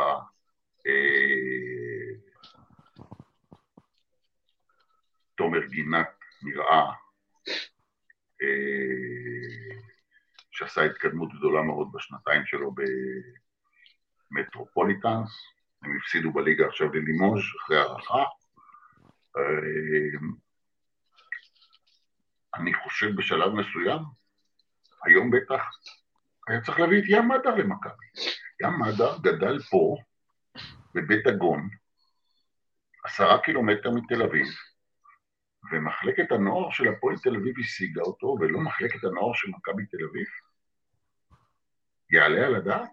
אה, 0.87 2.19
תומר 5.35 5.67
גינת 5.67 6.09
נראה 6.43 6.93
אה, 8.43 9.77
שעשה 10.51 10.83
התקדמות 10.85 11.29
גדולה 11.39 11.63
מאוד 11.63 11.89
בשנתיים 11.93 12.47
שלו 12.47 12.75
במטרופוליטנס, 14.31 15.31
הם 15.83 15.97
הפסידו 15.97 16.33
בליגה 16.33 16.67
עכשיו 16.67 16.93
ללימוז' 16.93 17.43
אחרי 17.63 17.77
הערכה. 17.77 18.25
אה, 19.37 20.19
אני 22.55 22.75
חושב 22.75 23.17
בשלב 23.17 23.53
מסוים, 23.53 24.03
היום 25.05 25.31
בטח, 25.31 25.63
היה 26.49 26.61
צריך 26.61 26.81
להביא 26.81 26.99
את 26.99 27.05
ים 27.09 27.29
מדר 27.29 27.55
למכבי. 27.55 28.07
ים 28.63 28.81
מדר 28.81 29.19
גדל 29.19 29.59
פה, 29.63 29.97
בבית 30.95 31.27
הגון, 31.27 31.69
עשרה 33.05 33.39
קילומטר 33.43 33.91
מתל 33.91 34.23
אביב, 34.23 34.47
ומחלקת 35.73 36.33
הנוער 36.33 36.71
של 36.71 36.89
הפועל 36.89 37.17
תל 37.19 37.37
אביב 37.37 37.55
השיגה 37.59 38.03
אותו, 38.03 38.37
ולא 38.41 38.61
מחלקת 38.61 39.05
הנוער 39.05 39.35
של 39.35 39.49
מכבי 39.49 39.87
תל 39.87 40.05
אביב? 40.11 40.27
יעלה 42.11 42.47
על 42.47 42.55
הדעת? 42.55 42.89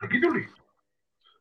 תגידו 0.00 0.30
לי. 0.34 0.46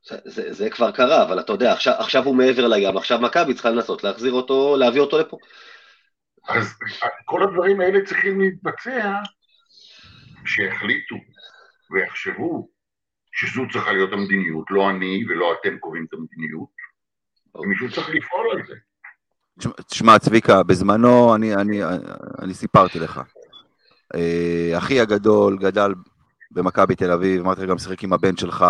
זה, 0.03 0.17
זה, 0.25 0.53
זה 0.53 0.69
כבר 0.69 0.91
קרה, 0.91 1.23
אבל 1.23 1.39
אתה 1.39 1.51
יודע, 1.51 1.73
עכשיו, 1.73 1.93
עכשיו 1.93 2.23
הוא 2.23 2.35
מעבר 2.35 2.67
לים, 2.67 2.97
עכשיו 2.97 3.19
מכבי 3.19 3.53
צריכה 3.53 3.69
לנסות 3.69 4.03
להחזיר 4.03 4.33
אותו, 4.33 4.75
להביא 4.77 5.01
אותו 5.01 5.19
לפה. 5.19 5.37
אז 6.47 6.73
כל 7.25 7.43
הדברים 7.43 7.81
האלה 7.81 8.05
צריכים 8.05 8.41
להתבצע 8.41 9.19
שיחליטו 10.45 11.15
ויחשבו 11.91 12.69
שזו 13.31 13.61
צריכה 13.73 13.91
להיות 13.91 14.13
המדיניות, 14.13 14.65
לא 14.69 14.89
אני 14.89 15.25
ולא 15.29 15.53
אתם 15.61 15.77
קובעים 15.77 16.05
את 16.09 16.13
המדיניות, 16.13 16.69
ומישהו 17.55 17.91
צריך 17.91 18.09
לפעול 18.09 18.47
על 18.51 18.65
זה. 18.67 18.73
תשמע, 19.89 20.19
צביקה, 20.19 20.63
בזמנו 20.63 21.35
אני, 21.35 21.55
אני, 21.55 21.79
אני 22.41 22.53
סיפרתי 22.53 22.99
לך. 22.99 23.21
אה, 24.15 24.77
אחי 24.77 24.99
הגדול 24.99 25.57
גדל 25.57 25.93
במכבי 26.51 26.95
תל 26.95 27.11
אביב, 27.11 27.41
אמרתי 27.41 27.61
לך, 27.61 27.69
גם 27.69 27.77
שיחק 27.77 28.03
עם 28.03 28.13
הבן 28.13 28.37
שלך 28.37 28.65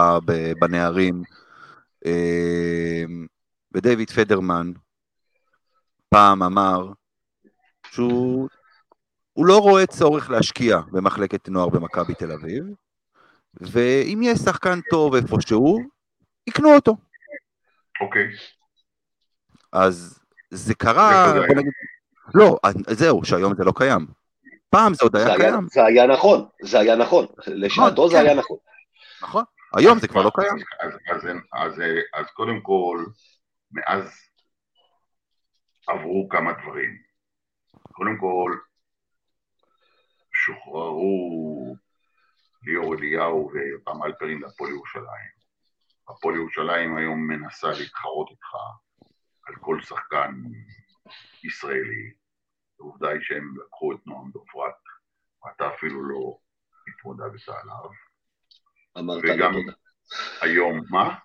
בנערים. 0.59 1.23
אה, 2.05 3.03
ודייוויד 3.73 4.09
פדרמן 4.09 4.71
פעם 6.09 6.43
אמר 6.43 6.91
שהוא 7.95 9.45
לא 9.45 9.57
רואה 9.57 9.85
צורך 9.85 10.29
להשקיע 10.29 10.79
במחלקת 10.91 11.49
נוער 11.49 11.69
במכבי 11.69 12.13
תל 12.13 12.31
אביב, 12.31 12.63
ואם 13.61 14.19
יהיה 14.21 14.35
שחקן 14.35 14.79
טוב 14.89 15.15
איפשהו, 15.15 15.79
יקנו 16.47 16.75
אותו. 16.75 16.95
אוקיי. 18.01 18.27
אז 19.71 20.19
זה 20.51 20.75
קרה, 20.75 21.33
בוא 21.47 21.55
נגיד, 21.55 21.71
לא, 22.35 22.57
זהו, 22.89 23.25
שהיום 23.25 23.55
זה 23.55 23.63
לא 23.63 23.73
קיים. 23.75 24.07
פעם 24.69 24.93
זה 24.93 24.99
עוד 25.03 25.15
היה, 25.15 25.37
קיים. 25.37 25.67
זה 25.71 25.85
היה 25.85 26.07
נכון, 26.07 26.45
זה 26.61 26.79
היה 26.79 26.95
נכון, 26.95 27.25
לשעתו 27.47 27.91
נכון, 27.91 28.09
זה 28.09 28.15
כן. 28.15 28.25
היה 28.25 28.33
נכון. 28.35 28.57
נכון, 29.21 29.43
היום 29.75 29.99
זה 29.99 30.07
כבר 30.07 30.21
לא 30.21 30.31
קיים. 30.35 30.57
אז, 30.79 30.93
אז, 31.07 31.27
אז, 31.53 31.81
אז 32.13 32.25
קודם 32.33 32.61
כל, 32.61 33.05
מאז 33.71 34.11
עברו 35.87 36.29
כמה 36.29 36.51
דברים. 36.53 37.04
קודם 37.95 38.17
כל, 38.19 38.57
שוחררו 40.33 41.75
ליאור 42.63 42.95
אליהו 42.95 43.51
ופעם 43.53 44.03
אלפרין 44.03 44.41
להפועל 44.41 44.71
ירושלים. 44.71 45.35
הפועל 46.09 46.35
ירושלים 46.35 46.97
היום 46.97 47.27
מנסה 47.27 47.67
להתחרות 47.67 48.29
איתך 48.31 48.53
על 49.47 49.55
כל 49.55 49.81
שחקן 49.81 50.41
ישראלי. 51.43 52.13
העובדה 52.79 53.09
היא 53.09 53.21
שהם 53.21 53.53
לקחו 53.65 53.93
את 53.93 54.07
נועם 54.07 54.31
דופרת, 54.31 54.73
ואתה 55.43 55.75
אפילו 55.75 56.03
לא 56.03 56.37
התמודדת 56.87 57.49
עליו. 57.49 57.89
אמרת 58.97 59.23
וגם 59.23 59.53
לו 59.53 59.59
תודה. 59.59 59.77
היום, 60.41 60.81
מה? 60.89 61.15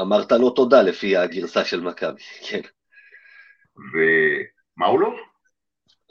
אמרת 0.00 0.32
לו 0.32 0.50
תודה 0.50 0.82
לפי 0.82 1.16
הגרסה 1.16 1.64
של 1.64 1.80
מכבי, 1.80 2.22
כן. 2.50 2.60
ומה 3.76 4.86
הוא 4.86 5.00
לא? 5.00 5.29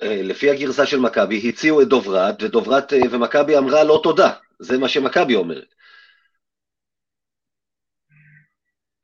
אה, 0.02 0.22
לפי 0.24 0.50
הגרסה 0.50 0.86
של 0.86 1.00
מכבי, 1.00 1.50
הציעו 1.50 1.82
את 1.82 1.88
דוברת, 1.88 2.43
ודוברת 2.43 2.93
אה, 2.93 3.00
ומכבי 3.12 3.58
אמרה 3.58 3.84
לא 3.84 4.00
תודה, 4.04 4.34
זה 4.60 4.78
מה 4.78 4.89
שמכבי 4.89 5.36
אומרת. 5.36 5.74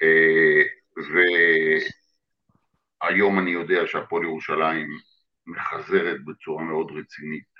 אה, 0.01 0.61
והיום 3.01 3.39
אני 3.39 3.51
יודע 3.51 3.87
שהפועל 3.87 4.23
ירושלים 4.23 4.87
מחזרת 5.47 6.25
בצורה 6.25 6.63
מאוד 6.63 6.91
רצינית 6.91 7.55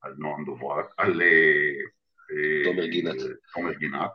על 0.00 0.14
נועם 0.18 0.44
דוברת, 0.44 0.86
על 0.96 1.22
תומר 2.64 2.86
גינת. 2.86 3.16
תומר 3.54 3.72
גינת. 3.72 4.10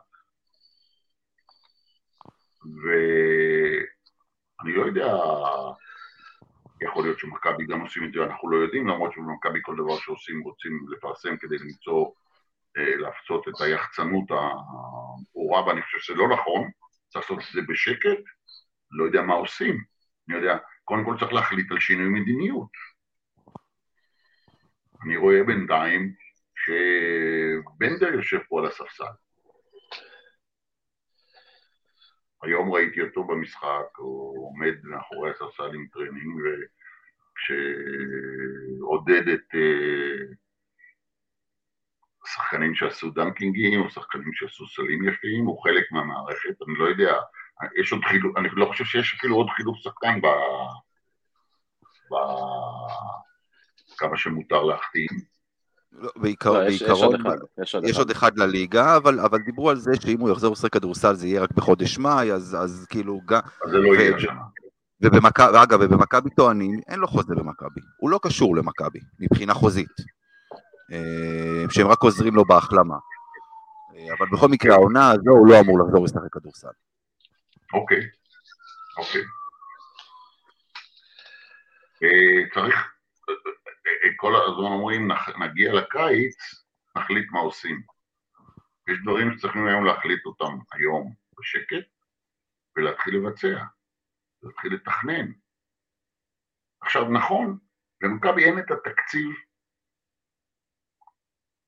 ואני 2.82 4.72
לא 4.76 4.86
יודע 4.86 5.06
יכול 6.84 7.04
להיות 7.04 7.18
שמכבי 7.18 7.66
גם 7.66 7.80
עושים 7.80 8.04
את 8.04 8.12
זה, 8.12 8.24
אנחנו 8.24 8.50
לא 8.50 8.56
יודעים, 8.56 8.86
למרות 8.88 9.12
שבמכבי 9.12 9.58
כל 9.62 9.76
דבר 9.76 9.98
שעושים 9.98 10.40
רוצים 10.40 10.86
לפרסם 10.90 11.36
כדי 11.36 11.58
למצוא, 11.58 12.10
אה, 12.76 12.96
להפסיק 12.96 13.48
את 13.48 13.60
היחצנות 13.60 14.30
הברורה, 14.30 15.66
ואני 15.66 15.82
חושב 15.82 15.98
שזה 15.98 16.14
לא 16.14 16.28
נכון, 16.28 16.70
צריך 17.08 17.30
לעשות 17.30 17.38
את 17.38 17.52
זה 17.54 17.60
בשקט, 17.68 18.22
לא 18.90 19.04
יודע 19.04 19.22
מה 19.22 19.34
עושים, 19.34 19.78
אני 20.28 20.36
יודע, 20.36 20.56
קודם 20.84 21.04
כל 21.04 21.16
צריך 21.20 21.32
להחליט 21.32 21.72
על 21.72 21.80
שינוי 21.80 22.20
מדיניות. 22.20 22.70
אני 25.04 25.16
רואה 25.16 25.44
בינתיים 25.46 26.12
שבנדר 26.54 28.14
יושב 28.14 28.38
פה 28.48 28.60
על 28.60 28.66
הספסל. 28.66 29.23
היום 32.44 32.72
ראיתי 32.72 33.02
אותו 33.02 33.24
במשחק, 33.24 33.86
הוא 33.96 34.48
עומד 34.48 34.74
מאחורי 34.82 35.30
הספסל 35.30 35.74
עם 35.74 35.86
טרנינג, 35.92 36.40
וכשעודד 37.32 39.28
את 39.28 39.54
אה, 39.54 40.34
שחקנים 42.26 42.74
שעשו 42.74 43.10
דנקינגים, 43.10 43.80
או 43.80 43.90
שחקנים 43.90 44.32
שעשו 44.32 44.66
סלים 44.66 45.08
יפים, 45.08 45.44
הוא 45.44 45.62
חלק 45.62 45.92
מהמערכת, 45.92 46.62
אני 46.68 46.78
לא 46.78 46.84
יודע, 46.84 47.20
יש 47.80 47.92
עוד 47.92 48.04
חילוף, 48.04 48.36
אני 48.36 48.48
לא 48.52 48.66
חושב 48.66 48.84
שיש 48.84 49.14
אפילו 49.18 49.36
עוד 49.36 49.50
חילוף 49.50 49.78
שחקן 49.78 50.20
ב... 50.20 50.26
ב... 52.10 52.14
כמה 53.98 54.16
שמותר 54.16 54.62
להחתים. 54.62 55.33
לא, 55.98 56.10
בעיקר, 56.16 56.52
לא, 56.52 56.68
יש, 56.68 56.82
בעיקרון, 56.82 56.98
יש, 56.98 57.02
עוד 57.02 57.20
אחד, 57.20 57.36
יש, 57.62 57.74
עוד, 57.74 57.84
יש 57.84 57.90
אחד. 57.90 57.98
עוד 57.98 58.10
אחד 58.10 58.38
לליגה, 58.38 58.96
אבל, 58.96 59.20
אבל 59.20 59.38
דיברו 59.38 59.70
על 59.70 59.76
זה 59.76 59.92
שאם 60.00 60.20
הוא 60.20 60.30
יחזור 60.30 60.52
לשחק 60.52 60.72
כדורסל 60.72 61.14
זה 61.14 61.26
יהיה 61.26 61.42
רק 61.42 61.52
בחודש 61.52 61.98
מאי, 61.98 62.32
אז, 62.32 62.56
אז 62.60 62.86
כאילו... 62.90 63.20
אז 63.64 63.70
זה 63.70 63.78
לא. 63.78 63.94
יהיה 63.94 64.16
השנה. 64.16 64.40
ובמכבי, 65.00 65.62
אגב, 65.62 65.78
ובמכבי 65.82 66.30
טוענים, 66.30 66.80
אין 66.88 66.98
לו 66.98 67.08
חוזה 67.08 67.34
במכבי, 67.34 67.80
הוא 67.96 68.10
לא 68.10 68.20
קשור 68.22 68.56
למכבי, 68.56 69.00
מבחינה 69.20 69.54
חוזית, 69.54 69.96
אה, 70.92 71.64
שהם 71.70 71.86
רק 71.86 72.02
עוזרים 72.02 72.34
לו 72.34 72.44
בהחלמה. 72.44 72.96
אה, 73.96 74.14
אבל 74.18 74.26
בכל 74.32 74.48
מקרה, 74.48 74.74
העונה 74.74 75.10
הזו 75.10 75.30
הוא 75.30 75.48
לא 75.48 75.60
אמור 75.60 75.78
לחזור 75.78 76.04
לשחק 76.04 76.32
כדורסל. 76.32 76.68
אוקיי, 77.74 78.00
אוקיי. 78.98 79.22
אה, 82.02 82.54
צריך, 82.54 82.74
כל 84.16 84.32
הזמן 84.36 84.72
אומרים, 84.72 85.08
נגיע 85.44 85.72
לקיץ, 85.72 86.36
נחליט 86.96 87.30
מה 87.30 87.40
עושים. 87.40 87.82
יש 88.88 88.98
דברים 89.02 89.26
שצריכים 89.32 89.66
היום 89.66 89.84
להחליט 89.84 90.26
אותם 90.26 90.54
היום 90.72 91.14
בשקט, 91.38 91.88
ולהתחיל 92.76 93.14
לבצע, 93.16 93.64
להתחיל 94.42 94.74
לתכנן. 94.74 95.32
עכשיו, 96.80 97.02
נכון, 97.10 97.58
למכבי 98.02 98.44
אין 98.44 98.58
את 98.58 98.70
התקציב 98.70 99.30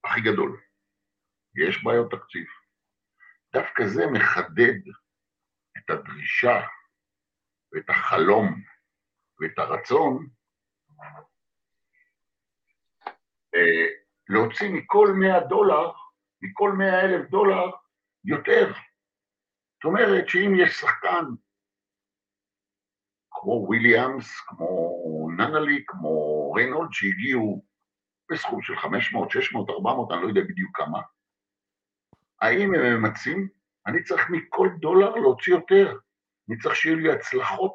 הכי 0.04 0.20
גדול, 0.20 0.60
יש 1.66 1.84
בעיות 1.84 2.10
תקציב. 2.10 2.46
דווקא 3.52 3.82
זה 3.86 4.02
מחדד 4.12 4.80
את 5.78 5.90
הדרישה 5.90 6.66
ואת 7.72 7.90
החלום 7.90 8.62
ואת 9.40 9.58
הרצון 9.58 10.28
להוציא 14.28 14.70
מכל 14.70 15.08
100 15.18 15.40
דולר, 15.40 15.90
מכל 16.42 16.72
100 16.72 17.00
אלף 17.00 17.30
דולר, 17.30 17.70
יותר. 18.24 18.72
זאת 19.74 19.84
אומרת 19.84 20.28
שאם 20.28 20.52
יש 20.58 20.72
שחקן 20.72 21.24
כמו 23.30 23.64
וויליאמס, 23.66 24.40
כמו 24.46 25.28
ננלי, 25.36 25.84
כמו 25.86 26.52
ריינולד, 26.52 26.88
שהגיעו 26.92 27.64
בסכום 28.30 28.62
של 28.62 28.76
500, 28.76 29.30
600, 29.30 29.70
400, 29.70 30.12
אני 30.12 30.22
לא 30.22 30.28
יודע 30.28 30.40
בדיוק 30.40 30.76
כמה, 30.76 31.00
האם 32.40 32.74
הם 32.74 32.80
ממצים? 32.80 33.48
אני 33.86 34.02
צריך 34.02 34.30
מכל 34.30 34.68
דולר 34.80 35.10
להוציא 35.14 35.52
יותר. 35.52 35.98
אני 36.48 36.58
צריך 36.58 36.76
שיהיו 36.76 36.96
לי 36.96 37.12
הצלחות 37.12 37.74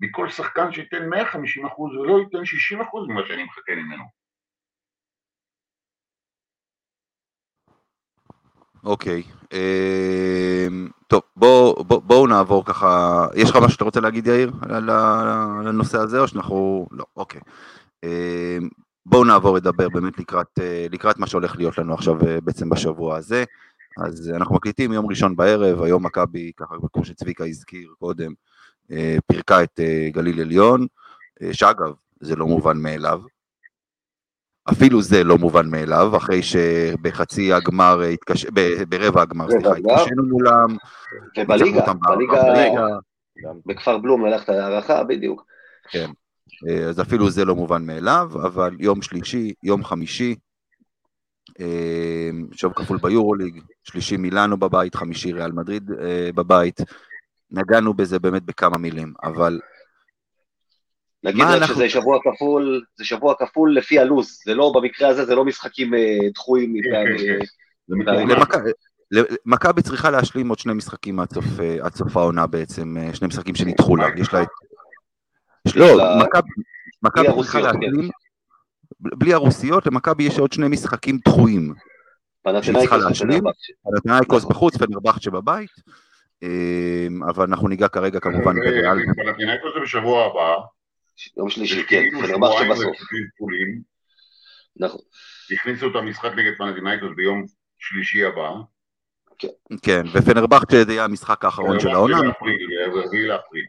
מכל 0.00 0.28
שחקן 0.28 0.72
שייתן 0.72 1.08
150 1.08 1.66
אחוז 1.66 1.96
ולא 1.96 2.18
ייתן 2.18 2.44
60 2.44 2.80
אחוז 2.80 3.08
ממה 3.08 3.20
שאני 3.28 3.44
מחכה 3.44 3.74
ממנו. 3.74 4.17
אוקיי. 8.84 9.22
אמ, 9.52 10.88
טוב, 11.06 11.22
בואו 11.36 11.84
בוא, 11.84 12.00
בוא 12.02 12.28
נעבור 12.28 12.64
ככה, 12.64 13.26
יש 13.34 13.50
לך 13.50 13.56
משהו 13.56 13.70
שאתה 13.70 13.84
רוצה 13.84 14.00
להגיד 14.00 14.26
יאיר 14.26 14.52
על 14.68 14.90
הנושא 15.68 15.98
הזה 15.98 16.20
או 16.20 16.28
שאנחנו, 16.28 16.86
לא, 16.90 17.04
אוקיי. 17.16 17.40
אמ, 18.04 18.68
בואו 19.06 19.24
נעבור 19.24 19.56
לדבר 19.56 19.88
באמת 19.88 20.18
לקראת, 20.18 20.58
אה, 20.60 20.86
לקראת 20.92 21.18
מה 21.18 21.26
שהולך 21.26 21.56
להיות 21.56 21.78
לנו 21.78 21.94
עכשיו 21.94 22.26
אה, 22.26 22.40
בעצם 22.40 22.68
בשבוע 22.68 23.16
הזה. 23.16 23.44
אז 23.98 24.32
אנחנו 24.36 24.54
מקליטים 24.54 24.92
יום 24.92 25.06
ראשון 25.06 25.36
בערב, 25.36 25.82
היום 25.82 26.06
מכבי, 26.06 26.52
ככה 26.56 26.74
כמו 26.92 27.04
שצביקה 27.04 27.44
הזכיר 27.44 27.92
קודם, 27.98 28.32
אה, 28.90 29.16
פירקה 29.26 29.62
את 29.62 29.80
גליל 30.12 30.40
עליון, 30.40 30.86
שאגב, 31.52 31.92
זה 32.20 32.36
לא 32.36 32.46
מובן 32.46 32.78
מאליו, 32.78 33.20
אפילו 34.72 35.02
זה 35.02 35.24
לא 35.24 35.38
מובן 35.38 35.70
מאליו, 35.70 36.16
אחרי 36.16 36.42
שבחצי 36.42 37.52
הגמר, 37.52 38.00
התקש... 38.00 38.46
ברבע 38.88 39.22
הגמר, 39.22 39.50
סליחה, 39.50 39.70
התקשינו 39.70 40.22
מולם. 40.26 40.76
ובליגה, 41.38 41.92
בליגה, 41.92 42.86
בכפר 43.66 43.98
בלום 43.98 44.26
ללכת 44.26 44.48
להערכה, 44.48 45.04
בדיוק. 45.04 45.44
כן, 45.90 46.10
אז 46.88 47.00
אפילו 47.00 47.30
זה 47.30 47.44
לא 47.44 47.54
מובן 47.54 47.86
מאליו, 47.86 48.30
אבל 48.34 48.76
יום 48.78 49.02
שלישי, 49.02 49.52
יום 49.62 49.84
חמישי, 49.84 50.34
שוב 52.52 52.72
כפול 52.72 52.98
ביורוליג, 53.02 53.60
שלישי 53.84 54.16
מילאנו 54.16 54.56
בבית, 54.56 54.94
חמישי 54.94 55.32
ריאל 55.32 55.52
מדריד 55.52 55.90
אה, 56.00 56.30
בבית, 56.34 56.80
נגענו 57.50 57.94
בזה 57.94 58.18
באמת 58.18 58.42
בכמה 58.42 58.78
מילים, 58.78 59.12
אבל 59.24 59.60
נגיד 61.24 61.42
רק 61.44 61.56
אנחנו- 61.62 61.74
שזה 61.74 61.88
שבוע 61.88 62.18
כפול, 62.24 62.82
זה 62.96 63.04
שבוע 63.04 63.34
כפול 63.38 63.76
לפי 63.76 63.98
הלו"ז, 63.98 64.38
זה 64.46 64.54
לא, 64.54 64.72
במקרה 64.74 65.08
הזה 65.08 65.24
זה 65.24 65.34
לא 65.34 65.44
משחקים 65.44 65.94
אה, 65.94 66.18
דחויים 66.34 66.74
כן, 66.82 66.90
מטעם... 67.98 68.16
כן, 68.28 68.44
כן. 68.46 68.58
אה, 68.58 68.70
ל- 69.10 69.34
מכבי 69.46 69.82
צריכה 69.82 70.10
להשלים 70.10 70.48
עוד 70.48 70.58
שני 70.58 70.72
משחקים 70.72 71.20
עד 71.20 71.30
סוף, 71.32 71.44
אה, 71.60 71.76
עד 71.80 71.94
סוף 71.94 72.16
העונה 72.16 72.46
בעצם, 72.46 72.96
שני 73.14 73.28
משחקים 73.28 73.54
שנדחו 73.54 73.96
לה. 73.96 74.06
יש 74.16 74.34
לה 74.34 74.42
את... 74.42 74.48
יש- 75.66 75.76
לא, 75.76 75.96
לה- 75.96 76.16
מכבי- 77.02 77.42
צריכה 77.42 77.58
כן. 77.58 77.64
להשלים, 77.64 78.08
בלי 79.00 79.34
הרוסיות, 79.34 79.86
למכבי 79.86 80.24
יש 80.24 80.38
עוד 80.38 80.52
שני 80.52 80.68
משחקים 80.68 81.18
דחויים. 81.28 81.74
פנתנאיקוס. 82.42 83.22
פנתנאיקוס. 83.84 84.44
בחוץ, 84.44 84.76
פנרבכצ'ה 84.76 85.30
בבית, 85.30 85.70
אה, 86.42 87.06
אבל 87.28 87.44
אנחנו 87.44 87.68
ניגע 87.68 87.88
כרגע 87.88 88.20
כמובן 88.20 88.54
בריאל. 88.60 88.98
פנתינאיקוס 89.24 89.74
זה 89.74 89.80
בשבוע 89.82 90.24
הבא. 90.24 90.54
יום 91.36 91.50
שלישי, 91.50 91.80
יש 91.80 91.86
כן, 91.86 92.00
כאילו 92.00 92.20
פנרבכצ'ה 92.20 92.36
שבועיים 92.36 92.70
בסוף. 92.72 92.96
נכון. 94.76 95.00
הכניסו 95.52 95.90
את 95.90 95.96
המשחק 95.96 96.30
נגד 96.36 96.52
פנתינאיקוס 96.58 97.10
ביום 97.16 97.44
שלישי 97.78 98.24
הבא. 98.24 98.50
כן, 99.82 100.02
ופנרבכצ'ה 100.14 100.84
זה 100.84 100.92
יהיה 100.92 101.04
המשחק 101.04 101.44
האחרון 101.44 101.80
של 101.80 101.88
העונה. 101.88 102.16
לאפריל. 102.22 103.66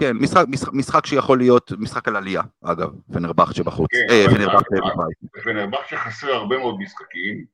כן, 0.00 0.12
משחק, 0.16 0.44
משחק, 0.48 0.72
משחק 0.72 1.06
שיכול 1.06 1.38
להיות 1.38 1.72
משחק 1.78 2.08
על 2.08 2.16
עלייה, 2.16 2.42
אגב, 2.64 2.88
פנרבכצ'ה 3.12 3.62
בחוץ. 3.62 3.90
כן, 3.90 4.06
אה, 4.10 4.24
פנרבכצ'ה 4.34 4.76
אבל- 4.82 4.90
בבית. 4.94 5.16
ופנרבכצ'ה 5.38 5.96
חסר 5.96 6.32
הרבה 6.32 6.58
מאוד 6.58 6.78
משחקים, 6.78 7.44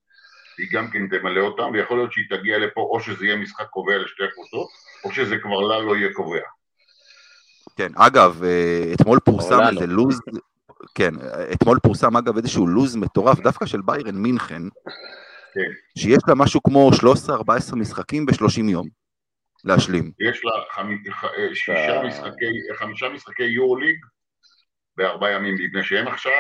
היא 0.58 0.66
גם 0.72 0.90
כן 0.90 1.08
תמלא 1.18 1.40
אותם, 1.40 1.70
ויכול 1.72 1.96
להיות 1.98 2.12
שהיא 2.12 2.24
תגיע 2.30 2.58
לפה 2.58 2.80
או 2.80 3.00
שזה 3.00 3.26
יהיה 3.26 3.36
משחק 3.36 3.66
קובע 3.70 3.98
לשתי 3.98 4.24
הקבוצות, 4.24 4.68
או 5.04 5.12
שזה 5.12 5.36
כבר 5.42 5.60
לה 5.60 5.78
לא 5.78 5.96
יהיה 5.96 6.08
קובע. 6.12 6.40
כן, 7.78 7.92
אגב, 7.96 8.42
אה, 8.44 8.92
אתמול 8.94 9.18
פורסם. 9.20 9.58
איזה 9.72 9.86
לוז, 9.86 10.20
כן, 10.94 11.14
אתמול 11.52 11.78
פורסם 11.82 12.16
אגב 12.16 12.36
איזשהו 12.36 12.66
לוז 12.66 12.96
מטורף, 12.96 13.40
דווקא 13.40 13.66
של 13.66 13.80
ביירן 13.84 14.14
מינכן, 14.14 14.62
כן. 15.54 15.70
שיש 15.98 16.18
לה 16.28 16.34
משהו 16.34 16.62
כמו 16.62 16.90
13-14 17.70 17.76
משחקים 17.76 18.26
ב-30 18.26 18.70
יום 18.70 18.88
להשלים. 19.64 20.12
יש 20.20 20.44
לה 20.44 20.50
חמ- 20.74 21.10
ח- 21.12 21.24
אה, 21.24 21.54
שישה. 21.54 22.02
משחקי, 22.06 22.46
חמישה 22.78 23.08
משחקי 23.08 23.42
יורו-ליג 23.44 23.96
בארבעה 24.96 25.30
ימים, 25.32 25.54
מפני 25.54 25.82
שהם 25.84 26.08
עכשיו 26.08 26.32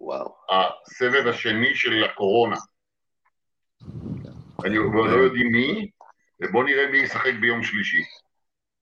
וואו. 0.00 0.34
הסבב 0.50 1.26
השני 1.26 1.74
של 1.74 2.04
הקורונה. 2.04 2.56
אני 4.64 4.76
לא 4.76 5.20
יודעים 5.24 5.52
מי, 5.52 5.90
ובוא 6.42 6.64
נראה 6.64 6.90
מי 6.90 6.98
ישחק 6.98 7.32
ביום 7.40 7.62
שלישי. 7.62 8.02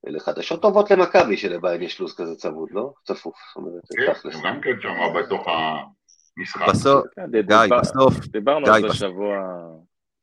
אלה 0.07 0.21
חדשות 0.21 0.63
טובות 0.63 0.91
למכבי 0.91 1.37
שלביירן 1.37 1.83
יש 1.83 2.01
לו"ז 2.01 2.15
כזה 2.17 2.37
צמוד, 2.37 2.69
לא? 2.73 2.93
צפוף. 3.05 3.37
כן. 3.55 4.29
הם 4.33 4.43
גם 4.45 4.61
כן 4.61 4.71
שם 4.83 4.95
בתוך 5.19 5.47
המשחק. 5.49 6.69
בסוף, 6.69 7.05
כן, 7.15 7.31
גיא, 7.31 7.79
בסוף, 7.81 8.27
דיברנו 8.27 8.67
על 8.67 8.89
זה 8.89 8.95
שבוע... 8.95 9.37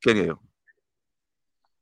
כן 0.02 0.18
יאיר. 0.18 0.36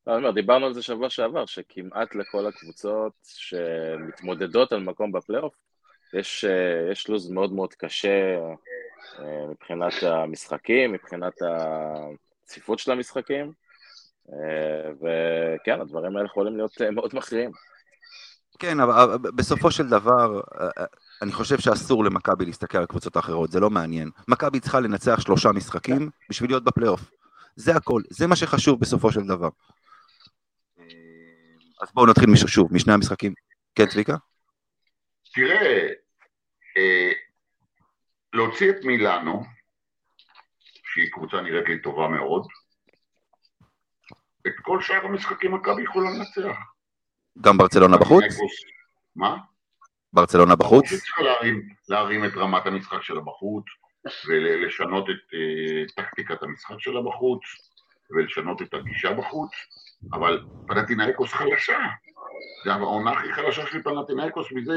לא, 0.07 0.11
אני 0.11 0.21
אומר, 0.21 0.31
דיברנו 0.31 0.65
על 0.65 0.73
זה 0.73 0.81
שבוע 0.81 1.09
שעבר, 1.09 1.45
שכמעט 1.45 2.15
לכל 2.15 2.47
הקבוצות 2.47 3.13
שמתמודדות 3.23 4.71
על 4.71 4.79
מקום 4.79 5.11
בפלייאוף, 5.11 5.55
יש, 6.13 6.45
אה, 6.45 6.91
יש 6.91 7.09
לו"ז 7.09 7.29
מאוד 7.29 7.53
מאוד 7.53 7.73
קשה 7.73 8.37
אה, 9.19 9.47
מבחינת 9.49 9.93
המשחקים, 10.03 10.91
מבחינת 10.91 11.33
הצפיפות 11.41 12.79
של 12.79 12.91
המשחקים, 12.91 13.51
אה, 14.33 14.91
וכן, 14.93 15.81
הדברים 15.81 16.17
האלה 16.17 16.25
יכולים 16.25 16.57
להיות 16.57 16.81
אה, 16.81 16.91
מאוד 16.91 17.15
מכריעים. 17.15 17.51
כן, 18.59 18.79
אבל 18.79 19.17
בסופו 19.17 19.71
של 19.71 19.87
דבר, 19.89 20.41
אה, 20.59 20.67
אה, 20.77 20.85
אני 21.21 21.31
חושב 21.31 21.59
שאסור 21.59 22.03
למכבי 22.05 22.45
להסתכל 22.45 22.77
על 22.77 22.83
הקבוצות 22.83 23.15
האחרות, 23.15 23.51
זה 23.51 23.59
לא 23.59 23.69
מעניין. 23.69 24.09
מכבי 24.27 24.59
צריכה 24.59 24.79
לנצח 24.79 25.19
שלושה 25.19 25.51
משחקים 25.51 26.09
בשביל 26.29 26.49
להיות 26.49 26.63
בפלייאוף. 26.63 27.01
זה 27.55 27.75
הכל, 27.75 28.01
זה 28.09 28.27
מה 28.27 28.35
שחשוב 28.35 28.79
בסופו 28.79 29.11
של 29.11 29.21
דבר. 29.27 29.49
אה, 30.79 30.83
אז 31.81 31.87
בואו 31.93 32.05
נתחיל 32.05 32.29
מש- 32.29 32.45
שוב, 32.45 32.73
משני 32.73 32.93
המשחקים. 32.93 33.33
כן, 33.75 33.85
צביקה? 33.85 34.15
תראה, 35.33 35.87
אה, 36.77 37.11
להוציא 38.33 38.69
את 38.69 38.75
מילאנו, 38.83 39.43
שהיא 40.93 41.11
קבוצה 41.11 41.41
נראית 41.41 41.67
לי 41.67 41.81
טובה 41.81 42.07
מאוד, 42.07 42.47
את 44.47 44.53
כל 44.61 44.81
שאר 44.81 45.05
המשחקים 45.05 45.53
מכבי 45.55 45.83
יכולה 45.83 46.09
לנצח. 46.11 46.57
גם 47.41 47.57
ברצלונה 47.57 47.97
בחוץ? 47.97 48.23
מה? 49.15 49.38
ברצלונה 50.13 50.55
בחוץ? 50.55 50.85
צריכה 50.89 51.21
להרים, 51.21 51.61
להרים 51.89 52.25
את 52.25 52.31
רמת 52.35 52.65
המשחק 52.65 53.01
שלה 53.01 53.21
בחוץ, 53.21 53.65
ולשנות 54.27 55.05
את 55.09 55.33
אה, 55.33 56.03
טקטיקת 56.03 56.43
המשחק 56.43 56.75
שלה 56.79 57.01
בחוץ, 57.01 57.41
ולשנות 58.11 58.61
את 58.61 58.73
הגישה 58.73 59.13
בחוץ, 59.13 59.51
אבל 60.13 60.43
פנטינאיקוס 60.67 61.33
חלשה. 61.33 61.79
זה 62.65 62.73
העונה 62.73 63.11
הכי 63.11 63.33
חלשה 63.33 63.67
של 63.67 63.83
פנטינאיקוס 63.83 64.47
מזה 64.51 64.73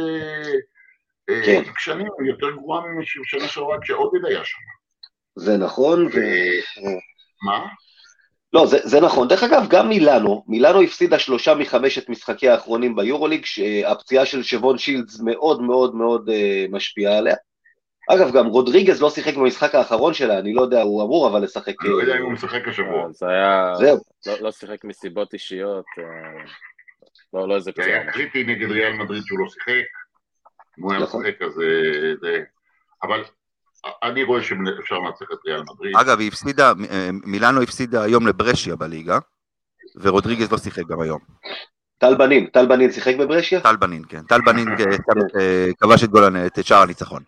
אה, 1.30 1.42
כן. 1.46 1.62
שנים, 1.78 2.06
יותר 2.26 2.50
גרועה 2.50 2.82
משנה 3.20 3.48
שעברה 3.48 3.80
כשעודד 3.80 4.24
היה 4.26 4.44
שם. 4.44 4.58
זה 5.36 5.56
נכון, 5.56 6.06
ו... 6.06 6.18
מה? 7.46 7.66
לא, 8.53 8.66
זה, 8.66 8.78
זה 8.82 9.01
נכון. 9.01 9.28
דרך 9.28 9.42
אגב, 9.42 9.66
גם 9.68 9.88
מילאנו, 9.88 10.44
מילאנו 10.48 10.82
הפסידה 10.82 11.18
שלושה 11.18 11.55
מחמשת 11.55 12.09
משחקי 12.09 12.48
האחרונים 12.48 12.96
ביורוליג, 12.96 13.44
שהפציעה 13.44 14.26
של 14.26 14.42
שבון 14.42 14.78
שילדס 14.78 15.20
מאוד 15.20 15.62
מאוד 15.62 15.94
מאוד 15.94 16.28
אה, 16.28 16.66
משפיעה 16.70 17.18
עליה. 17.18 17.34
אגב, 18.09 18.32
גם 18.32 18.46
רודריגז 18.46 19.03
לא 19.03 19.11
שיחק 19.11 19.34
במשחק 19.34 19.74
האחרון 19.74 20.14
שלה, 20.14 20.38
אני 20.38 20.55
לא 20.55 20.62
יודע, 20.62 20.82
הוא 20.82 21.03
אמור 21.03 21.28
אבל 21.28 21.42
לשחק... 21.42 21.74
אני 21.82 21.90
לא 21.90 22.01
יודע 22.01 22.12
אה, 22.12 22.18
אם 22.18 22.22
הוא 22.22 22.32
משחק 22.32 22.68
השבוע. 22.68 23.12
זה 23.12 23.28
היה... 23.28 23.72
זהו. 23.78 23.98
לא, 24.26 24.34
לא 24.40 24.51
שיחק 24.51 24.84
מסיבות 24.84 25.32
אישיות, 25.32 25.84
אה, 25.98 26.05
לא, 27.34 27.48
לא 27.48 27.55
איזה 27.55 27.64
זה 27.64 27.72
פציעה. 27.72 27.86
היה 27.88 28.12
קריטי 28.12 28.44
נגד 28.44 28.70
ריאל 28.70 28.92
מדריד 28.92 29.22
שהוא 29.26 29.38
לא 29.38 29.48
שיחק. 29.48 29.84
אם 30.78 30.82
הוא 30.84 30.92
היה 30.92 31.01
נכון. 31.01 31.22
משחק 31.22 31.42
אז 31.42 31.61
אה, 31.61 32.14
זה... 32.20 32.44
אבל 33.03 33.22
אני 34.02 34.22
רואה 34.22 34.42
שאפשר 34.42 34.98
לנצח 34.98 35.26
את 35.32 35.38
ריאל 35.46 35.62
מדריד. 35.62 35.96
אגב, 35.96 36.18
היא 36.18 36.28
הפסידה, 36.28 36.72
מילאנו 37.24 37.62
הפסידה 37.62 38.02
היום 38.02 38.26
לברשיה 38.26 38.76
בליגה, 38.76 39.18
ורודריגז 39.96 40.52
לא 40.52 40.58
שיחק 40.58 40.86
גם 40.86 41.00
היום. 41.00 41.20
טל 41.98 42.14
בנין, 42.14 42.46
טל 42.46 42.66
בנין 42.66 42.92
שיחק 42.92 43.14
בברשיה? 43.18 43.60
טל 43.60 43.76
בנין, 43.76 44.02
כן. 44.08 44.22
טל 44.22 44.40
בנין 44.46 44.68
אה, 44.68 44.74
אה, 45.40 45.66
כבש 45.80 46.04
את 46.04 46.08
גול 46.08 46.24
הנ- 46.24 46.46
את 46.46 46.64
שער 46.64 46.82
הניצחון. 46.82 47.22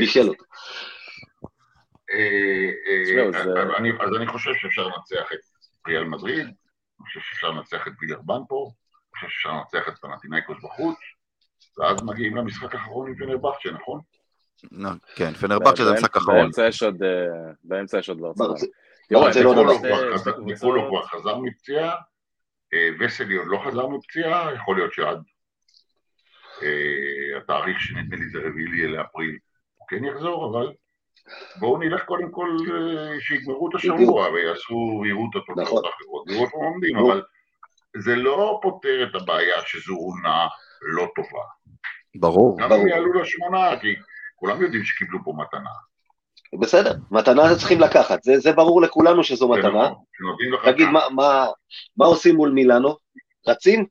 בישל 0.00 0.28
אותו. 0.28 0.44
אה, 2.12 2.70
אז 4.00 4.16
אני 4.16 4.26
חושב 4.26 4.50
שאפשר 4.54 4.82
לנצח 4.86 5.32
את 5.32 5.38
ריאל 5.88 6.04
מדריד, 6.04 6.46
אני 6.46 6.54
חושב 7.06 7.20
שאפשר 7.20 7.50
לנצח 7.50 7.86
את 7.88 7.92
וילרבן 8.00 8.40
פה, 8.48 8.70
אני 8.70 9.20
חושב 9.20 9.28
שאפשר 9.28 9.50
לנצח 9.52 9.88
את 9.88 9.98
פנטינאיקוס 9.98 10.56
בחוץ, 10.62 10.96
ואז 11.78 12.02
מגיעים 12.02 12.36
למשחק 12.36 12.74
האחרון 12.74 13.08
עם 13.08 13.14
פנרבכצ'ה, 13.14 13.70
נכון? 13.70 14.00
כן, 15.14 15.32
פנרבכצ'ה 15.32 15.84
זה 15.84 15.92
משחק 15.92 16.16
אחרון. 16.16 16.36
באמצע 16.36 16.66
יש 16.66 16.82
עוד, 16.82 17.02
אה, 17.02 17.52
באמצע 17.64 17.98
יש 17.98 18.08
עוד 18.08 18.20
ברצלונה. 18.20 18.54
ניקולו 19.10 19.78
כבר 19.78 20.14
חזר- 20.14 20.32
קבוצות- 20.32 20.46
ניקולו 20.46 20.88
כבר 20.88 21.02
חזר 21.02 21.38
מפציעה, 21.38 21.94
אה, 22.74 22.88
וסלי 23.00 23.34
עוד 23.36 23.46
לא 23.50 23.58
חזר 23.66 23.86
מפציעה, 23.86 24.54
יכול 24.54 24.76
להיות 24.76 24.92
שעד 24.92 25.22
אה, 26.62 27.38
התאריך 27.38 27.80
שנדמה 27.80 28.16
לי 28.16 28.28
זה 28.28 28.38
רביעי 28.38 28.86
לאפריל 28.86 29.38
הוא 29.76 29.86
כן 29.88 30.04
יחזור, 30.04 30.50
אבל 30.50 30.72
בואו 31.56 31.78
נלך 31.78 32.04
קודם 32.04 32.30
כל 32.30 32.48
שיגמרו 33.20 33.68
את 33.70 33.74
השבוע 33.74 34.28
ויעשו, 34.28 35.00
ויראו 35.02 35.26
את 35.30 35.36
התוצאות 35.36 35.58
נכון. 35.66 35.82
האחרות, 35.84 36.28
ויראו 36.28 36.44
איפה 36.44 36.56
עומדים. 36.56 36.96
אבל 36.96 37.22
זה 37.96 38.16
לא 38.16 38.58
פותר 38.62 39.06
את 39.10 39.22
הבעיה 39.22 39.54
שזו 39.66 39.94
עונה 39.94 40.46
לא 40.82 41.06
טובה. 41.16 41.44
ברור. 42.14 42.58
גם. 42.60 42.72
אם 42.72 42.88
יעלו 42.88 43.12
לשמונה, 43.12 43.80
כי 43.80 43.94
כולם 44.40 44.62
יודעים 44.62 44.84
שקיבלו 44.84 45.18
פה 45.24 45.32
מתנה. 45.36 45.70
בסדר, 46.60 46.94
מתנה 47.10 47.42
צריכים 47.58 47.80
לקחת, 47.80 48.22
זה, 48.22 48.38
זה 48.38 48.52
ברור 48.52 48.82
לכולנו 48.82 49.24
שזו 49.24 49.54
זה 49.54 49.58
מתנה. 49.60 49.88
נכון, 50.52 50.72
תגיד. 50.72 50.88
מה, 50.88 51.00
מה, 51.14 51.46
מה 51.96 52.06
עושים 52.06 52.34
מול 52.36 52.50
מילאנו? 52.50 52.96
רצים? 53.48 53.86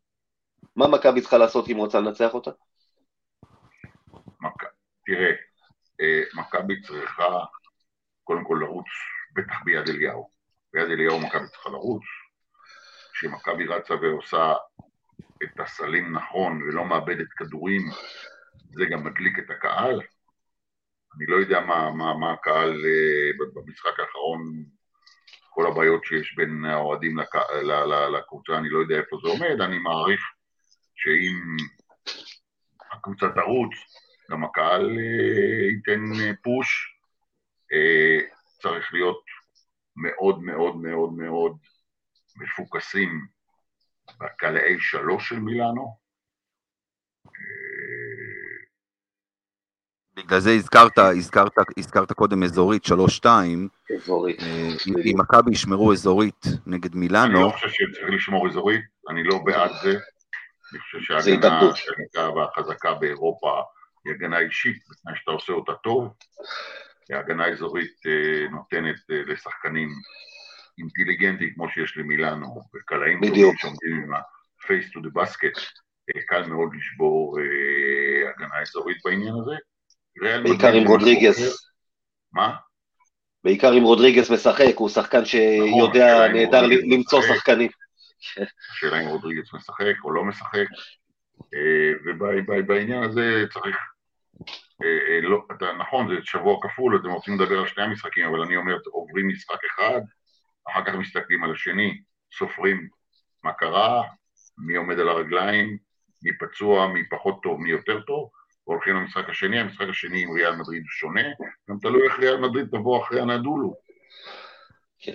מה 0.75 0.87
מכבי 0.87 1.21
צריכה 1.21 1.37
לעשות 1.37 1.69
אם 1.69 1.77
רוצה 1.77 1.99
לנצח 1.99 2.33
אותה? 2.33 2.51
מכ- 4.41 4.71
תראה, 5.05 5.31
אה, 6.01 6.21
מכבי 6.33 6.81
צריכה 6.81 7.39
קודם 8.23 8.43
כל 8.43 8.57
לרוץ, 8.61 8.85
בטח 9.35 9.63
ביד 9.65 9.89
אליהו. 9.89 10.29
ביד 10.73 10.89
אליהו 10.91 11.19
מכבי 11.19 11.47
צריכה 11.47 11.69
לרוץ. 11.69 12.03
כשמכבי 13.13 13.67
רצה 13.67 13.93
ועושה 13.95 14.53
את 15.43 15.59
הסלים 15.59 16.15
נכון 16.15 16.61
ולא 16.63 16.85
מאבדת 16.85 17.27
כדורים, 17.37 17.81
זה 18.73 18.85
גם 18.91 19.03
מדליק 19.03 19.39
את 19.39 19.49
הקהל. 19.49 20.01
אני 21.15 21.25
לא 21.27 21.35
יודע 21.35 21.59
מה, 21.59 21.91
מה, 21.91 22.13
מה 22.13 22.33
הקהל 22.33 22.85
אה, 22.85 23.45
במשחק 23.53 23.99
האחרון, 23.99 24.63
כל 25.49 25.67
הבעיות 25.67 26.05
שיש 26.05 26.35
בין 26.35 26.65
האוהדים 26.65 27.17
לק... 27.17 27.35
לקבוצה, 28.17 28.57
אני 28.57 28.69
לא 28.69 28.79
יודע 28.79 28.95
איפה 28.95 29.17
זה 29.23 29.29
עומד, 29.29 29.61
אני 29.61 29.79
מעריך 29.79 30.21
שאם 30.95 31.57
הקבוצה 32.91 33.25
תרוץ, 33.35 33.71
גם 34.31 34.43
הקהל 34.43 34.99
ייתן 35.71 36.01
פוש, 36.43 36.95
צריך 38.61 38.93
להיות 38.93 39.23
מאוד 39.95 40.43
מאוד 40.43 40.75
מאוד 40.75 41.13
מאוד 41.13 41.57
מפוקסים 42.35 43.27
בקלעי 44.19 44.79
שלוש 44.79 45.29
של 45.29 45.39
מילאנו. 45.39 45.97
בגלל 50.25 50.39
זה 50.39 50.51
הזכרת, 50.51 50.97
הזכרת, 50.97 51.51
הזכרת 51.77 52.11
קודם 52.11 52.43
אזורית, 52.43 52.85
שלוש-שתיים. 52.85 53.67
אזורית. 53.95 54.39
אה, 54.43 54.69
אם 55.05 55.19
מכבי 55.19 55.51
ישמרו 55.51 55.93
אזורית 55.93 56.45
נגד 56.65 56.95
מילאנו... 56.95 57.37
אני 57.37 57.43
לא 57.43 57.49
חושב 57.49 57.69
שצריך 57.69 58.09
לשמור 58.09 58.47
אזורית, 58.47 58.81
אני 59.09 59.23
לא 59.23 59.37
בעד 59.45 59.71
זה. 59.83 59.91
אני 60.71 60.79
חושב 60.79 60.99
שההגנה 61.01 61.59
החזקה 61.59 62.29
והחזקה 62.29 62.93
באירופה 62.93 63.61
היא 64.05 64.13
הגנה 64.13 64.39
אישית, 64.39 64.83
בתנאי 64.89 65.15
שאתה 65.15 65.31
עושה 65.31 65.53
אותה 65.53 65.73
טוב. 65.83 66.13
הגנה 67.09 67.47
אזורית 67.47 67.95
אה, 68.05 68.49
נותנת 68.51 68.95
אה, 69.11 69.21
לשחקנים 69.27 69.89
אינטליגנטים 70.77 71.53
כמו 71.53 71.69
שיש 71.69 71.97
למילאנו, 71.97 72.61
וקלעים 72.75 73.19
טובים 73.27 73.57
שעומדים 73.57 74.03
עם 74.03 74.13
ה-face 74.13 74.89
to 74.93 74.99
the 74.99 75.21
basket, 75.21 75.59
קל 76.27 76.45
מאוד 76.45 76.69
לשבור 76.75 77.37
הגנה 78.29 78.61
אזורית 78.61 78.97
בעניין 79.05 79.33
הזה. 79.41 79.55
בעיקר 80.19 80.73
עם 80.73 80.87
רודריגס. 80.87 81.69
מה? 82.33 82.55
בעיקר 83.43 83.77
אם 83.77 83.83
רודריגס 83.83 84.31
משחק, 84.31 84.75
הוא 84.75 84.89
שחקן 84.89 85.25
שיודע 85.25 86.25
נכון, 86.25 86.37
נהדר 86.37 86.61
למצוא 86.67 87.21
שחקנים. 87.21 87.69
השאלה 88.71 89.01
אם 89.01 89.07
רודריגס 89.07 89.53
משחק 89.53 89.95
או 90.03 90.11
לא 90.11 90.23
משחק, 90.25 90.67
אה, 91.53 92.13
ובעניין 92.57 93.03
הזה 93.03 93.43
צריך, 93.53 93.77
אה, 94.83 94.87
אה, 95.07 95.21
לא, 95.21 95.45
אתה, 95.57 95.65
נכון, 95.79 96.07
זה 96.07 96.15
שבוע 96.23 96.57
כפול, 96.61 96.95
אתם 96.95 97.09
רוצים 97.09 97.39
לדבר 97.39 97.59
על 97.59 97.67
שני 97.67 97.83
המשחקים, 97.83 98.25
אבל 98.25 98.41
אני 98.41 98.55
אומר, 98.55 98.77
עוברים 98.91 99.27
משחק 99.27 99.59
אחד, 99.65 100.01
אחר 100.69 100.85
כך 100.85 100.93
מסתכלים 100.93 101.43
על 101.43 101.51
השני, 101.51 102.01
סופרים 102.37 102.87
מה 103.43 103.53
קרה, 103.53 104.03
מי 104.57 104.75
עומד 104.75 104.99
על 104.99 105.09
הרגליים, 105.09 105.77
מי 106.23 106.31
פצוע, 106.37 106.87
מי 106.87 107.09
פחות 107.09 107.39
טוב, 107.43 107.59
מי 107.59 107.69
יותר 107.69 108.01
טוב, 108.01 108.29
והולכים 108.69 108.95
למשחק 108.95 109.29
השני, 109.29 109.59
המשחק 109.59 109.85
השני 109.89 110.23
עם 110.23 110.31
ריאל 110.31 110.55
מדריד 110.55 110.83
שונה, 110.87 111.21
גם 111.69 111.77
תלוי 111.81 112.07
איך 112.07 112.19
ריאל 112.19 112.37
מדריד 112.37 112.67
תבוא 112.67 113.03
אחרי 113.03 113.21
הנדולו. 113.21 113.73
כן. 114.99 115.13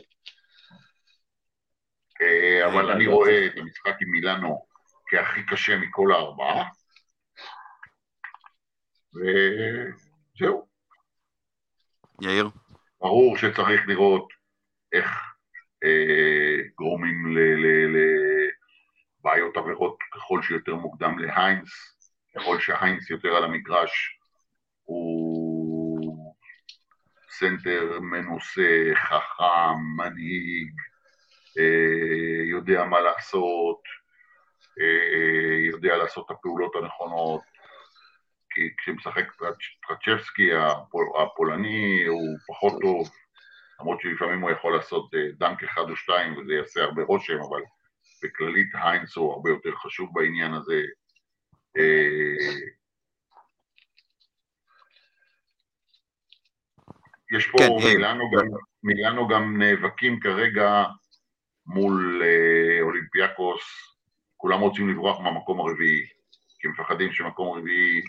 אה, 2.23 2.67
אבל 2.67 2.91
אני 2.91 3.07
רואה 3.07 3.47
את 3.47 3.53
המשחק 3.57 3.95
עם 4.03 4.11
מילאנו 4.11 4.67
כהכי 5.07 5.47
קשה 5.47 5.79
מכל 5.79 6.13
הארבעה, 6.13 6.65
וזהו. 9.15 10.67
יאיר? 12.23 12.51
ברור 13.01 13.37
שצריך 13.37 13.89
לראות 13.89 14.29
איך 14.93 15.07
אה, 15.85 16.57
גורמים 16.75 17.37
לבעיות 19.21 19.57
עבירות 19.57 19.99
ככל 20.13 20.43
שיותר 20.43 20.75
מוקדם 20.75 21.19
להיינס, 21.19 21.94
ככל 22.35 22.61
שהיינס 22.61 23.11
יותר 23.11 23.29
על 23.29 23.45
המגרש 23.45 24.19
הוא 24.85 26.35
סנטר 27.39 28.01
מנוסה, 28.01 28.91
חכם, 28.95 29.79
מנהיג, 29.97 30.73
אה, 31.59 32.45
יודע 32.51 32.85
מה 32.85 33.01
לעשות, 33.01 33.83
אה, 34.81 35.67
יודע 35.71 35.97
לעשות 35.97 36.27
את 36.27 36.31
הפעולות 36.31 36.77
הנכונות, 36.77 37.41
כי 38.51 38.61
כשמשחק 38.79 39.25
טרצ'בסקי 39.89 40.51
הפולני 41.23 42.05
הוא 42.07 42.39
פחות 42.49 42.73
טוב, 42.83 43.11
למרות 43.81 44.01
שלפעמים 44.01 44.41
הוא 44.41 44.51
יכול 44.51 44.77
לעשות 44.77 45.15
אה, 45.15 45.29
dunk 45.39 45.65
אחד 45.65 45.91
או 45.91 45.97
שתיים 45.97 46.37
וזה 46.37 46.53
יעשה 46.55 46.83
הרבה 46.83 47.03
רושם, 47.03 47.39
אבל 47.49 47.63
בכללית 48.23 48.69
היינס 48.75 49.17
הוא 49.17 49.33
הרבה 49.33 49.51
יותר 49.51 49.75
חשוב 49.77 50.11
בעניין 50.13 50.55
הזה, 50.55 50.75
אה, 50.75 51.04
יש 57.37 57.47
פה, 57.47 57.59
כן, 57.59 57.69
מילאנו, 57.89 58.31
גם, 58.31 58.47
מילאנו 58.83 59.29
גם 59.29 59.63
נאבקים 59.63 60.21
כרגע 60.21 60.85
מול 61.67 62.23
אה, 62.25 62.83
אולימפיאקוס, 62.83 63.63
כולם 64.37 64.61
רוצים 64.61 64.89
לברוח 64.89 65.21
מהמקום 65.21 65.61
הרביעי, 65.61 66.07
כי 66.59 66.69
מפחדים 66.69 67.13
שמקום 67.13 67.59
רביעי 67.59 68.01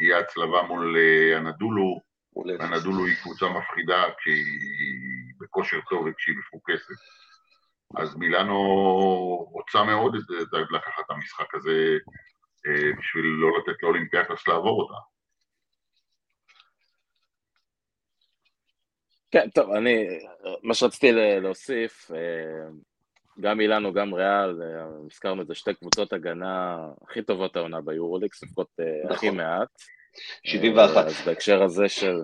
יהיה 0.00 0.18
הצלבה 0.18 0.62
מול 0.62 0.96
אה, 0.96 1.36
הנדולו, 1.36 2.00
הנדולו 2.60 3.06
היא 3.06 3.16
קבוצה 3.22 3.48
מפחידה 3.48 4.04
כשהיא 4.18 5.34
בכושר 5.40 5.80
טוב 5.90 6.06
וכשהיא 6.06 6.36
מפוקסת. 6.38 6.94
אז 7.96 8.16
מילאנו 8.16 8.56
רוצה 9.52 9.84
מאוד 9.84 10.14
לקחת 10.70 11.02
את 11.06 11.10
המשחק 11.10 11.54
הזה. 11.54 11.70
אה, 11.70 12.31
בשביל 12.98 13.24
לא 13.24 13.48
לתת 13.58 13.82
לאולימפיאקוס 13.82 14.48
לעבור 14.48 14.82
אותה. 14.82 14.94
כן, 19.30 19.50
טוב, 19.54 19.70
אני, 19.70 20.06
מה 20.62 20.74
שרציתי 20.74 21.12
להוסיף, 21.12 22.10
אה, 22.10 22.68
גם 23.40 23.60
אילנו, 23.60 23.92
גם 23.92 24.14
ריאל, 24.14 24.62
אה, 24.62 24.84
הזכרנו 25.06 25.42
את 25.42 25.46
זה, 25.46 25.54
שתי 25.54 25.74
קבוצות 25.74 26.12
הגנה 26.12 26.76
הכי 27.08 27.22
טובות 27.22 27.56
העונה 27.56 27.80
ביורוליג, 27.80 28.32
סופקות 28.32 28.68
נכון. 29.04 29.16
הכי 29.16 29.30
מעט. 29.30 29.68
71. 30.46 31.06
אז 31.06 31.26
בהקשר 31.26 31.62
הזה 31.62 31.88
של, 31.88 32.22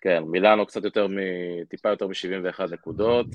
כן, 0.00 0.22
מילאנו 0.22 0.66
קצת 0.66 0.84
יותר, 0.84 1.06
טיפה 1.68 1.88
יותר 1.88 2.06
מ-71 2.06 2.72
נקודות. 2.72 3.26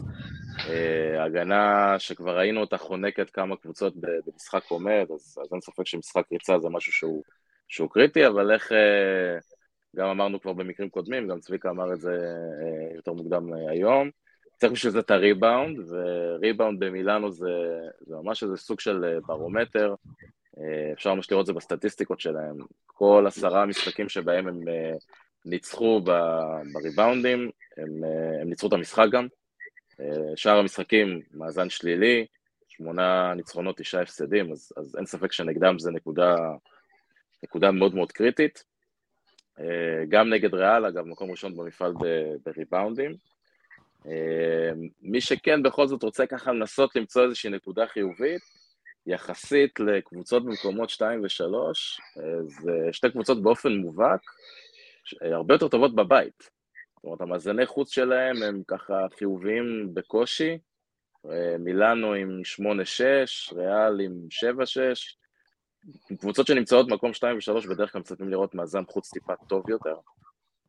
אה, 0.70 1.24
הגנה 1.24 1.96
שכבר 2.00 2.38
ראינו 2.38 2.62
אותה 2.62 2.78
חונקת 2.78 3.30
כמה 3.30 3.56
קבוצות 3.56 3.94
במשחק 4.26 4.64
עומד, 4.68 5.06
אז, 5.14 5.38
אז 5.42 5.54
אין 5.54 5.62
ספק 5.62 5.88
שמשחק 5.88 6.24
ריצה 6.32 6.60
זה 6.60 6.70
משהו 6.70 6.92
שהוא, 6.92 7.24
שהוא 7.68 7.90
קריטי, 7.90 8.28
אבל 8.28 8.52
איך, 8.52 8.72
אה, 8.72 9.38
גם 9.96 10.08
אמרנו 10.10 10.42
כבר 10.42 10.54
במקרים 10.54 10.90
קודמים, 10.90 11.28
גם 11.28 11.40
צביקה 11.40 11.70
אמר 11.70 11.94
את 11.94 12.02
זה 12.02 12.12
אה, 12.12 12.96
יותר 12.96 13.14
מוקדם 13.14 13.54
היום, 13.54 14.10
צריך 14.58 14.72
בשביל 14.72 14.92
זה 14.92 15.00
את 15.00 15.12
הריבאונד, 15.12 15.80
וריבאונד 15.90 16.80
במילאנו 16.80 17.32
זה, 17.32 17.52
זה 18.00 18.16
ממש 18.16 18.44
איזה 18.44 18.58
סוג 18.58 18.80
של 18.80 19.20
ברומטר, 19.28 19.96
אפשר 20.94 21.14
ממש 21.14 21.32
לראות 21.32 21.44
את 21.44 21.48
זה 21.48 21.54
בסטטיסטיקות 21.54 22.20
שלהם, 22.20 22.56
כל 22.86 23.24
עשרה 23.28 23.66
משחקים 23.66 24.10
שבהם 24.10 24.48
הם 24.48 24.60
ניצחו 25.46 26.02
בריבאונדים, 26.74 27.50
הם, 27.78 28.04
הם 28.42 28.50
ניצחו 28.50 28.68
את 28.68 28.74
המשחק 28.74 29.06
גם, 29.12 29.28
אה, 30.00 30.36
שאר 30.36 30.58
המשחקים, 30.58 31.22
מאזן 31.34 31.70
שלילי, 31.70 32.26
שמונה 32.68 33.34
ניצחונות, 33.34 33.78
תשעה 33.78 34.02
הפסדים, 34.02 34.52
אז, 34.52 34.74
אז 34.78 34.96
אין 34.96 35.06
ספק 35.06 35.32
שנגדם 35.32 35.80
זה 35.80 35.92
נקודה, 35.92 36.36
נקודה 37.44 37.72
מאוד 37.72 37.96
מאוד 37.96 38.12
קריטית. 38.12 38.64
אה, 39.60 40.06
גם 40.10 40.30
נגד 40.30 40.54
ריאל, 40.54 40.86
אגב, 40.86 41.06
מקום 41.06 41.32
ראשון 41.32 41.58
במפעל 41.58 41.94
בריבאונדים. 42.46 43.16
אה, 44.08 44.72
מי 45.02 45.22
שכן 45.22 45.64
בכל 45.64 45.88
זאת 45.88 46.04
רוצה 46.04 46.26
ככה 46.26 46.52
לנסות 46.52 46.96
למצוא 46.96 47.24
איזושהי 47.24 47.50
נקודה 47.50 47.88
חיובית, 47.88 48.42
יחסית 49.08 49.80
לקבוצות 49.80 50.46
במקומות 50.46 50.90
2 50.90 51.24
ו-3, 51.24 51.44
זה 52.48 52.72
שתי 52.92 53.12
קבוצות 53.12 53.44
באופן 53.44 53.74
מובהק, 53.74 54.22
הרבה 55.22 55.54
יותר 55.54 55.68
טובות 55.68 55.96
בבית. 55.96 56.50
זאת 56.96 57.04
אומרת, 57.04 57.22
המאזני 57.22 57.66
חוץ 57.66 57.92
שלהם 57.92 58.44
הם 58.44 58.62
ככה 58.68 59.06
חיוביים 59.18 59.94
בקושי, 59.94 60.58
אה, 61.26 61.58
מילאנו 61.60 62.14
עם 62.14 62.42
8-6, 62.46 63.54
ריאל 63.54 64.00
עם 64.00 64.28
7-6, 64.30 65.18
קבוצות 66.20 66.48
שנמצאות 66.48 66.88
במקום 66.88 67.14
2 67.14 67.38
ו-3 67.38 67.70
בדרך 67.70 67.92
כלל 67.92 68.02
מצפים 68.02 68.30
לראות 68.30 68.56
מאזן 68.56 68.84
חוץ 68.86 69.14
טיפה 69.14 69.34
טוב 69.48 69.70
יותר. 69.70 69.96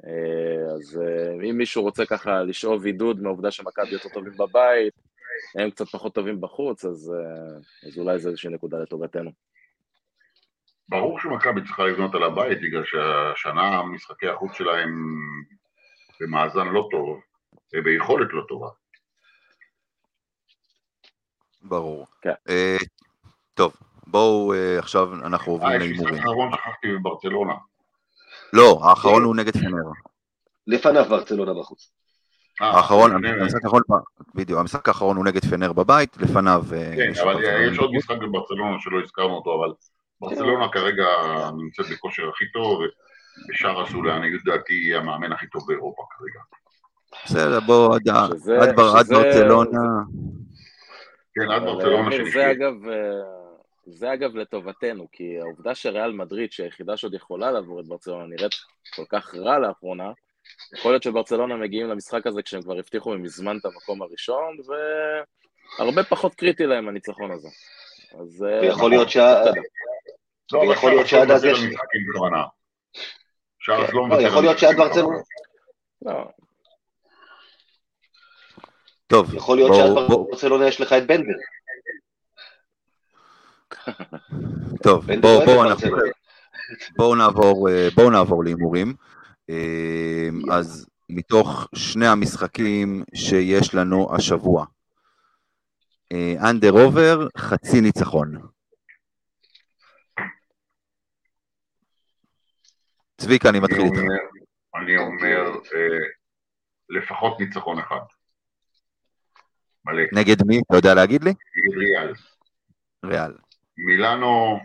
אה, 0.06 0.72
אז 0.74 1.00
אה, 1.02 1.50
אם 1.50 1.58
מישהו 1.58 1.82
רוצה 1.82 2.06
ככה 2.06 2.42
לשאוב 2.42 2.86
עידוד 2.86 3.22
מהעובדה 3.22 3.50
שמכבי 3.50 3.90
יותר 3.90 4.08
טובים 4.08 4.32
בבית, 4.32 4.94
הם 5.58 5.70
קצת 5.70 5.86
פחות 5.88 6.14
טובים 6.14 6.40
בחוץ, 6.40 6.84
אז, 6.84 7.12
אז 7.86 7.98
אולי 7.98 8.18
זה 8.18 8.28
איזושהי 8.28 8.50
נקודה 8.50 8.78
לטובתנו. 8.78 9.30
ברור 10.90 11.20
שמכבי 11.20 11.60
צריכה 11.64 11.84
לבנות 11.84 12.14
על 12.14 12.22
הבית, 12.22 12.58
בגלל 12.60 12.84
שהשנה 12.84 13.82
משחקי 13.82 14.28
החוץ 14.28 14.52
שלהם 14.52 15.16
במאזן 16.20 16.68
לא 16.68 16.88
טוב 16.90 17.20
וביכולת 17.74 18.28
לא 18.32 18.42
טובה. 18.48 18.68
ברור. 21.62 22.06
כן. 22.22 22.32
אה, 22.48 22.76
טוב, 23.54 23.72
בואו 24.06 24.54
אה, 24.54 24.78
עכשיו 24.78 25.14
אנחנו 25.14 25.52
עוברים 25.52 25.78
להימורים. 25.78 26.14
אה, 26.14 26.18
יש 26.20 26.24
האחרון 26.24 26.52
שכחתי 26.52 26.88
בברצלונה. 26.92 27.54
לא, 28.52 28.80
האחרון 28.82 29.22
הוא 29.22 29.36
נגד 29.36 29.52
פנר. 29.52 29.90
לפניו 30.66 31.04
ברצלונה 31.04 31.54
בחוץ. 31.54 31.92
האחרון, 32.60 33.24
המשחק 33.26 33.64
האחרון, 33.64 33.82
בדיוק, 34.34 34.60
המשחק 34.60 34.88
האחרון 34.88 35.16
הוא 35.16 35.24
נגד 35.24 35.44
פנר 35.44 35.72
בבית, 35.72 36.16
לפניו... 36.16 36.64
כן, 36.96 37.12
אבל 37.22 37.42
יש 37.72 37.78
עוד 37.78 37.90
משחק 37.92 38.16
בברצלונה 38.16 38.80
שלא 38.80 39.00
הזכרנו 39.00 39.34
אותו, 39.34 39.64
אבל 39.64 39.72
ברצלונה 40.20 40.68
כרגע 40.72 41.06
נמצאת 41.56 41.86
בכושר 41.92 42.28
הכי 42.28 42.44
טוב, 42.52 42.80
ושרס 43.48 43.92
הוא 43.92 44.04
לעניות 44.04 44.42
דעתי 44.44 44.94
המאמן 44.94 45.32
הכי 45.32 45.46
טוב 45.46 45.62
באירופה 45.66 46.02
כרגע. 46.10 46.40
בסדר, 47.24 47.60
בוא, 47.60 47.96
עד 48.60 48.76
ברצלונה, 48.76 49.80
כן, 51.34 51.50
עד 51.50 51.62
אבל, 51.62 51.72
ברצלונה. 51.72 52.30
זה 52.32 52.50
אגב, 52.50 52.88
אה, 52.88 53.40
זה 53.86 54.12
אגב 54.12 54.36
לטובתנו, 54.36 55.06
כי 55.12 55.40
העובדה 55.40 55.74
שריאל 55.74 56.12
מדריד, 56.12 56.52
שהיחידה 56.52 56.96
שעוד 56.96 57.14
יכולה 57.14 57.50
לעבור 57.50 57.80
את 57.80 57.86
ברצלונה, 57.86 58.26
נראית 58.26 58.52
כל 58.96 59.04
כך 59.08 59.34
רע 59.34 59.58
לאחרונה, 59.58 60.12
יכול 60.78 60.92
להיות 60.92 61.02
שברצלונה 61.02 61.56
מגיעים 61.56 61.88
למשחק 61.88 62.26
הזה 62.26 62.42
כשהם 62.42 62.62
כבר 62.62 62.78
הבטיחו 62.78 63.18
מזמן 63.18 63.56
את 63.56 63.64
המקום 63.64 64.02
הראשון, 64.02 64.56
והרבה 65.78 66.04
פחות 66.04 66.34
קריטי 66.34 66.66
להם 66.66 66.88
הניצחון 66.88 67.30
הזה. 67.30 67.48
אז... 68.20 68.44
אה, 68.48 68.60
ויכול 68.60 68.90
להיות 68.90 69.10
שה... 69.10 69.42
לא, 70.52 70.58
אבל 70.58 70.68
ויכול 70.68 70.90
להיות 70.90 71.06
שעד 71.06 71.30
אז 71.30 71.44
יש-. 71.44 71.58
שרס. 73.58 73.90
לא 73.92 74.06
מוותר 74.06 74.22
יכול 74.22 74.42
להיות 74.42 74.58
שעד 74.58 74.76
ברצלונה... 74.76 75.18
לא, 76.02 76.24
טוב, 79.06 79.34
יכול 79.34 79.56
להיות 79.56 79.74
שעד 79.74 79.90
ברצלונה 80.08 80.68
יש 80.68 80.80
לך 80.80 80.92
את 80.92 81.06
בנדר. 81.06 81.32
טוב, 84.82 85.06
בואו 86.96 87.14
נעבור, 87.14 87.68
אה, 87.70 87.88
בואו 87.94 88.10
נעבור 88.10 88.44
להימורים. 88.44 88.94
אה, 89.50 90.28
אז 90.50 90.86
מתוך 91.08 91.68
שני 91.74 92.06
המשחקים 92.06 93.04
שיש 93.14 93.74
לנו 93.74 94.14
השבוע, 94.14 94.64
אנדר 96.50 96.70
עובר, 96.70 97.28
חצי 97.38 97.80
ניצחון. 97.80 98.49
צביקה, 103.20 103.48
אני 103.48 103.60
מתחיל 103.60 103.78
אני 103.80 103.86
איתך. 103.86 103.98
אומר- 103.98 104.42
אני 104.82 104.96
אומר 104.96 105.46
אה, 105.74 105.98
לפחות 106.88 107.40
ניצחון 107.40 107.78
אחד. 107.78 108.00
מלא. 109.84 110.02
נגד 110.12 110.36
מי? 110.46 110.58
אתה 110.68 110.76
יודע 110.76 110.94
להגיד 110.94 111.24
לי? 111.24 111.30
נגד 111.30 111.78
ריאל. 111.78 112.12
ריאל. 113.04 113.32
מילאנו 113.76 114.60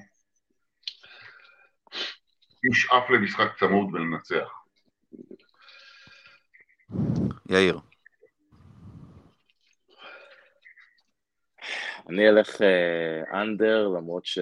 נשאף 2.69 3.09
למשחק 3.09 3.57
צמוד 3.59 3.93
ולנצח. 3.93 4.49
יאיר. 7.49 7.79
אני 12.09 12.29
אלך 12.29 12.61
אה, 12.61 13.41
אנדר, 13.41 13.87
למרות 13.87 14.25
ש... 14.25 14.39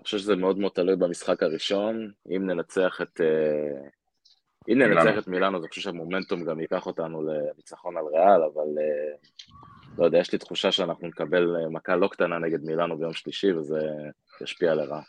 אני 0.00 0.04
חושב 0.04 0.18
שזה 0.18 0.36
מאוד 0.36 0.58
מאוד 0.58 0.72
תלוי 0.72 0.96
במשחק 0.96 1.42
הראשון. 1.42 2.10
אם 2.36 2.46
ננצח 2.46 3.00
את... 3.02 3.20
אה, 3.20 3.88
אם 4.68 4.78
ננצח. 4.78 5.18
את 5.18 5.28
מילאנו, 5.28 5.56
אז 5.56 5.62
אני 5.62 5.68
חושב 5.68 5.80
שהמומנטום 5.80 6.44
גם 6.44 6.60
ייקח 6.60 6.86
אותנו 6.86 7.22
לניצחון 7.22 7.96
על 7.96 8.04
ריאל, 8.04 8.42
אבל 8.42 8.78
אה, 8.78 9.16
לא 9.98 10.04
יודע, 10.04 10.18
יש 10.18 10.32
לי 10.32 10.38
תחושה 10.38 10.72
שאנחנו 10.72 11.08
נקבל 11.08 11.56
אה, 11.56 11.68
מכה 11.68 11.96
לא 11.96 12.08
קטנה 12.08 12.38
נגד 12.38 12.62
מילאנו 12.62 12.98
ביום 12.98 13.12
שלישי, 13.12 13.52
וזה 13.52 13.80
ישפיע 14.40 14.74
לרעה. 14.74 15.02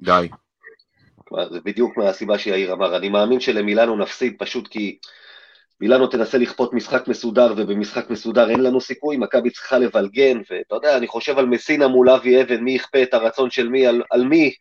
גיא. 0.00 0.14
זה 1.52 1.60
בדיוק 1.64 1.96
מהסיבה 1.96 2.38
שיאיר 2.38 2.72
אמר, 2.72 2.96
אני 2.96 3.08
מאמין 3.08 3.40
שלמילאנו 3.40 3.96
נפסיד 3.96 4.36
פשוט 4.38 4.68
כי 4.68 4.98
מילאנו 5.80 6.06
תנסה 6.06 6.38
לכפות 6.38 6.72
משחק 6.72 7.08
מסודר 7.08 7.54
ובמשחק 7.56 8.10
מסודר 8.10 8.50
אין 8.50 8.60
לנו 8.60 8.80
סיכוי, 8.80 9.16
מכבי 9.16 9.50
צריכה 9.50 9.78
לבלגן, 9.78 10.38
ואתה 10.50 10.74
יודע, 10.74 10.96
אני 10.96 11.06
חושב 11.06 11.38
על 11.38 11.46
מסינה 11.46 11.88
מול 11.88 12.10
אבי 12.10 12.42
אבן, 12.42 12.60
מי 12.60 12.72
יכפה 12.72 13.02
את 13.02 13.14
הרצון 13.14 13.50
של 13.50 13.68
מי, 13.68 13.86
על, 13.86 14.02
על 14.10 14.24
מי, 14.24 14.54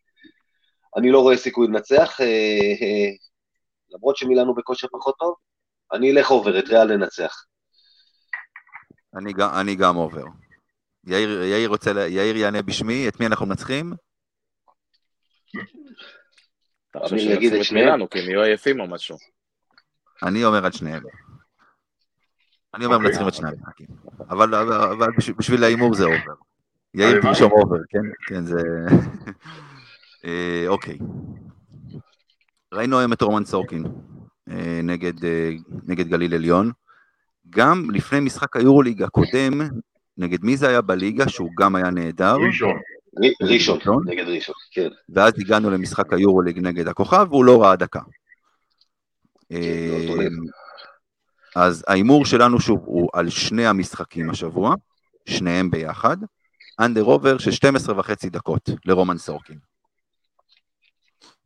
אני 0.98 1.12
לא 1.12 1.20
רואה 1.20 1.38
סיכוי 1.38 1.68
לנצח, 1.68 2.22
אה, 2.22 2.26
אה, 2.82 3.12
למרות 3.90 4.18
שמילאנו 4.18 4.56
בכושר 4.56 4.88
פחות 4.92 5.16
טוב, 5.20 5.36
אני 5.94 6.12
אלך 6.12 6.32
over, 6.32 6.60
את 6.60 6.68
ריאל 6.70 6.94
לנצח. 6.94 7.46
אני 9.16 9.34
גם, 9.34 9.50
אני 9.62 9.76
גם 9.76 9.96
over. 9.96 10.26
יאיר, 11.08 11.44
יאיר 11.44 11.70
רוצה, 11.70 11.94
ל- 11.94 11.98
יאיר 11.98 12.38
יענה 12.38 12.62
בשמי, 12.62 13.08
את 13.08 13.20
מי 13.20 13.26
אנחנו 13.26 13.46
מנצחים? 13.46 13.94
אתה 16.92 17.00
חושב 17.00 17.18
שינצחו 17.18 17.62
את? 17.62 17.72
מילאנו, 17.72 18.10
כי 18.10 18.20
הם 18.20 18.30
יהיו 18.30 18.42
עייפים 18.42 18.80
או 18.80 18.88
משהו. 18.88 19.18
אני 20.24 20.46
אומר 20.46 20.66
על 20.66 20.72
שניהם. 20.72 21.04
אני 22.74 22.86
אומר 22.86 22.96
אוקיי. 22.96 23.10
מנצחים 23.10 23.28
את 23.28 23.34
שני 23.34 23.50
המשחקים. 23.50 23.88
אבל, 24.30 24.52
בשביל, 25.38 25.64
ההימור 25.64 25.94
זה 25.94 26.04
over. 26.04 26.34
יאיר. 26.94 27.22
תרשום 27.22 27.52
over, 27.52 27.78
כן? 27.90 28.00
כן, 28.28 28.46
זה... 28.46 28.62
אה, 30.26 30.64
אוקיי. 30.68 30.98
ראינו 32.74 33.00
היום 33.00 33.14
את 33.14 33.22
רומן 33.22 33.46
סורקין 33.46 33.84
אה, 34.52 34.80
נגד, 34.84 35.26
אה, 35.26 35.50
נגד 35.88 36.08
גליל 36.08 36.34
עליון. 36.34 36.72
גם 37.50 37.88
לפני 37.94 38.20
משחק 38.20 38.56
היורוליג 38.56 39.04
הקודם, 39.04 39.62
נגד 40.18 40.44
מי 40.44 40.58
זה 40.58 40.68
היה 40.68 40.82
בליגה, 40.82 41.30
שהוא 41.30 41.50
גם 41.60 41.76
היה 41.76 41.90
נהדר, 41.90 42.36
ראשון, 42.48 42.80
ראשון? 43.42 44.04
נגד 44.06 44.28
ראשון, 44.28 44.56
כן. 44.72 44.88
ואז 45.10 45.34
הגענו 45.40 45.70
למשחק 45.70 46.14
היורוליג 46.14 46.60
נגד 46.60 46.88
הכוכב, 46.88 47.28
והוא 47.30 47.46
לא 47.46 47.64
ראה 47.64 47.76
דקה. 47.76 48.00
טועה. 50.08 50.26
אז 51.56 51.86
ההימור 51.88 52.26
שלנו 52.26 52.60
שוב 52.60 52.84
הוא 52.86 53.10
על 53.14 53.30
שני 53.30 53.66
המשחקים 53.66 54.30
השבוע, 54.30 54.76
שניהם 55.26 55.72
ביחד, 55.72 56.18
under 56.80 57.02
over 57.02 57.38
של 57.38 57.52
12 57.52 58.00
וחצי 58.00 58.30
דקות 58.30 58.70
לרומן 58.86 59.18
סורקין. 59.18 59.60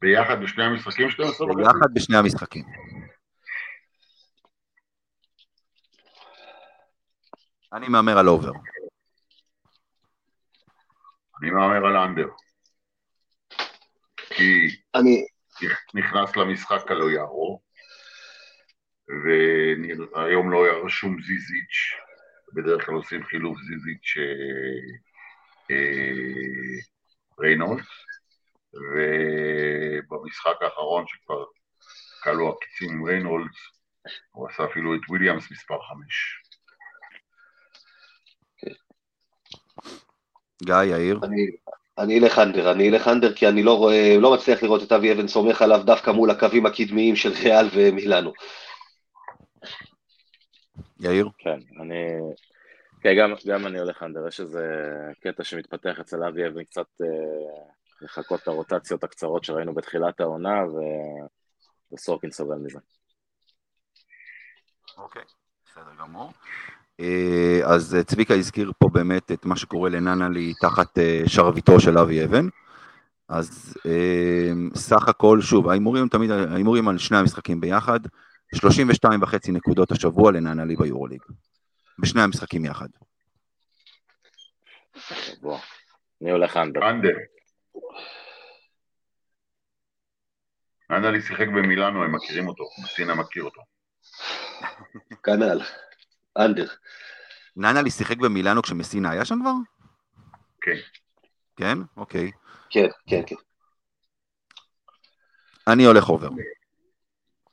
ביחד 0.02 0.42
בשני 0.42 0.64
המשחקים 0.64 1.10
12 1.10 1.48
וחצי? 1.48 1.58
ביחד 1.58 1.94
בשני 1.94 2.18
המשחקים. 2.18 2.64
אני 7.74 7.88
מהמר 7.88 8.18
על 8.18 8.28
over. 8.28 8.52
אני 11.42 11.52
מהמר 11.52 11.86
על 11.86 11.98
under. 11.98 12.28
כי 14.30 14.68
אני, 14.96 15.26
נכנס 15.94 16.36
למשחק 16.36 16.92
הלא 16.92 17.12
יערו, 17.12 17.67
והיום 19.10 20.52
לא 20.52 20.66
היה 20.66 20.74
רשום 20.74 21.22
זיזיץ', 21.22 21.78
בדרך 22.54 22.86
כלל 22.86 22.96
עושים 22.96 23.24
חילוף 23.24 23.58
זיזיץ' 23.58 24.14
אה, 24.18 25.76
אה, 25.76 26.80
ריינולדס, 27.40 27.88
ובמשחק 28.74 30.62
האחרון 30.62 31.04
שכבר 31.08 31.46
כלו 32.24 32.50
הקיצים 32.50 32.90
עם 32.90 33.04
ריינולדס, 33.04 33.58
הוא 34.32 34.50
עשה 34.50 34.66
אפילו 34.66 34.96
את 34.96 35.00
וויליאמס 35.10 35.52
מספר 35.52 35.78
חמש. 35.82 36.44
גיא, 40.64 40.76
יאיר. 40.76 41.20
אני, 41.24 41.48
אני 41.98 42.20
אלך 42.20 42.40
אנדר, 42.40 42.72
אני 42.72 42.90
אלך 42.90 43.08
אנדר 43.08 43.34
כי 43.34 43.48
אני 43.48 43.64
לא 43.64 43.78
רואה, 43.78 44.18
לא 44.20 44.34
מצליח 44.34 44.64
לראות 44.64 44.84
את 44.84 44.92
אבי 44.92 45.12
אבן 45.12 45.28
סומך 45.28 45.62
עליו 45.62 45.82
דווקא 45.86 46.12
מול 46.12 46.32
הקווים 46.32 46.66
הקדמיים 46.66 47.16
של 47.16 47.34
ריאל 47.44 47.68
ומילאנו. 47.74 48.34
יאיר. 51.00 51.30
כן, 51.38 51.60
אני... 51.82 52.04
כן, 53.02 53.10
גם, 53.20 53.34
גם 53.48 53.68
אני 53.68 53.80
הולך 53.80 54.04
אנדר, 54.04 54.28
יש 54.28 54.40
איזה 54.40 54.64
קטע 55.22 55.44
שמתפתח 55.44 56.00
אצל 56.00 56.24
אבי 56.24 56.48
אבן 56.48 56.64
קצת 56.64 56.88
אה, 57.02 57.08
לחכות 58.02 58.40
את 58.44 58.48
הרוטציות 58.48 59.04
הקצרות 59.04 59.44
שראינו 59.44 59.74
בתחילת 59.74 60.20
העונה, 60.20 60.66
ו... 60.66 60.78
וסורקין 61.94 62.32
סובל 62.32 62.56
מזה. 62.56 62.80
אוקיי, 64.98 65.22
בסדר 65.66 65.96
גמור. 66.00 66.32
אה, 67.00 67.60
אז 67.64 67.98
צביקה 68.06 68.34
הזכיר 68.34 68.72
פה 68.80 68.90
באמת 68.94 69.32
את 69.32 69.46
מה 69.46 69.56
שקורה 69.56 69.90
לננלי 69.90 70.54
תחת 70.62 70.98
אה, 70.98 71.22
שרביטו 71.26 71.80
של 71.80 71.98
אבי 71.98 72.24
אבן. 72.24 72.48
אז 73.30 73.78
אה, 73.86 74.52
סך 74.76 75.08
הכל, 75.08 75.42
שוב, 75.42 75.70
ההימורים 75.70 76.08
תמיד, 76.08 76.32
ההימורים 76.32 76.88
על 76.88 76.98
שני 76.98 77.18
המשחקים 77.18 77.62
ביחד, 77.62 78.00
32 78.56 79.24
וחצי 79.24 79.52
נקודות 79.52 79.92
השבוע 79.92 80.32
לננלי 80.32 80.76
ביורוליג. 80.76 81.22
בשני 82.00 82.22
המשחקים 82.22 82.66
יחד. 82.66 82.88
בוא, 85.42 85.60
אני 86.22 86.32
הולך 86.32 86.58
אנדר. 86.58 86.90
אנדר. 86.90 87.14
אנדלי 90.92 91.22
שיחק 91.22 91.48
במילאנו, 91.48 92.04
הם 92.04 92.16
מכירים 92.16 92.48
אותו, 92.48 92.64
מסינה 92.84 93.16
מכיר 93.16 93.44
אותו. 93.44 93.62
כנ"ל, 95.24 95.62
אנדר. 96.38 96.68
ננלי 97.56 97.92
שיחק 97.92 98.18
במילאנו 98.18 98.62
כשמסינה 98.62 99.12
היה 99.12 99.26
שם 99.26 99.40
כבר? 99.42 99.52
כן. 100.62 100.76
כן? 101.56 101.78
אוקיי. 101.98 102.32
כן, 102.70 102.88
כן, 103.08 103.22
כן. 103.28 103.36
אני 105.68 105.86
הולך 105.86 106.10
over. 106.10 106.30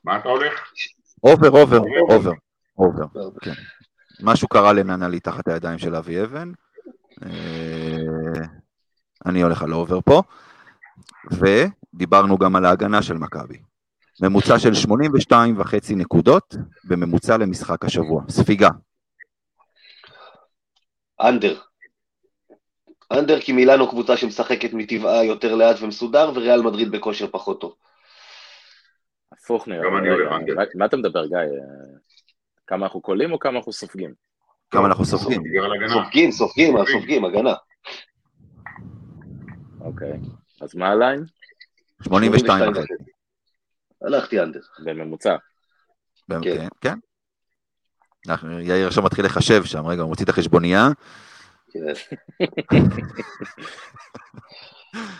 מה 0.05 0.17
אתה 0.17 0.29
הולך? 0.29 0.71
over, 1.23 1.49
over, 1.49 1.79
over, 2.09 2.31
over. 2.77 3.05
כן. 3.41 3.53
משהו 4.23 4.47
קרה 4.47 4.73
לננלי 4.73 5.19
תחת 5.19 5.47
הידיים 5.47 5.77
של 5.77 5.95
אבי 5.95 6.23
אבן, 6.23 6.51
אה, 7.25 8.45
אני 9.25 9.41
הולך 9.41 9.63
על 9.63 9.73
over 9.73 10.01
פה, 10.01 10.21
ודיברנו 11.31 12.37
גם 12.37 12.55
על 12.55 12.65
ההגנה 12.65 13.01
של 13.01 13.13
מכבי. 13.13 13.57
ממוצע 14.21 14.59
של 14.59 14.73
82 14.73 15.59
וחצי 15.59 15.95
נקודות 15.95 16.55
בממוצע 16.83 17.37
למשחק 17.37 17.85
השבוע. 17.85 18.23
ספיגה. 18.29 18.69
under. 21.21 21.59
under 23.11 23.41
כי 23.41 23.51
מילאנו 23.51 23.89
קבוצה 23.89 24.17
שמשחקת 24.17 24.73
מטבעה 24.73 25.25
יותר 25.25 25.55
לאט 25.55 25.75
ומסודר, 25.81 26.31
וריאל 26.35 26.61
מדריד 26.61 26.91
בכושר 26.91 27.27
פחות 27.31 27.61
טוב. 27.61 27.75
הפוך 29.31 29.67
נראה. 29.67 29.85
גם 29.85 29.97
אני 29.97 30.09
הולך 30.09 30.31
אנדר. 30.31 30.55
מה- 30.55 30.63
מה 30.75 30.85
אתה 30.85 30.97
מדבר, 30.97 31.25
גיא? 31.27 31.37
אה, 31.37 31.43
כמה 32.67 32.85
אנחנו 32.85 33.01
קולים 33.01 33.31
או 33.31 33.39
כמה 33.39 33.57
אנחנו 33.57 33.73
סופגים? 33.73 34.13
כמה 34.71 34.87
אנחנו 34.87 35.05
סופגים? 35.05 35.41
סופגים, 35.89 36.31
סופגים, 36.31 36.75
סופגים, 36.85 37.25
הגנה. 37.25 37.53
אוקיי. 39.81 40.13
אז 40.61 40.75
מה 40.75 40.89
הליין? 40.89 41.23
82 42.03 42.71
וחצי. 42.71 42.93
הלכתי 44.01 44.39
אנדר. 44.39 44.59
בממוצע. 44.83 45.35
כן. 46.29 46.41
כן. 46.43 46.67
כן. 46.81 46.97
אנחנו- 48.29 48.59
יאיר 48.59 48.87
עכשיו 48.87 49.03
מתחיל 49.03 49.25
לחשב 49.25 49.63
שם, 49.63 49.85
רגע, 49.85 50.01
הוא 50.01 50.09
מוציא 50.09 50.25
את 50.25 50.29
החשבונייה. 50.29 50.87
כן. 51.71 51.79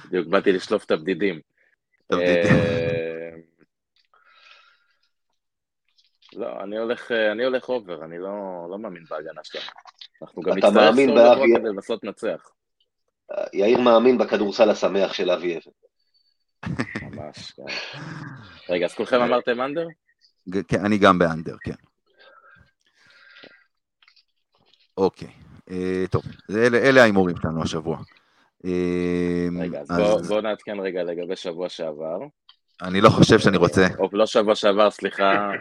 בדיוק 0.06 0.28
באתי 0.28 0.52
לשלוף 0.52 0.86
את 0.86 0.92
הבדידים. 0.92 1.40
אה, 6.36 6.42
לא, 6.42 6.64
אני 6.64 6.78
הולך, 6.78 7.12
אה, 7.12 7.32
אני 7.32 7.44
הולך 7.44 7.70
אובר, 7.70 8.06
אני 8.06 8.20
לא, 8.20 8.68
לא 8.70 8.80
מאמין 8.80 9.04
בהגנה 9.10 9.42
שלנו. 9.44 9.66
אנחנו 10.22 10.42
גם 10.42 10.58
אתה 10.58 10.68
נצטרך 10.68 10.84
מאמין 10.84 11.10
סוף 11.10 11.40
כדי 11.58 11.70
לנסות 11.70 12.04
לנצח. 12.04 12.50
יאיר 13.54 13.82
מאמין 13.82 14.18
בכדורסל 14.18 14.70
השמח 14.70 15.14
של 15.14 15.32
אבי 15.32 15.58
אבן. 15.58 15.72
ממש, 17.02 17.52
כן. 17.52 17.64
רגע, 18.70 18.86
אז 18.86 18.94
כולכם 18.94 19.22
אמרתם 19.22 19.62
אנדר? 19.62 19.88
כן, 20.68 20.86
אני 20.86 20.98
גם 20.98 21.20
באנדר, 21.20 21.56
כן. 21.64 21.76
אוקיי, 24.98 25.30
אה, 25.70 26.04
טוב, 26.12 26.24
זה 26.48 26.68
אלה 26.68 26.78
אלה 26.78 27.02
ההימורים 27.02 27.36
שלנו 27.42 27.64
השבוע. 27.64 27.98
אה, 28.66 29.48
רגע, 29.60 29.82
אז 29.82 29.92
אז 29.92 29.98
בואו 29.98 30.24
בוא 30.24 30.42
נעדכן 30.42 30.80
רגע 30.80 31.04
לגבי 31.04 31.36
שבוע 31.36 31.70
שעבר. 31.70 32.20
אני 32.82 33.02
לא 33.02 33.10
חושב 33.10 33.40
שאני 33.40 33.58
רוצה, 33.58 33.88
או 34.00 34.10
לא 34.14 34.26
שבוע 34.26 34.56
שעבר, 34.56 34.92
סליחה, 34.92 35.32
אה, 35.34 35.56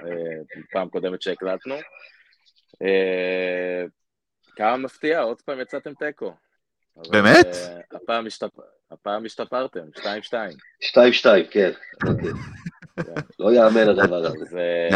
פעם 0.73 0.89
קודמת 0.89 1.23
שהקלטנו. 1.23 1.75
אה, 2.83 3.85
כמה 4.57 4.77
מפתיע, 4.77 5.21
עוד 5.21 5.43
פעם 5.43 5.61
יצאתם 5.61 5.91
תיקו. 5.95 6.35
באמת? 7.11 7.47
אה, 7.55 7.79
הפעם 8.03 8.27
השתפ- 8.27 8.61
הפעם 8.91 9.25
השתפרתם, 9.25 9.81
2-2. 9.97 10.03
שתיים 10.81 11.13
שתיים, 11.13 11.45
כן. 11.51 11.71
לא 13.39 13.53
יאמן 13.55 13.89
הדבר 13.89 14.17
הזה. 14.27 14.89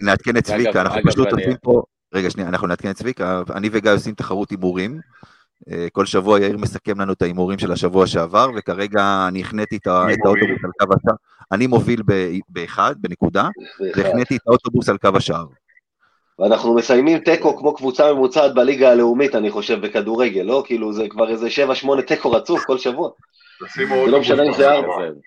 נעדכן- 0.00 0.36
את 0.36 0.50
אגב- 0.50 0.62
צביקה, 0.62 0.80
אנחנו 0.82 0.98
אגב, 1.00 1.10
פשוט 1.10 1.32
אני- 1.32 1.42
עושים 1.42 1.56
פה, 1.62 1.82
רגע 2.14 2.30
שנייה, 2.30 2.48
אנחנו 2.48 2.66
נעדכן 2.66 2.90
את 2.90 2.96
צביקה, 2.96 3.42
אני 3.54 3.68
וגיא 3.72 3.90
עושים 3.92 4.14
תחרות 4.14 4.50
הימורים. 4.50 5.00
כל 5.92 6.06
שבוע 6.06 6.40
יאיר 6.40 6.56
מסכם 6.58 7.00
לנו 7.00 7.12
את 7.12 7.22
ההימורים 7.22 7.58
של 7.58 7.72
השבוע 7.72 8.06
שעבר, 8.06 8.48
וכרגע 8.56 9.00
אני 9.28 9.40
החניתי 9.40 9.76
את? 9.76 9.86
האוטובוס 9.86 10.38
על 10.64 10.70
קו 10.80 10.94
השער. 10.94 11.16
אני 11.52 11.66
מוביל 11.66 12.02
ב- 12.06 12.38
באחד, 12.48 12.94
בנקודה. 12.98 13.48
והחניתי 13.96 14.36
את 14.36 14.40
האוטובוס 14.46 14.88
על 14.88 14.98
קו 14.98 15.08
השער. 15.16 15.44
ואנחנו 16.38 16.74
מסיימים 16.74 17.18
תיקו 17.18 17.56
כמו 17.58 17.76
קבוצה 17.76 18.12
ממוצעת 18.12 18.54
בליגה 18.54 18.90
הלאומית, 18.90 19.34
אני 19.34 19.50
חושב, 19.50 19.86
בכדורגל, 19.86 20.42
לא? 20.42 20.62
כאילו 20.66 20.92
זה 20.92 21.08
כבר 21.08 21.30
איזה 21.30 21.46
7-8 21.46 21.50
תיקו 22.06 22.30
רצוף 22.32 22.64
כל 22.64 22.78
שבוע. 22.78 23.10
זה 23.76 23.82
לא 24.06 24.20
משנה 24.20 24.42
אם 24.42 24.52
זה 24.52 24.52
בחזרה. 24.52 24.74
ארבע. 24.74 25.12
זה- 25.14 25.20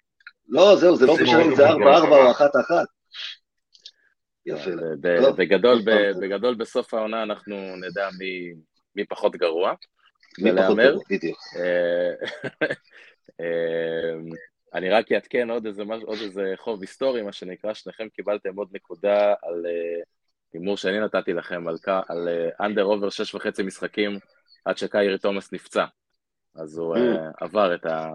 לא, 0.49 0.75
זהו, 0.75 0.95
זה 0.95 1.05
לא 1.05 1.13
משנה 1.13 1.41
אם 1.41 1.55
זה 1.55 1.69
אוטובוס 1.69 1.87
4-4 1.87 2.05
או 2.05 2.09
בהרחבה. 2.09 2.47
1-1. 2.47 2.51
יפה. 4.45 4.71
טוב. 5.21 5.35
בגדול, 6.21 6.55
בסוף 6.55 6.93
העונה 6.93 7.23
אנחנו 7.23 7.55
נדע 7.55 8.09
מי- 8.95 9.05
פחות 9.05 9.35
גרוע. 9.35 9.73
מי 10.39 10.51
פחות? 10.51 10.77
טוב, 10.93 11.01
בדיוק. 11.09 11.37
אה, 14.73 14.79
אה, 14.79 14.79
אני 14.79 14.89
רק 14.89 15.11
אעדכן 15.11 15.49
עוד 15.49 15.65
איזה, 15.65 15.83
מש- 15.85 16.03
עוד 16.03 16.17
איזה 16.21 16.53
חוב 16.57 16.81
היסטורי, 16.81 17.21
מה 17.21 17.31
שנקרא, 17.31 17.73
שניכם 17.73 18.07
קיבלתם 18.09 18.55
עוד 18.55 18.67
נקודה 18.71 19.33
על 19.43 19.65
אה, 19.65 20.01
הימור 20.53 20.77
שאני 20.77 20.99
נתתי 20.99 21.33
לכם 21.33 21.67
על, 21.67 22.29
under 22.61 22.83
over 22.83 23.09
שש 23.09 23.35
וחצי 23.35 23.63
משחקים 23.63 24.19
עד 24.65 24.77
שקיירי 24.77 25.17
תומאס 25.17 25.53
נפצע. 25.53 25.85
אז 26.55 26.77
הוא 26.77 26.95
אה, 26.97 27.01
עבר 27.41 27.75
את 27.75 27.85
ה- 27.85 28.09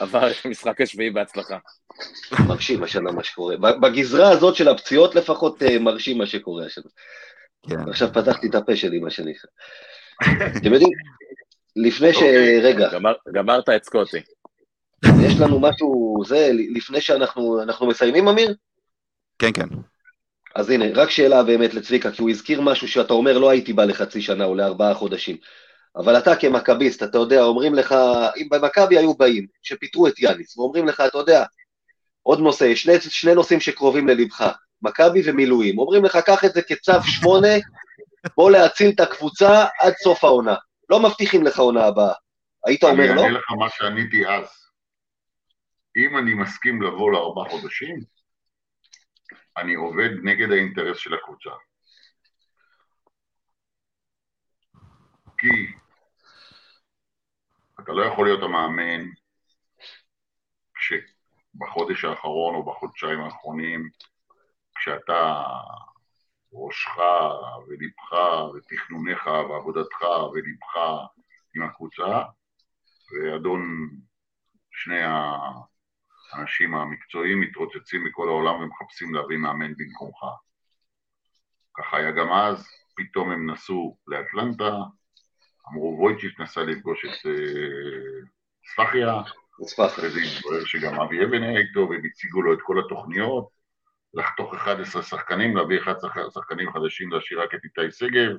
עבר 0.00 0.30
את 0.30 0.36
המשחק 0.44 0.80
השביעי 0.80 1.10
בהצלחה. 1.10 1.58
מרשים 2.48 2.82
השנה 2.82 3.12
מה 3.12 3.24
שקורה. 3.24 3.56
בגזרה 3.56 4.30
הזאת 4.30 4.54
של 4.56 4.68
הפציעות 4.68 5.14
לפחות 5.14 5.62
אה, 5.62 5.78
מרשים 5.78 6.18
מה 6.18 6.26
שקורה 6.26 6.66
השנה. 6.66 6.84
כן. 7.68 7.88
עכשיו 7.90 8.08
פתחתי 8.12 8.46
את 8.48 8.54
הפה 8.54 8.76
שלי, 8.76 8.98
מה 8.98 9.10
שנקרא. 9.10 9.50
אתם 10.58 10.72
יודעים, 10.72 10.90
לפני 11.76 12.12
ש... 12.12 12.16
אוקיי. 12.16 12.60
רגע, 12.60 12.88
גמר, 12.92 13.12
גמרת 13.32 13.68
את 13.68 13.84
סקוטי. 13.84 14.20
יש 15.04 15.40
לנו 15.40 15.60
משהו, 15.60 16.22
זה, 16.26 16.50
לפני 16.52 17.00
שאנחנו 17.00 17.62
אנחנו 17.62 17.86
מסיימים, 17.86 18.28
אמיר? 18.28 18.54
כן, 19.38 19.52
כן. 19.52 19.66
אז 20.54 20.70
הנה, 20.70 20.84
רק 20.94 21.10
שאלה 21.10 21.42
באמת 21.42 21.74
לצביקה, 21.74 22.10
כי 22.10 22.22
הוא 22.22 22.30
הזכיר 22.30 22.60
משהו 22.60 22.88
שאתה 22.88 23.12
אומר 23.12 23.38
לא 23.38 23.50
הייתי 23.50 23.72
בא 23.72 23.84
לחצי 23.84 24.22
שנה 24.22 24.44
או 24.44 24.54
לארבעה 24.54 24.94
חודשים. 24.94 25.36
אבל 25.96 26.18
אתה 26.18 26.36
כמכביסט, 26.36 27.02
אתה 27.02 27.18
יודע, 27.18 27.42
אומרים 27.42 27.74
לך, 27.74 27.94
אם 28.36 28.48
במכבי 28.50 28.98
היו 28.98 29.14
באים, 29.14 29.46
שפיטרו 29.62 30.06
את 30.08 30.18
יאניס, 30.18 30.58
ואומרים 30.58 30.88
לך, 30.88 31.02
אתה 31.06 31.18
יודע, 31.18 31.44
עוד 32.22 32.40
נושא, 32.40 32.74
שני, 32.74 33.00
שני 33.00 33.34
נושאים 33.34 33.60
שקרובים 33.60 34.08
ללבך, 34.08 34.52
מכבי 34.82 35.22
ומילואים, 35.24 35.78
אומרים 35.78 36.04
לך, 36.04 36.16
קח 36.16 36.44
את 36.44 36.52
זה 36.52 36.62
כצו 36.62 36.92
שמונה, 37.02 37.48
בוא 38.36 38.50
להציל 38.50 38.90
את 38.90 39.00
הקבוצה 39.00 39.64
עד 39.80 39.94
סוף 40.02 40.24
העונה. 40.24 40.54
לא 40.90 41.00
מבטיחים 41.00 41.44
לך 41.44 41.58
עונה 41.58 41.84
הבאה. 41.84 42.12
היית 42.66 42.84
אומר 42.84 43.04
אני 43.04 43.16
לא? 43.16 43.22
אענה 43.22 43.38
לך 43.38 43.52
מה 43.58 43.68
שעניתי 43.70 44.26
אז. 44.26 44.59
אם 45.96 46.18
אני 46.18 46.34
מסכים 46.34 46.82
לבוא 46.82 47.12
לארבעה 47.12 47.50
חודשים, 47.50 47.96
אני 49.56 49.74
עובד 49.74 50.10
נגד 50.22 50.50
האינטרס 50.52 50.98
של 50.98 51.14
הקבוצה. 51.14 51.50
כי 55.38 55.72
אתה 57.80 57.92
לא 57.92 58.04
יכול 58.04 58.26
להיות 58.26 58.42
המאמן 58.42 59.04
כשבחודש 60.74 62.04
האחרון 62.04 62.54
או 62.54 62.64
בחודשיים 62.64 63.20
האחרונים, 63.20 63.90
כשאתה 64.74 65.44
ראשך 66.52 66.96
ולבך 67.68 68.12
ותכנוניך 68.54 69.26
ועבודתך 69.26 70.02
ולבך 70.32 70.76
עם 71.56 71.62
הקבוצה, 71.62 72.22
ואדון 73.12 73.90
שני 74.70 75.00
האנשים 76.32 76.74
המקצועיים 76.74 77.40
מתרוצצים 77.40 78.04
מכל 78.04 78.28
העולם 78.28 78.54
ומחפשים 78.54 79.14
להביא 79.14 79.36
מאמן 79.36 79.72
במקומך. 79.76 80.18
ככה 81.74 81.96
היה 81.96 82.10
גם 82.10 82.32
אז, 82.32 82.66
פתאום 82.96 83.30
הם 83.30 83.50
נסעו 83.50 83.96
לאטלנטה, 84.06 84.72
אמרו 85.68 85.96
וויצ'יץ' 86.00 86.40
נסע 86.40 86.62
לפגוש 86.62 87.04
את 87.04 87.26
אה, 87.26 88.20
ספחיה, 88.72 89.20
נצפח. 89.60 89.86
אחרי 89.86 90.10
זה 90.10 90.20
התברר 90.20 90.64
שגם 90.64 91.00
אבי 91.00 91.24
אבן 91.24 91.42
היה 91.42 91.58
איתו, 91.58 91.80
והם 91.80 92.02
הציגו 92.04 92.42
לו 92.42 92.52
את 92.52 92.58
כל 92.62 92.80
התוכניות, 92.84 93.48
לחתוך 94.14 94.54
11 94.54 95.02
שחקנים, 95.02 95.56
להביא 95.56 95.80
11 95.80 96.30
שחקנים 96.30 96.72
חדשים, 96.72 97.12
להשאיר 97.12 97.42
רק 97.42 97.54
את 97.54 97.60
איתי 97.64 97.90
שגב. 97.90 98.36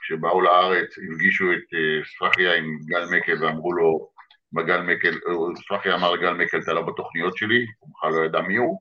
כשבאו 0.00 0.40
לארץ 0.40 0.98
הפגישו 1.12 1.52
את 1.52 1.74
אה, 1.74 2.04
ספחיה 2.04 2.54
עם 2.54 2.78
גל 2.84 3.04
מקל 3.16 3.44
ואמרו 3.44 3.72
לו, 3.72 4.10
בגל 4.52 4.80
מקל, 4.80 5.18
ספחיה 5.56 5.94
אמר 5.94 6.12
לגל 6.12 6.32
מקל, 6.32 6.58
אתה 6.58 6.72
לא 6.72 6.82
בתוכניות 6.82 7.36
שלי, 7.36 7.66
הוא 7.78 7.90
בכלל 7.94 8.10
לא 8.10 8.24
ידע 8.26 8.40
מי 8.40 8.56
הוא, 8.56 8.80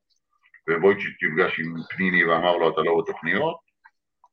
וויצ'יץ' 0.82 1.18
נפגש 1.24 1.60
עם 1.60 1.76
פניני 1.90 2.26
ואמר 2.26 2.58
לו, 2.58 2.70
אתה 2.70 2.82
לא 2.82 3.02
בתוכניות, 3.04 3.58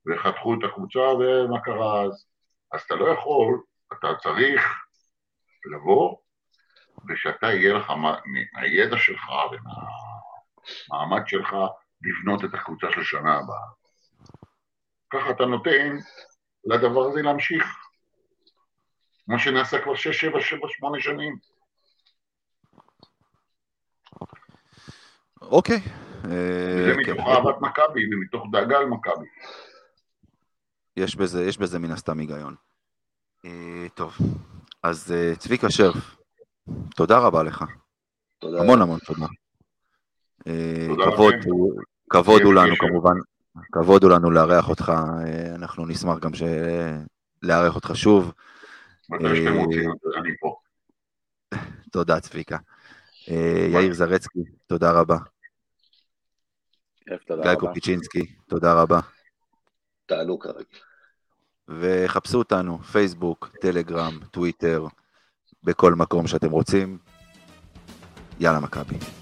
וחתכו 0.07 0.55
את 0.55 0.59
הקבוצה, 0.65 1.01
ומה 1.01 1.61
קרה 1.61 2.03
אז? 2.03 2.27
אז 2.73 2.81
אתה 2.81 2.95
לא 2.95 3.09
יכול, 3.09 3.63
אתה 3.93 4.09
צריך 4.23 4.63
לבוא, 5.75 6.17
ושאתה 7.09 7.47
יהיה 7.47 7.75
לך 7.75 7.91
מה- 7.91 8.19
מהידע 8.53 8.97
שלך 8.99 9.23
ומהמעמד 10.91 11.29
שלך 11.29 11.57
לבנות 12.03 12.45
את 12.45 12.55
הקבוצה 12.55 12.87
של 12.91 13.03
שנה 13.03 13.39
הבאה. 13.39 13.67
ככה 15.13 15.31
אתה 15.31 15.45
נותן 15.45 15.97
לדבר 16.65 17.01
הזה 17.01 17.23
להמשיך. 17.23 17.82
כמו 19.24 19.39
שנעשה 19.39 19.78
כבר 19.82 19.94
6, 19.94 20.20
7, 20.20 20.40
7, 20.40 20.69
8 20.69 21.01
שנים. 21.01 21.36
אוקיי. 25.43 25.81
אה, 26.24 26.94
כן. 27.05 27.12
מתוך 27.12 27.28
אהבת 27.28 27.61
מכבי 27.61 28.15
ומתוך 28.15 28.47
דאגה 28.53 28.81
למכבי. 28.81 29.27
יש 30.97 31.16
בזה, 31.16 31.44
יש 31.44 31.59
בזה 31.59 31.78
מן 31.78 31.90
הסתם 31.90 32.19
היגיון. 32.19 32.55
אה, 33.44 33.86
טוב, 33.94 34.16
אז 34.82 35.12
אה, 35.12 35.36
צביקה 35.36 35.70
שרף, 35.70 36.16
תודה 36.97 37.19
רבה 37.19 37.43
לך. 37.43 37.65
תודה. 38.39 38.61
המון 38.61 38.82
המון 38.82 38.99
תודה. 38.99 39.27
תודה 40.89 41.05
כבוד 41.12 41.35
כבוד 42.11 42.43
הוא 42.43 42.55
לנו. 42.55 42.77
כמובן, 42.78 43.15
כבוד 43.73 44.05
הוא 44.05 44.12
לנו 44.12 44.31
לארח 44.31 44.69
אותך, 44.69 44.93
אנחנו 45.55 45.86
נשמח 45.86 46.19
גם 46.19 46.31
לארח 47.43 47.74
אותך 47.74 47.90
שוב. 47.94 48.32
מתי 49.13 49.37
שאתם 49.37 49.57
אה, 49.57 49.65
רוצים, 49.65 49.91
אני 50.19 50.31
פה. 50.41 50.57
תודה 51.93 52.21
צביקה. 52.21 52.57
אה, 53.31 53.67
יאיר 53.73 53.93
זרצקי, 53.93 54.41
תודה 54.67 54.93
רבה. 54.93 55.17
גיא. 57.43 57.55
קופיצ'ינסקי, 57.55 58.35
תודה 58.47 58.83
רבה. 58.83 59.01
תענוג 60.07 60.43
כרגיל. 60.43 60.79
וחפשו 61.69 62.39
אותנו, 62.39 62.79
פייסבוק, 62.79 63.51
טלגרם, 63.61 64.19
טוויטר, 64.31 64.87
בכל 65.63 65.95
מקום 65.95 66.27
שאתם 66.27 66.51
רוצים. 66.51 66.99
יאללה 68.41 68.61
מכבי. 68.61 69.22